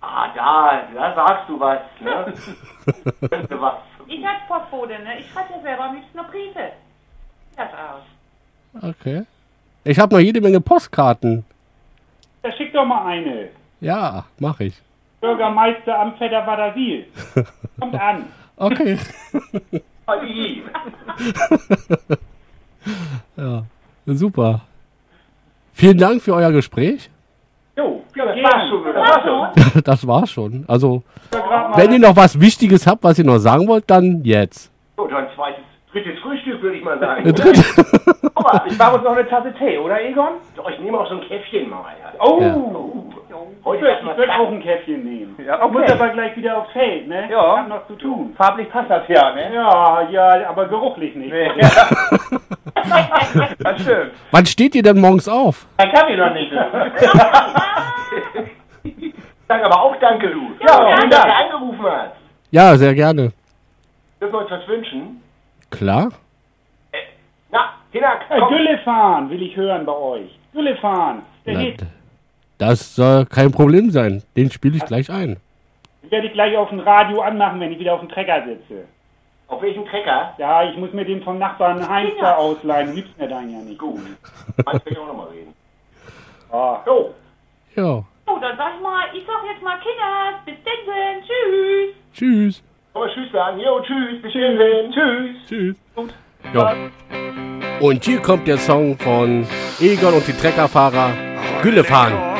ah, 0.00 0.28
da, 0.34 0.82
da 0.94 1.14
sagst 1.14 1.48
du 1.48 1.58
was, 1.60 1.80
ne? 2.00 2.34
Könnte 3.28 3.60
was. 3.60 3.74
Ich 4.08 4.26
als 4.26 4.40
Postbote, 4.48 4.98
ne? 4.98 5.20
Ich 5.20 5.30
schreibe 5.30 5.52
ja 5.54 5.60
selber 5.62 5.84
am 5.84 5.94
liebsten 5.96 6.16
noch 6.16 6.28
Briefe. 6.30 6.72
Das 7.56 7.68
aus. 7.72 8.82
Okay. 8.90 9.22
Ich 9.84 9.98
habe 9.98 10.14
noch 10.14 10.20
jede 10.20 10.40
Menge 10.40 10.60
Postkarten. 10.60 11.44
Da 12.42 12.52
schick 12.52 12.72
doch 12.72 12.84
mal 12.84 13.06
eine. 13.06 13.48
Ja, 13.80 14.24
mache 14.38 14.64
ich. 14.64 14.74
Bürgermeister 15.20 15.98
am 15.98 16.16
Fedderwadersiel. 16.16 17.06
Kommt 17.80 17.94
an. 17.94 18.26
Okay. 18.56 18.98
Ja. 23.36 23.62
Super. 24.06 24.60
Vielen 25.72 25.98
Dank 25.98 26.20
für 26.22 26.34
euer 26.34 26.52
Gespräch. 26.52 27.08
Jo, 27.76 28.02
Ja, 28.14 28.26
das 28.26 28.36
war's 28.42 28.68
schon. 28.68 28.84
Das 28.84 28.94
war's 28.96 29.22
schon. 29.24 29.82
Das 29.84 30.06
war's 30.06 30.30
schon. 30.30 30.64
Also, 30.68 31.02
mal- 31.32 31.72
wenn 31.76 31.92
ihr 31.92 31.98
noch 31.98 32.14
was 32.16 32.38
Wichtiges 32.38 32.86
habt, 32.86 33.02
was 33.04 33.18
ihr 33.18 33.24
noch 33.24 33.38
sagen 33.38 33.66
wollt, 33.68 33.84
dann 33.90 34.22
jetzt. 34.24 34.70
So, 34.96 35.06
dann 35.06 35.26
zweites, 35.34 35.62
drittes 35.92 36.18
Frühstück, 36.20 36.60
würde 36.60 36.76
ich 36.76 36.84
mal 36.84 36.98
sagen. 36.98 37.24
Äh, 37.26 37.32
dritt. 37.32 37.58
Aber 38.34 38.64
Ich 38.66 38.76
mache 38.76 38.94
uns 38.96 39.04
noch 39.04 39.12
eine 39.16 39.26
Tasse 39.28 39.54
Tee, 39.58 39.78
oder 39.78 40.02
Egon? 40.04 40.32
ich, 40.54 40.74
ich 40.74 40.80
nehme 40.80 40.98
auch 40.98 41.08
so 41.08 41.14
ein 41.14 41.20
Käffchen 41.28 41.70
mal. 41.70 41.84
Oh! 42.20 42.38
Ja. 42.40 42.54
Ich 43.58 43.64
Heute 43.64 43.80
würde 43.82 43.92
erstmal 43.94 44.16
würd 44.16 44.28
zacken. 44.28 44.40
auch 44.46 44.50
ein 44.52 44.62
Käffchen 44.62 45.04
nehmen. 45.04 45.36
Ja, 45.46 45.64
Ich 45.64 45.70
muss 45.72 45.82
okay. 45.82 45.92
aber 45.92 46.08
gleich 46.10 46.36
wieder 46.36 46.58
aufs 46.58 46.72
Feld, 46.72 47.08
ne? 47.08 47.28
Ja. 47.30 47.54
Ich 47.54 47.58
hab 47.60 47.68
noch 47.68 47.86
zu 47.86 47.94
tun. 47.96 48.34
Farblich 48.36 48.68
passt 48.70 48.90
das 48.90 49.08
ja, 49.08 49.32
ne? 49.34 49.54
Ja, 49.54 50.02
ja, 50.10 50.48
aber 50.50 50.66
geruchlich 50.68 51.14
nicht. 51.14 51.32
Nee. 51.32 51.50
Ja. 51.56 51.68
das 53.58 53.80
stimmt. 53.82 54.10
Wann 54.30 54.46
steht 54.46 54.74
ihr 54.74 54.82
denn 54.82 55.00
morgens 55.00 55.28
auf? 55.28 55.66
Dann 55.78 55.90
kann 55.92 56.08
ich 56.10 56.16
noch 56.18 56.32
nicht. 56.32 56.52
Sag 59.48 59.64
aber 59.64 59.82
auch 59.82 59.96
danke, 60.00 60.28
Lu. 60.28 60.50
Ja, 60.60 60.74
Schön, 60.88 60.96
vielen 60.98 61.10
dass 61.10 61.20
Dank. 61.22 61.32
du 61.50 61.54
angerufen 61.56 61.84
hast. 61.86 62.12
Ja, 62.50 62.76
sehr 62.76 62.94
gerne. 62.94 63.32
Dürfen 64.20 64.32
wir 64.34 64.40
uns 64.40 64.50
was 64.50 64.66
wünschen? 64.68 65.22
Klar? 65.70 66.08
Na, 67.50 67.72
Hinak, 67.92 68.20
Äh, 68.30 68.38
komm. 68.38 68.48
Güllefahn 68.48 69.30
will 69.30 69.42
ich 69.42 69.56
hören 69.56 69.84
bei 69.84 69.92
euch. 69.92 70.38
Güllefahn, 70.52 71.22
der 71.46 71.54
Na, 71.54 71.60
das 72.62 72.94
soll 72.94 73.26
kein 73.26 73.50
Problem 73.50 73.90
sein. 73.90 74.22
Den 74.36 74.48
spiele 74.52 74.76
ich 74.76 74.84
gleich 74.84 75.10
ein. 75.10 75.36
Den 76.00 76.10
werde 76.12 76.28
ich 76.28 76.32
gleich 76.32 76.56
auf 76.56 76.68
dem 76.68 76.78
Radio 76.78 77.20
anmachen, 77.20 77.58
wenn 77.58 77.72
ich 77.72 77.78
wieder 77.80 77.94
auf 77.94 78.00
dem 78.00 78.08
Trecker 78.08 78.44
sitze. 78.46 78.84
Auf 79.48 79.60
welchem 79.62 79.84
Trecker? 79.84 80.32
Ja, 80.38 80.62
ich 80.62 80.76
muss 80.76 80.92
mir 80.92 81.04
den 81.04 81.24
vom 81.24 81.38
Nachbarn 81.38 81.86
Heinz 81.88 82.12
da 82.20 82.36
ausleihen. 82.36 82.90
Du 82.90 82.94
liebst 82.94 83.18
mir 83.18 83.26
deinen 83.26 83.50
ja 83.50 83.58
nicht. 83.58 83.78
Gut. 83.80 84.00
Meinst 84.64 84.86
will 84.86 84.92
ich 84.92 84.98
auch 84.98 85.08
nochmal 85.08 85.26
reden. 85.28 85.52
Ah. 86.52 86.78
So. 86.86 87.14
Ja. 87.74 88.04
So, 88.26 88.38
dann 88.40 88.56
sag 88.56 88.74
ich 88.76 88.82
mal, 88.82 89.06
ich 89.12 89.24
sag 89.26 89.42
jetzt 89.52 89.62
mal 89.62 89.78
Kinders, 89.80 90.44
bis 90.44 90.54
denn, 90.64 91.22
tschüss. 91.24 91.94
Tschüss. 92.14 92.62
Mal 92.94 93.10
Tschüss 93.12 93.32
sagen. 93.32 93.58
Jo, 93.58 93.80
tschüss. 93.80 94.22
Bis 94.22 94.32
dann. 94.32 94.92
Tschüss. 94.92 95.48
Tschüss. 95.48 95.76
Ja. 96.54 96.76
Und 97.80 98.04
hier 98.04 98.20
kommt 98.20 98.46
der 98.46 98.58
Song 98.58 98.96
von 98.96 99.46
Egon 99.80 100.14
und 100.14 100.28
die 100.28 100.32
Treckerfahrer. 100.32 101.10
Gülle 101.62 101.82
fahren. 101.82 102.31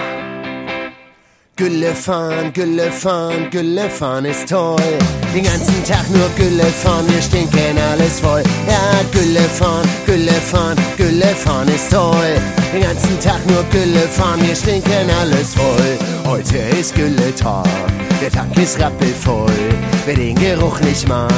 Gülle 1.55 1.94
fahren, 1.94 2.50
Gülle 2.55 2.90
fahren, 2.90 3.50
Gülle 3.50 3.90
fahren 3.90 4.24
ist 4.24 4.48
toll. 4.48 4.76
Den 5.34 5.44
ganzen 5.44 5.84
Tag 5.84 6.09
nur 6.09 6.30
Gülle 6.34 6.64
fahren, 6.64 7.05
wir 7.09 7.20
stinken 7.20 7.76
alles 7.92 8.20
voll. 8.20 8.42
Ja, 8.66 8.80
Gülle 9.12 9.40
fahren, 9.40 9.86
Gülle 10.07 10.32
fahren, 10.32 10.76
Gülle 10.96 11.26
fahren 11.26 11.68
ist 11.68 11.90
toll. 11.90 12.40
Den 12.72 12.82
ganzen 12.82 13.20
Tag 13.20 13.46
nur 13.48 13.62
Gülle 13.64 14.09
fahren, 14.09 14.40
wir 14.40 14.57
stinken 14.57 15.11
alles 15.20 15.55
voll. 15.55 15.98
Heute 16.24 16.57
ist 16.57 16.94
Gülle-Tag, 16.94 17.68
der 18.22 18.30
Tag 18.30 18.57
ist 18.57 18.80
rappelvoll. 18.80 19.53
Wer 20.07 20.14
den 20.14 20.36
Geruch 20.36 20.80
nicht 20.80 21.07
mag, 21.07 21.30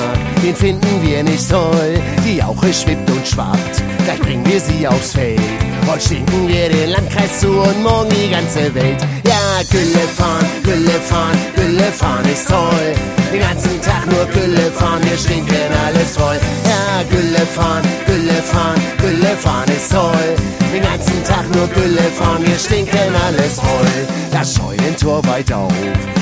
den 0.44 0.54
finden 0.54 1.02
wir 1.02 1.24
nicht 1.24 1.50
toll. 1.50 2.00
Die 2.24 2.36
Jauche 2.36 2.72
schwippt 2.72 3.10
und 3.10 3.26
schwappt, 3.26 3.82
gleich 4.04 4.20
bringen 4.20 4.46
wir 4.46 4.60
sie 4.60 4.86
aufs 4.86 5.12
Feld. 5.12 5.40
Heute 5.86 6.00
stinken 6.00 6.48
wir 6.48 6.68
den 6.70 6.90
Landkreis 6.90 7.40
zu 7.40 7.48
und 7.48 7.82
morgen 7.82 8.08
die 8.08 8.30
ganze 8.30 8.74
Welt. 8.74 9.00
Ja, 9.26 9.62
Gülle 9.70 10.06
fahren, 10.16 10.46
Gülle 10.62 10.98
fahren, 11.00 11.38
Gülle 11.54 11.92
fahren 11.92 12.24
ist 12.32 12.48
toll. 12.48 12.94
Den 13.32 13.40
ganzen 13.40 13.80
Tag 13.82 14.06
nur 14.06 14.24
Gülle 14.26 14.70
fahren, 14.72 15.02
wir 15.04 15.18
stinken 15.18 15.54
alles 15.86 16.16
voll. 16.16 16.38
Ja, 16.64 17.02
Gülle 17.10 17.44
fahren, 17.46 17.82
Gülle 18.06 18.42
fahren, 18.42 18.80
Gülle 18.98 19.36
fahren 19.36 19.68
ist 19.76 19.92
toll. 19.92 20.36
Den 20.72 20.82
ganzen 20.82 21.22
Tag 21.24 21.54
nur 21.54 21.68
Gülle 21.68 22.08
fahren, 22.18 22.46
wir 22.46 22.58
stinken 22.58 23.14
alles 23.26 23.60
voll. 23.60 24.08
Das 24.32 24.54
Scheunentor 24.54 25.24
weit 25.26 25.52
auf, 25.52 25.72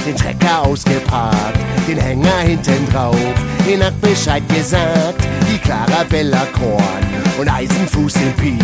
den 0.05 0.17
Trecker 0.17 0.63
ausgeparkt, 0.63 1.59
den 1.87 1.99
Hänger 1.99 2.39
hinten 2.41 2.89
drauf, 2.93 3.17
den 3.67 3.85
hat 3.85 3.99
Bescheid 4.01 4.43
gesagt. 4.49 5.23
Die 5.49 5.59
Clara 5.59 6.05
Bella 6.09 6.47
Korn 6.53 7.23
und 7.39 7.49
Eisenfuß 7.49 8.17
im 8.17 8.33
Piet, 8.35 8.63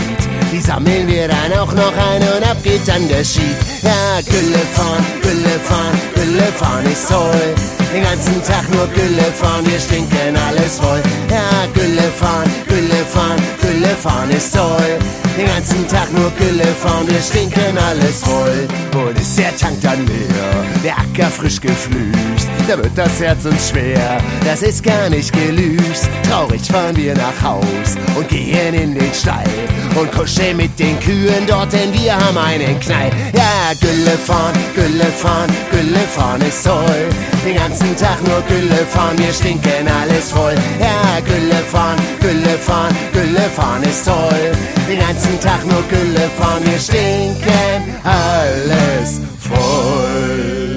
die 0.52 0.60
sammeln 0.60 1.06
wir 1.06 1.28
dann 1.28 1.52
auch 1.58 1.72
noch 1.72 1.92
ein 1.96 2.22
und 2.22 2.48
ab 2.48 2.56
geht 2.62 2.86
dann 2.86 3.08
der 3.08 3.24
Schied. 3.24 3.56
Ja, 3.82 4.20
Gülle 4.24 4.58
fahren, 4.74 5.04
Gülle 5.22 5.58
fahren, 5.64 6.00
Gülle 6.14 6.52
fahren 6.52 6.86
ist 6.86 7.08
toll. 7.08 7.77
Den 7.94 8.02
ganzen 8.02 8.42
Tag 8.42 8.68
nur 8.70 8.86
Gülle 8.88 9.32
fahren, 9.32 9.64
wir 9.66 9.80
stinken 9.80 10.36
alles 10.36 10.78
voll. 10.78 11.00
Ja, 11.30 11.66
Gülle 11.72 12.02
fahren, 12.18 12.50
Gülle 12.68 13.04
fahren, 13.06 13.40
Gülle 13.62 13.96
fahren 13.96 14.30
ist 14.30 14.54
toll. 14.54 14.98
Den 15.38 15.46
ganzen 15.46 15.88
Tag 15.88 16.12
nur 16.12 16.30
Gülle 16.32 16.66
fahren, 16.82 17.08
wir 17.08 17.20
stinken 17.20 17.78
alles 17.78 18.22
voll. 18.24 18.68
Und 18.94 19.18
ist 19.18 19.38
der 19.38 19.56
Tank 19.56 19.80
dann 19.80 20.04
leer, 20.06 20.64
der 20.84 20.98
Acker 20.98 21.30
frisch 21.30 21.60
geflüßt, 21.60 22.48
da 22.68 22.76
wird 22.76 22.90
das 22.96 23.20
Herz 23.20 23.44
uns 23.44 23.70
schwer, 23.70 24.20
das 24.44 24.62
ist 24.62 24.82
gar 24.82 25.08
nicht 25.08 25.32
gelüst. 25.32 26.10
Traurig 26.28 26.62
fahren 26.62 26.96
wir 26.96 27.14
nach 27.14 27.42
Haus 27.42 27.96
und 28.16 28.28
gehen 28.28 28.74
in 28.74 28.94
den 28.94 29.14
Stall 29.14 29.44
und 29.94 30.12
kuscheln 30.12 30.56
mit 30.56 30.78
den 30.78 30.98
Kühen 31.00 31.46
dort, 31.46 31.72
denn 31.72 31.92
wir 31.94 32.14
haben 32.14 32.36
einen 32.36 32.78
Knall. 32.80 33.10
Ja, 33.32 33.72
Gülle 33.80 34.18
fahren, 34.18 34.54
Gülle 34.74 35.06
fahren, 35.06 35.50
Gülle 35.70 36.00
fahren 36.14 36.42
ist 36.42 36.64
toll. 36.64 37.08
Den 37.44 37.56
ganzen 37.56 37.96
Tag 37.96 38.18
nur 38.26 38.42
Gülle 38.42 38.84
fahren, 38.86 39.18
wir 39.18 39.32
stinken 39.32 39.88
alles 39.88 40.32
voll. 40.32 40.54
Ja, 40.80 41.20
Gülle 41.24 41.62
fahren, 41.72 41.98
Gülle 42.20 42.58
fahren, 42.58 42.94
Gülle 43.12 43.48
fahren 43.54 43.82
ist 43.82 44.04
toll. 44.04 44.52
Den 44.88 44.98
ganzen 45.00 45.40
Tag 45.40 45.64
nur 45.64 45.82
Gülle 45.88 46.28
fahren, 46.38 46.62
wir 46.64 46.78
stinken 46.78 47.94
alles 48.04 49.20
voll. 49.38 50.67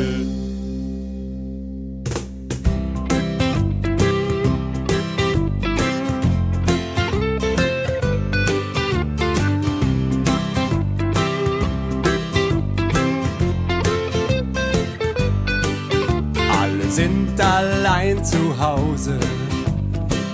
Hause. 18.62 19.18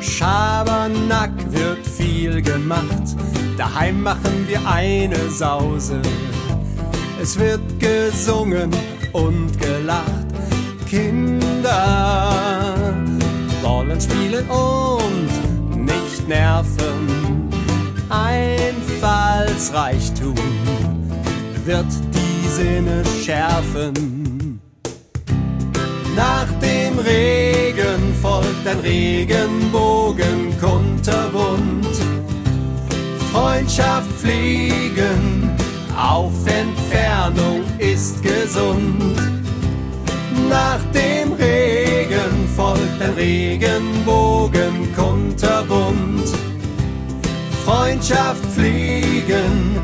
Schabernack 0.01 1.31
wird 1.49 1.87
viel 1.87 2.41
gemacht. 2.41 3.15
Daheim 3.57 4.03
machen 4.03 4.45
wir 4.47 4.59
eine 4.67 5.29
Sause. 5.29 6.01
Es 7.21 7.39
wird 7.39 7.61
gesungen 7.79 8.71
und 9.13 9.57
gelacht. 9.59 10.25
Kinder 10.89 12.33
wollen 13.61 14.01
spielen 14.01 14.49
und 14.49 15.85
nicht 15.85 16.27
nerven. 16.27 17.47
Einfallsreichtum 18.09 20.35
wird 21.63 21.85
die 22.13 22.47
Sinne 22.49 23.03
schärfen. 23.23 24.59
Nach 26.15 26.51
dem 26.59 26.99
Regen 26.99 27.56
folgt 28.21 28.67
ein 28.67 28.79
Regenbogen 28.79 30.55
kunterbunt. 30.59 31.87
Freundschaft 33.31 34.11
pflegen 34.19 35.51
auf 35.95 36.31
Entfernung 36.45 37.63
ist 37.77 38.21
gesund. 38.23 39.15
Nach 40.49 40.79
dem 40.93 41.33
Regen 41.33 42.47
folgt 42.55 43.01
ein 43.01 43.13
Regenbogen 43.15 44.93
kunterbunt. 44.95 46.27
Freundschaft 47.65 48.45
pflegen 48.45 49.77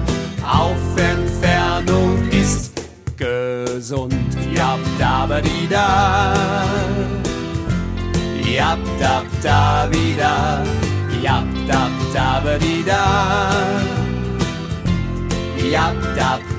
auf 0.43 0.77
Entfernung 0.97 2.29
ist 2.29 2.71
gesund. 3.17 4.13
Jab 4.55 4.79
da 4.97 5.27
da. 5.69 6.33
Jab 8.45 8.79
da 8.99 9.23
da 9.41 9.89
wieder. 9.91 10.63
Jab 11.21 11.45
da 11.67 11.89
da 12.13 12.41
ba 12.43 12.57
di 12.57 12.83
da. 12.85 13.03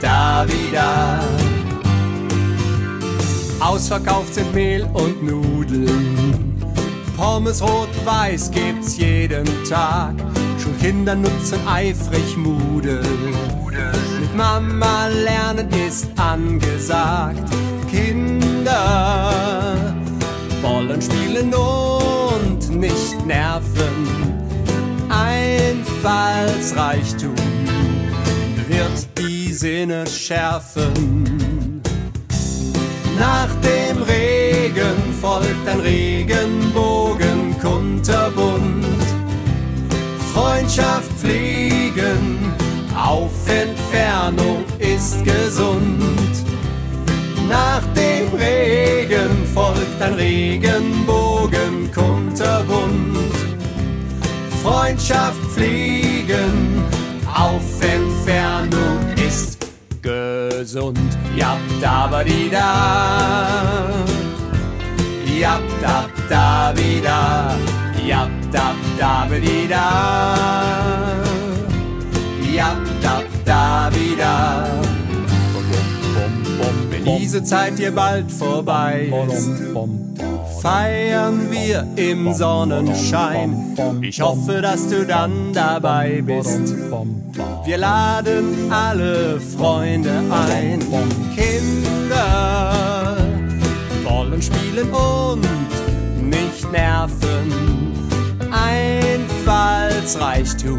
Da 0.01 0.45
wieder. 0.47 1.21
Ausverkauft 3.61 4.35
sind 4.35 4.53
Mehl 4.55 4.83
und 4.93 5.23
Nudeln. 5.23 6.55
Pommes 7.17 7.63
rot-weiß 7.63 8.51
gibt's 8.51 8.99
jeden 8.99 9.47
Tag. 9.67 10.15
Schulkinder 10.59 11.15
nutzen 11.15 11.59
eifrig 11.67 12.37
Moodle. 12.37 13.01
Mit 14.21 14.37
Mama 14.37 15.07
lernen 15.07 15.71
ist 15.71 16.09
angesagt. 16.19 17.49
Kinder 17.91 19.94
wollen 20.65 21.01
spielen 21.01 21.55
und 21.55 22.69
nicht 22.71 23.25
nerven. 23.27 24.09
Einfallsreichtum 25.09 27.37
wird 28.67 29.07
die 29.19 29.53
Sinne 29.53 30.05
schärfen. 30.07 31.83
Nach 33.19 33.51
dem 33.63 34.03
Regen 34.03 35.15
folgt 35.21 35.69
ein 35.69 35.81
Regenbogen 35.81 37.55
kunterbunt. 37.61 38.87
Freundschaft 40.33 41.13
pflegen 41.21 42.39
auf 42.97 43.33
Entfernung 43.49 44.65
ist 44.79 45.23
gesund. 45.25 46.54
Ein 50.05 50.15
Regenbogen 50.15 51.91
kunterbunt. 51.93 53.17
Freundschaft 54.63 55.41
pflegen 55.53 56.83
auf 57.35 57.63
Entfernung 57.81 58.99
ist 59.17 59.59
gesund. 60.03 60.99
Jab 61.37 61.59
da 61.81 62.07
ba 62.07 62.23
di 62.23 62.51
da. 62.51 64.05
Jab 65.41 65.63
da 65.81 66.07
da 66.29 66.73
wieder. 66.77 67.57
Jab 68.07 68.31
dab, 68.53 68.77
dabidi 68.99 69.67
da. 69.69 71.23
Ja, 72.55 72.77
dab, 73.03 73.25
dabida. 73.45 74.67
Wenn 74.69 74.84
diese 77.05 77.43
Zeit 77.43 77.75
hier 77.77 77.93
bald 77.93 78.31
vorbei 78.31 79.13
ist, 79.31 79.51
feiern 80.61 81.51
wir 81.51 81.87
im 81.97 82.33
Sonnenschein. 82.33 83.77
Ich 84.03 84.21
hoffe, 84.21 84.63
dass 84.63 84.87
du 84.89 85.05
dann 85.05 85.53
dabei 85.53 86.23
bist. 86.25 86.73
Wir 87.65 87.79
laden 87.79 88.71
alle 88.71 89.41
Freunde 89.41 90.23
ein. 90.31 90.79
Kinder 91.35 93.17
wollen 94.05 94.41
spielen 94.43 94.91
und 94.91 95.49
nicht 96.31 96.71
nerven. 96.73 97.53
Einfallsreichtum 98.51 100.79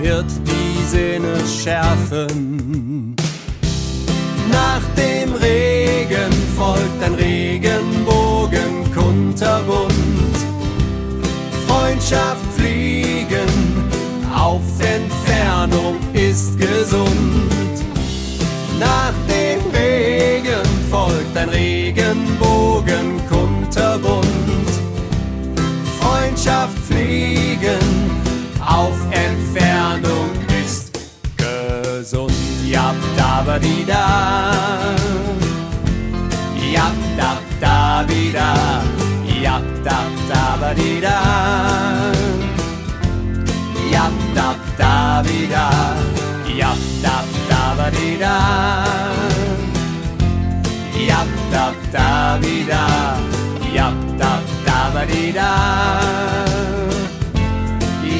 wird 0.00 0.26
die 0.46 0.84
Sinne 0.86 1.46
schärfen. 1.46 3.14
Nach 4.54 4.84
dem 4.96 5.32
Regen 5.34 6.32
folgt 6.56 7.02
ein 7.02 7.14
Regenbogen 7.14 8.72
kunterbunt. 8.94 10.36
Freundschaft 11.66 12.46
fliegen 12.56 13.50
auf 14.32 14.62
Entfernung 14.78 15.96
ist 16.12 16.56
gesund. 16.56 17.76
Nach 18.78 19.14
dem 19.28 19.60
Regen 19.74 20.68
folgt 20.88 21.36
ein 21.36 21.48
Regenbogen 21.48 23.20
kunterbunt. 23.28 24.70
Freundschaft 26.00 26.78
fliegen 26.88 28.10
auf 28.60 28.96
Entfernung 29.10 29.63
Jab, 33.44 33.52
da, 33.52 33.58
di 33.58 33.84
da. 33.84 34.04
Jab, 36.72 36.96
da, 37.14 37.30
da, 37.60 38.02
di 38.08 38.30
da. 38.32 38.48
Jab, 39.42 39.64
da, 39.84 39.98
da, 40.28 40.72
di 40.72 41.00
da. 41.00 41.16
Jab, 43.92 44.12
da, 44.34 44.54
da, 44.78 45.22
di 45.22 45.46
da. 45.46 45.66
Jab, 46.56 46.78
da, 47.02 47.16
da, 47.50 47.90
di 47.90 48.16
da. 48.16 48.34
Jab, 51.06 51.28
da, 51.52 51.64
da, 51.92 52.38
di 52.38 52.64
da. 52.64 52.82
Jab, 53.74 53.94
da, 54.18 54.32
da, 54.64 55.04
di 55.04 55.32
da. 55.32 55.50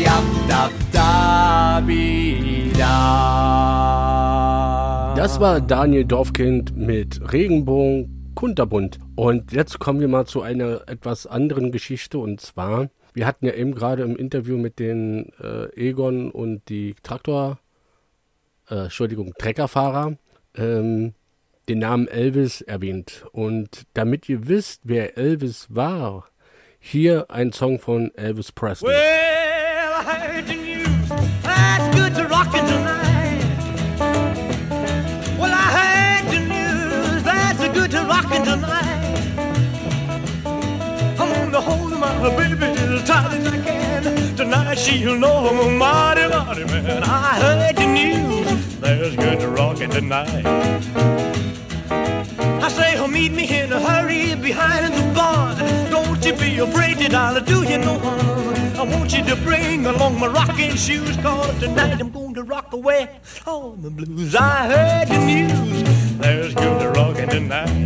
Jab, 0.05 0.27
da, 0.49 0.69
da, 0.93 1.81
di 1.81 2.73
da. 2.77 3.94
Das 5.25 5.41
war 5.41 5.63
Daniel 5.63 6.05
Dorfkind 6.05 6.77
mit 6.77 7.33
Regenbogen 7.33 8.35
kunterbunt. 8.35 8.99
Und 9.17 9.53
jetzt 9.53 9.79
kommen 9.79 9.99
wir 9.99 10.07
mal 10.07 10.27
zu 10.27 10.43
einer 10.43 10.87
etwas 10.87 11.27
anderen 11.27 11.73
Geschichte. 11.73 12.19
Und 12.19 12.43
zwar, 12.43 12.91
wir 13.15 13.27
hatten 13.27 13.47
ja 13.47 13.55
eben 13.55 13.75
gerade 13.75 14.03
im 14.03 14.17
Interview 14.17 14.59
mit 14.59 14.79
den 14.79 15.33
äh, 15.41 15.75
Egon 15.77 16.31
und 16.31 16.69
die 16.69 16.95
Traktor, 17.03 17.59
äh, 18.69 18.83
Entschuldigung, 18.83 19.33
Treckerfahrer, 19.39 20.19
ähm, 20.59 21.15
den 21.71 21.79
Namen 21.79 22.07
Elvis 22.07 22.61
erwähnt. 22.61 23.25
Und 23.33 23.87
damit 23.95 24.29
ihr 24.29 24.47
wisst, 24.47 24.83
wer 24.85 25.17
Elvis 25.17 25.69
war, 25.71 26.29
hier 26.79 27.31
ein 27.31 27.51
Song 27.51 27.79
von 27.79 28.15
Elvis 28.15 28.53
Presley. 28.53 28.91
Well, 28.91 29.44
good 37.75 37.91
to 37.91 38.03
rockin' 38.05 38.45
tonight. 38.45 39.35
I'm 41.19 41.31
gonna 41.35 41.61
hold 41.61 41.93
my 41.99 42.37
baby 42.37 42.65
as 42.65 43.05
tight 43.05 43.33
as 43.35 43.47
I 43.47 43.59
can. 43.63 44.37
Tonight 44.37 44.79
she'll 44.79 45.19
know 45.19 45.49
I'm 45.49 45.59
a 45.59 45.71
mighty, 45.79 46.29
mighty 46.29 46.65
man. 46.65 47.03
I 47.03 47.41
heard 47.45 47.77
the 47.77 47.87
news. 47.87 48.77
There's 48.79 49.17
good 49.17 49.41
to 49.41 49.49
rockin' 49.49 49.91
tonight. 49.91 50.47
I 52.67 52.69
say, 52.69 52.97
oh, 52.97 53.09
meet 53.09 53.33
me 53.33 53.45
in 53.61 53.73
a 53.73 53.81
hurry 53.81 54.35
behind 54.37 54.95
the 54.95 55.15
bar. 55.15 55.55
Don't 55.91 56.25
you 56.25 56.35
be 56.35 56.59
afraid 56.59 56.99
that 56.99 57.15
I'll 57.15 57.41
do 57.41 57.63
you 57.65 57.79
no 57.79 57.99
harm. 57.99 58.55
I 58.77 58.83
want 58.83 59.13
you 59.17 59.25
to 59.25 59.37
bring 59.37 59.87
along 59.87 60.21
my 60.21 60.27
rocking 60.27 60.75
shoes, 60.75 61.17
cause 61.19 61.59
tonight 61.59 62.01
I'm 62.01 62.11
going 62.11 62.35
to 62.35 62.43
rock 62.43 62.73
away 62.73 63.09
all 63.47 63.73
the 63.73 63.91
blues. 63.91 64.35
I 64.35 64.67
heard 64.67 65.09
the 65.09 65.19
news, 65.25 65.83
there's 66.25 66.55
good 66.55 66.79
to 66.81 66.89
rockin' 66.89 67.29
tonight. 67.29 67.85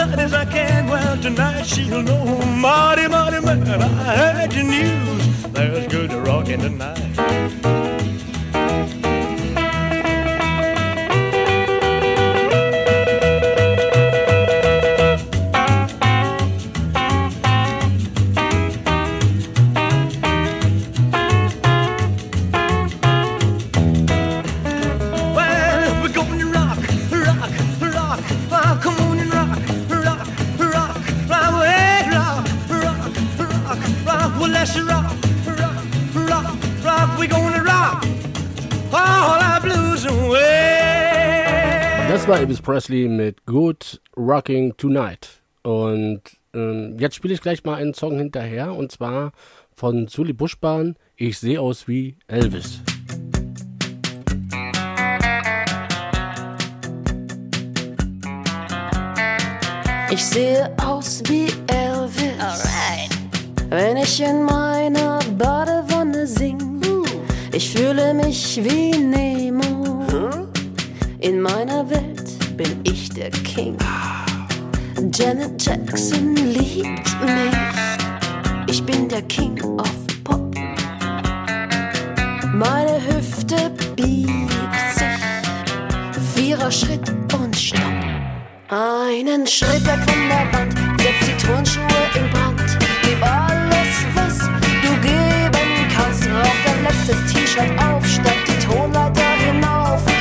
Tight 0.00 0.18
as 0.18 0.32
I 0.32 0.44
can. 0.44 0.86
Well, 0.86 1.16
tonight 1.20 1.64
she'll 1.64 2.02
know, 2.02 2.24
mighty, 2.46 3.06
mighty 3.08 3.40
man. 3.44 3.82
I 3.82 4.16
heard 4.16 4.50
the 4.50 4.62
news. 4.62 5.52
There's 5.52 5.86
good 5.88 6.12
rockin' 6.12 6.60
tonight. 6.60 7.19
Elvis 42.50 42.62
Presley 42.62 43.06
mit 43.06 43.46
Good 43.46 44.00
Rocking 44.16 44.76
Tonight. 44.76 45.40
Und 45.62 46.20
ähm, 46.52 46.96
jetzt 46.98 47.14
spiele 47.14 47.32
ich 47.32 47.40
gleich 47.40 47.62
mal 47.62 47.76
einen 47.76 47.94
Song 47.94 48.18
hinterher 48.18 48.74
und 48.74 48.90
zwar 48.90 49.30
von 49.72 50.08
Sully 50.08 50.32
Buschbahn. 50.32 50.96
Ich 51.14 51.38
sehe 51.38 51.60
aus 51.60 51.86
wie 51.86 52.16
Elvis. 52.26 52.80
Ich 60.10 60.24
sehe 60.24 60.74
aus 60.84 61.22
wie 61.26 61.52
Elvis. 61.68 62.64
Wenn 63.68 63.96
ich 63.96 64.20
in 64.20 64.42
meiner 64.42 65.20
Badewanne 65.38 66.26
sing. 66.26 66.82
Ich 67.52 67.70
fühle 67.72 68.12
mich 68.12 68.58
wie 68.64 68.98
Nemo. 68.98 70.04
In 71.20 71.42
meiner 71.42 71.88
Welt 71.88 72.39
bin 72.62 72.80
ich 72.84 73.08
der 73.08 73.30
King. 73.30 73.74
Janet 75.14 75.64
Jackson 75.64 76.36
liebt 76.36 77.08
mich. 77.22 77.56
Ich 78.66 78.84
bin 78.84 79.08
der 79.08 79.22
King 79.22 79.58
of 79.78 79.90
Pop. 80.24 80.54
Meine 82.52 83.00
Hüfte 83.06 83.70
biegt 83.96 84.30
sich. 84.94 86.14
Vierer 86.34 86.70
Schritt 86.70 87.10
und 87.32 87.56
Stopp. 87.56 87.80
Einen 88.68 89.46
Schritt 89.46 89.86
weg 89.86 90.00
von 90.06 90.28
der 90.28 90.52
Wand. 90.52 90.74
Setz 91.00 91.20
die 91.28 91.46
Turnschuhe 91.46 92.02
in 92.14 92.28
Brand. 92.28 92.78
Gib 93.02 93.22
alles, 93.22 93.92
was 94.14 94.38
du 94.38 94.92
geben 95.00 95.88
kannst. 95.96 96.28
Rauf 96.28 96.56
dein 96.66 96.82
letztes 96.82 97.32
T-Shirt 97.32 97.72
auf. 97.78 98.06
Steig 98.06 98.44
die 98.44 98.66
Tonleiter 98.66 99.30
hinauf. 99.46 100.19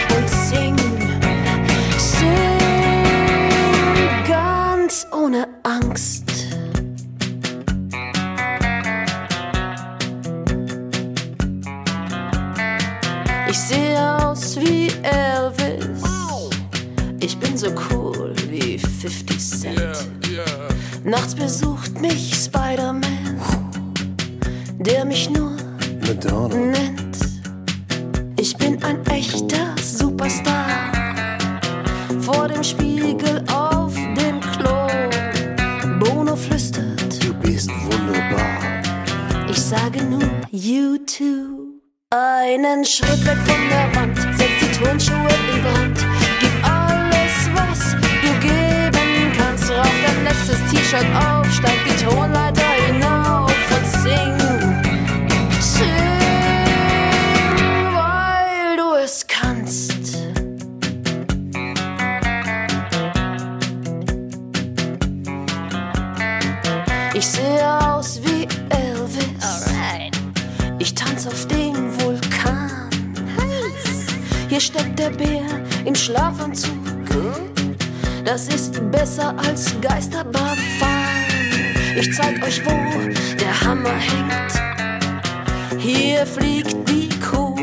ohne 5.29 5.47
Angst. 5.61 6.23
Ich 13.47 13.57
sehe 13.59 14.25
aus 14.25 14.59
wie 14.59 14.87
Elvis. 15.03 15.85
Ich 17.19 17.37
bin 17.37 17.55
so 17.55 17.67
cool 17.91 18.33
wie 18.49 18.79
50 18.79 19.39
Cent. 19.39 20.09
Nachts 21.03 21.35
besucht 21.35 22.01
mich 22.01 22.33
Spider-Man, 22.33 23.39
der 24.79 25.05
mich 25.05 25.29
nur 25.29 25.55
Madonna 26.07 26.55
nennt. 26.55 27.08
You 40.69 40.99
too. 40.99 41.81
Einen 42.11 42.85
Schritt 42.85 43.25
weg 43.25 43.39
von 43.39 43.69
der 43.69 43.95
Wand, 43.95 44.15
setz 44.37 44.59
die 44.61 44.83
Turnschuhe 44.83 45.48
besser 78.99 79.33
als 79.37 79.79
Geisterbahn 79.79 80.57
fahren. 80.77 81.95
Ich 81.95 82.13
zeig 82.13 82.43
euch, 82.43 82.59
wo 82.65 82.71
der 83.37 83.61
Hammer 83.61 83.95
hängt. 83.95 85.81
Hier 85.81 86.25
fliegt 86.25 86.75
die 86.89 87.07
Kuh. 87.19 87.55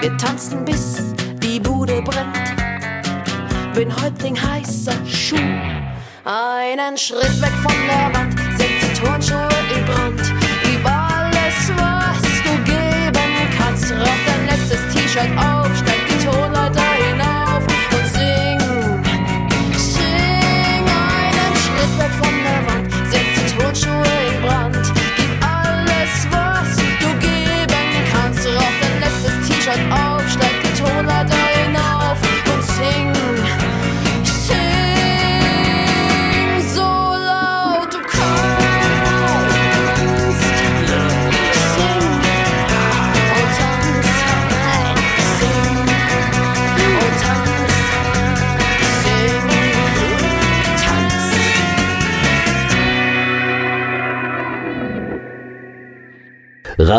Wir 0.00 0.16
tanzen 0.16 0.64
bis 0.64 1.02
die 1.42 1.58
Bude 1.58 2.00
brennt. 2.02 2.38
Bin 3.74 3.90
Häuptling 4.00 4.36
heißer 4.40 5.04
Schuh. 5.04 5.36
Einen 6.24 6.96
Schritt 6.96 7.42
weg 7.42 7.52
von 7.60 7.74
der 7.88 8.14
Wand 8.14 8.37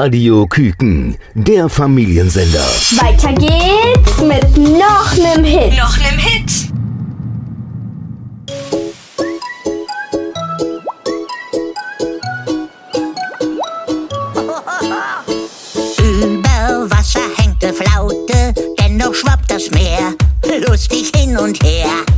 Radio 0.02 0.48
Küken, 0.48 1.18
der 1.34 1.68
Familiensender. 1.68 2.66
Weiter 2.92 3.34
geht's 3.34 4.18
mit 4.22 4.58
noch 4.58 5.14
nem 5.18 5.44
Hit. 5.44 5.78
Noch 5.78 5.98
nem 5.98 6.18
Hit. 6.18 6.70
Über 15.98 16.90
Wasser 16.90 17.20
hängt 17.36 17.62
eine 17.62 17.74
Flaute, 17.74 18.54
dennoch 18.80 19.14
schwappt 19.14 19.52
das 19.52 19.70
Meer 19.72 20.14
lustig 20.66 21.12
hin 21.14 21.38
und 21.38 21.62
her. 21.62 22.09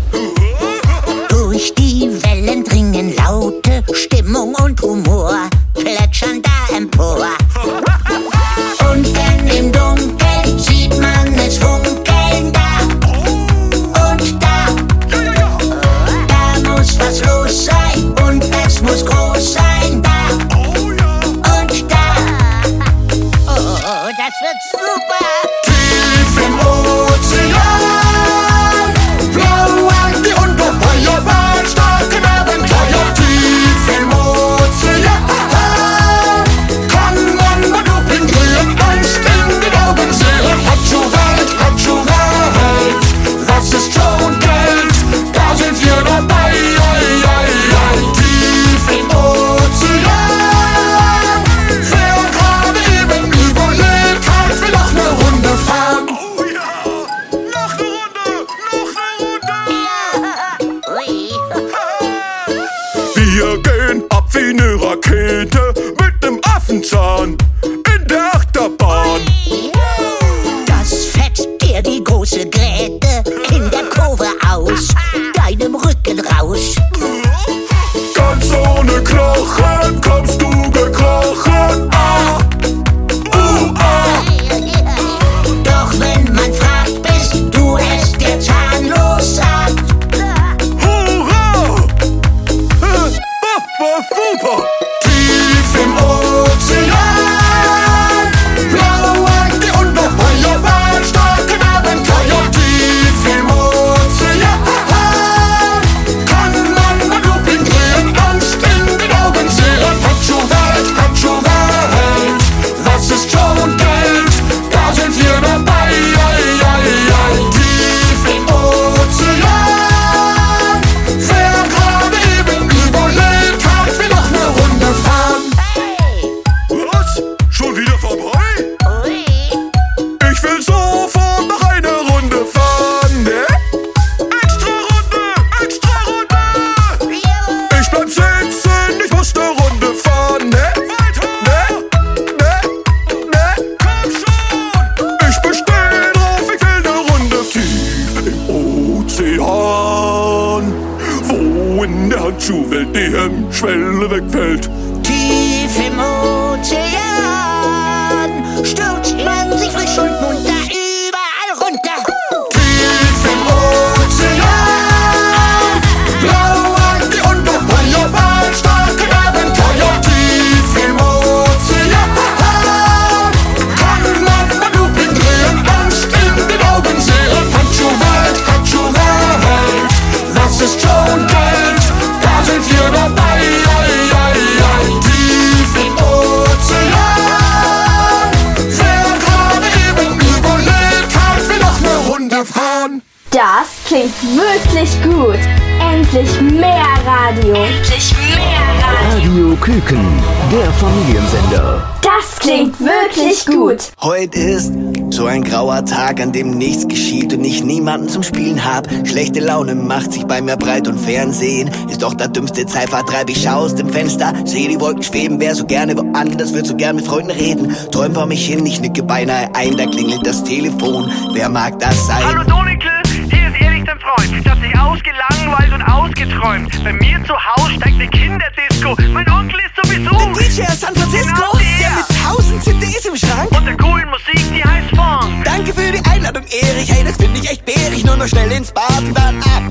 Macht 209.96 210.14
sich 210.14 210.26
bei 210.26 210.42
mir 210.42 210.56
breit 210.56 210.88
und 210.88 210.98
Fernsehen 210.98 211.70
ist 211.90 212.02
doch 212.02 212.14
der 212.14 212.30
dümmste 212.30 212.66
Zeitvertreib. 212.66 213.30
Ich 213.30 213.44
schau 213.44 213.58
aus 213.66 213.76
dem 213.76 213.90
Fenster, 213.90 214.32
sehe 214.46 214.70
die 214.70 214.80
Wolken 214.80 215.04
schweben, 215.04 215.38
wär 215.42 215.54
so 215.54 215.66
gerne 215.66 215.98
woanders, 215.98 216.54
würd 216.54 216.66
so 216.66 216.78
gern 216.78 216.96
mit 216.96 217.06
Freunden 217.06 217.32
reden. 217.32 217.76
Träum 217.92 218.14
vor 218.14 218.26
mich 218.26 218.46
hin, 218.46 218.66
ich 218.66 218.80
nicke 218.80 219.04
beinahe 219.04 219.54
ein, 219.54 219.76
da 219.76 219.86
klingelt 219.86 220.26
das 220.26 220.46
Telefon. 220.46 221.12
Wer 221.34 221.50
mag 221.50 221.78
das 221.80 222.08
sein? 222.08 222.24
Hallo 222.24 222.42
Donikel, 222.46 222.90
hier 223.30 223.50
ist 223.50 223.60
Erik 223.60 223.86
dein 223.86 224.00
Freund. 224.00 224.48
Das 224.48 224.58
dich 224.62 224.80
ausgelangweilt 224.80 225.74
und 225.74 225.82
ausgeträumt. 225.82 226.84
Bei 226.86 226.94
mir 226.94 227.20
zu 227.26 227.34
Hause 227.34 227.74
steigt 227.74 227.96
eine 227.96 228.08
Kinderdisco. 228.08 228.96
Mein 229.12 229.30
Onkel 229.30 229.60
ist 229.60 229.76
sowieso. 229.76 230.12
Der 230.40 230.48
DJ 230.48 230.62
aus 230.72 230.80
San 230.80 230.96
Francisco, 230.96 231.36
Genau 231.36 231.58
der. 231.58 231.80
der 231.80 231.92
mit 231.98 232.06
tausend 232.24 232.64
CDs 232.64 233.06
im 233.08 233.16
Schrank. 233.18 233.52
Und 233.58 233.66
der 233.66 233.76
coolen 233.76 234.08
Musik, 234.10 234.46
die 234.56 234.64
heißt 234.64 234.96
Funk. 234.96 235.44
Danke 235.44 235.74
für 235.74 235.92
die 235.92 236.04
Einladung, 236.10 236.44
Erich. 236.44 236.90
Hey, 236.90 237.04
das 237.04 237.18
finde 237.18 237.40
ich 237.42 237.50
echt 237.52 237.66
bärig. 237.66 238.06
Nur 238.06 238.16
noch 238.16 238.28
schnell 238.28 238.52
ins 238.54 238.72
Bad 238.72 239.00
und 239.00 239.18
dann 239.18 239.38
ab. 239.44 239.71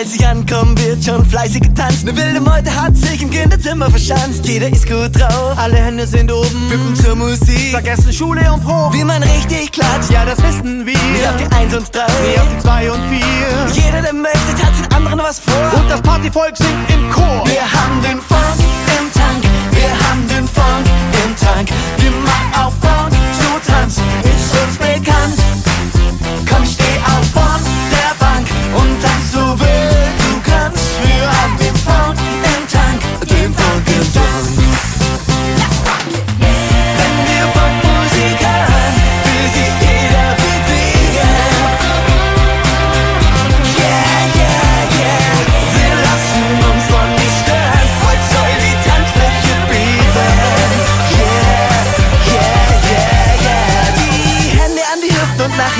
Als 0.00 0.14
ich 0.14 0.26
ankomme, 0.26 0.74
wird 0.78 1.04
schon 1.04 1.22
fleißig 1.26 1.60
getanzt. 1.60 2.08
Eine 2.08 2.16
wilde 2.16 2.40
Meute 2.40 2.74
hat 2.74 2.96
sich 2.96 3.20
im 3.20 3.28
Kinderzimmer 3.28 3.90
verschanzt. 3.90 4.46
Jeder 4.46 4.68
ist 4.68 4.88
gut 4.88 5.14
drauf, 5.14 5.58
alle 5.58 5.76
Hände 5.76 6.06
sind 6.06 6.32
oben. 6.32 6.70
Wippen 6.70 6.96
zur 6.96 7.14
Musik, 7.16 7.70
Vergessen 7.70 8.10
Schule 8.10 8.50
und 8.50 8.64
Proben. 8.64 8.94
wie 8.94 9.04
man 9.04 9.22
richtig 9.22 9.70
klatscht. 9.72 10.10
Ja, 10.10 10.24
das 10.24 10.42
wissen 10.42 10.86
wir. 10.86 10.96
Nicht 10.96 11.28
auf 11.28 11.36
die 11.36 11.54
Eins 11.54 11.74
und 11.76 11.94
Drei, 11.94 12.06
Nee, 12.24 12.40
auf 12.40 12.48
die 12.48 12.62
zwei 12.62 12.90
und 12.90 13.02
vier. 13.10 13.82
Jeder, 13.84 14.00
der 14.00 14.14
möchte, 14.14 14.54
tanzt 14.58 14.86
den 14.86 14.90
anderen 14.94 15.18
was 15.18 15.38
vor. 15.38 15.70
Und 15.78 15.90
das 15.90 16.00
Partyvolk 16.00 16.56
singt 16.56 16.90
im 16.94 17.10
Chor. 17.10 17.44
Wir 17.44 17.60
haben 17.60 18.00
den 18.00 18.22
Funk 18.22 18.58
im 18.98 19.12
Tank. 19.12 19.44
Wir 19.72 19.90
haben 20.08 20.26
den 20.28 20.48
Funk 20.48 20.86
im 21.26 21.36
Tank. 21.36 21.68
Wie 21.98 22.08
man 22.08 22.64
auf 22.64 22.72
Funk 22.80 23.12
so 23.38 23.70
tanzt, 23.70 24.00
ist 24.24 24.62
uns 24.62 24.78
bekannt. 24.78 25.39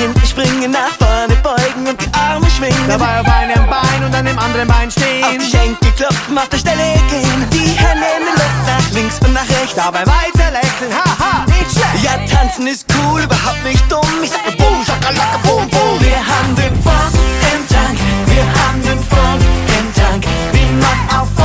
Hinten 0.01 0.25
springen, 0.25 0.71
nach 0.71 0.95
vorne 0.97 1.35
beugen 1.43 1.87
und 1.87 2.01
die 2.01 2.11
Arme 2.13 2.49
schwingen. 2.49 2.87
Dabei 2.87 3.21
auf 3.21 3.27
einem 3.27 3.65
Bein 3.69 3.99
und 4.05 4.13
an 4.15 4.25
dem 4.25 4.39
anderen 4.39 4.67
Bein 4.67 4.87
Auf 4.87 4.93
stehen. 4.93 5.39
die 5.39 5.49
Schenkel 5.49 5.91
klopfen, 5.93 6.37
auf 6.37 6.49
der 6.49 6.57
Stelle 6.57 6.97
gehen. 7.09 7.39
Die 7.53 7.77
Hände 7.77 8.07
in 8.17 8.25
die 8.25 8.35
Luft, 8.41 8.61
nach 8.65 8.89
links 8.91 9.19
und 9.23 9.33
nach 9.33 9.49
rechts. 9.61 9.75
Dabei 9.75 10.01
weiter 10.01 10.49
lächeln, 10.51 10.91
haha, 10.91 11.45
nicht 11.45 11.71
schlecht. 11.71 12.03
Ja, 12.03 12.17
tanzen 12.25 12.67
ist 12.67 12.85
cool, 12.95 13.21
überhaupt 13.21 13.63
nicht 13.63 13.83
dumm. 13.91 14.01
Ich 14.23 14.31
sag 14.31 14.43
nur 14.45 14.55
Boom, 14.57 14.83
Schakalaka, 14.85 15.37
Boom, 15.43 15.69
Boom. 15.69 15.95
Wir 16.01 16.17
haben 16.17 16.55
den 16.55 16.75
Funk 16.81 17.13
im 17.53 17.61
Tank. 17.69 17.97
Wir 18.25 18.45
haben 18.59 18.81
den 18.81 18.99
Funk 19.11 19.41
im 19.77 19.87
Tank. 19.93 20.25
Wie 20.51 20.69
man 20.81 21.21
auf 21.21 21.40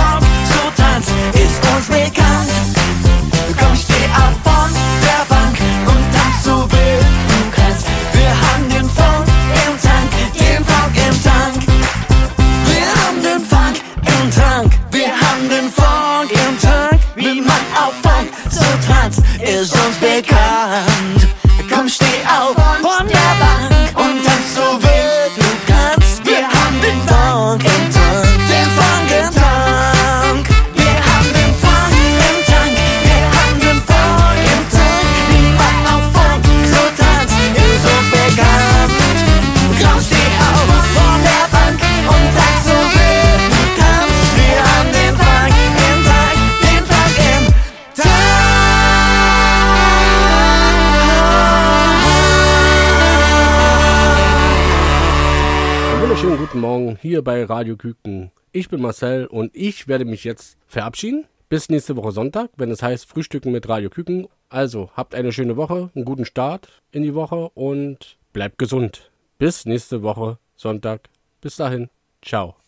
hier 57.17 57.25
bei 57.25 57.45
Radio 57.45 57.79
Küken. 57.79 58.31
Ich 58.53 58.69
bin 58.69 58.83
Marcel 58.83 59.25
und 59.25 59.57
ich 59.57 59.89
werde 59.89 60.05
mich 60.05 60.23
jetzt 60.23 60.59
verabschieden. 60.67 61.25
Bis 61.49 61.71
nächste 61.71 61.97
Woche 61.97 62.13
Sonntag, 62.13 62.51
wenn 62.59 62.71
es 62.71 62.83
heißt 62.83 63.07
Frühstücken 63.07 63.53
mit 63.53 63.67
Radio 63.71 63.89
Küken. 63.89 64.29
Also 64.51 64.91
habt 64.93 65.15
eine 65.15 65.33
schöne 65.33 65.57
Woche, 65.57 65.91
einen 65.95 66.05
guten 66.05 66.27
Start 66.27 66.69
in 66.91 67.03
die 67.03 67.15
Woche 67.15 67.49
und 67.55 68.19
bleibt 68.35 68.59
gesund. 68.59 69.11
Bis 69.39 69.65
nächste 69.65 70.03
Woche 70.03 70.39
Sonntag. 70.57 71.09
Bis 71.41 71.57
dahin. 71.57 71.89
Ciao. 72.21 72.57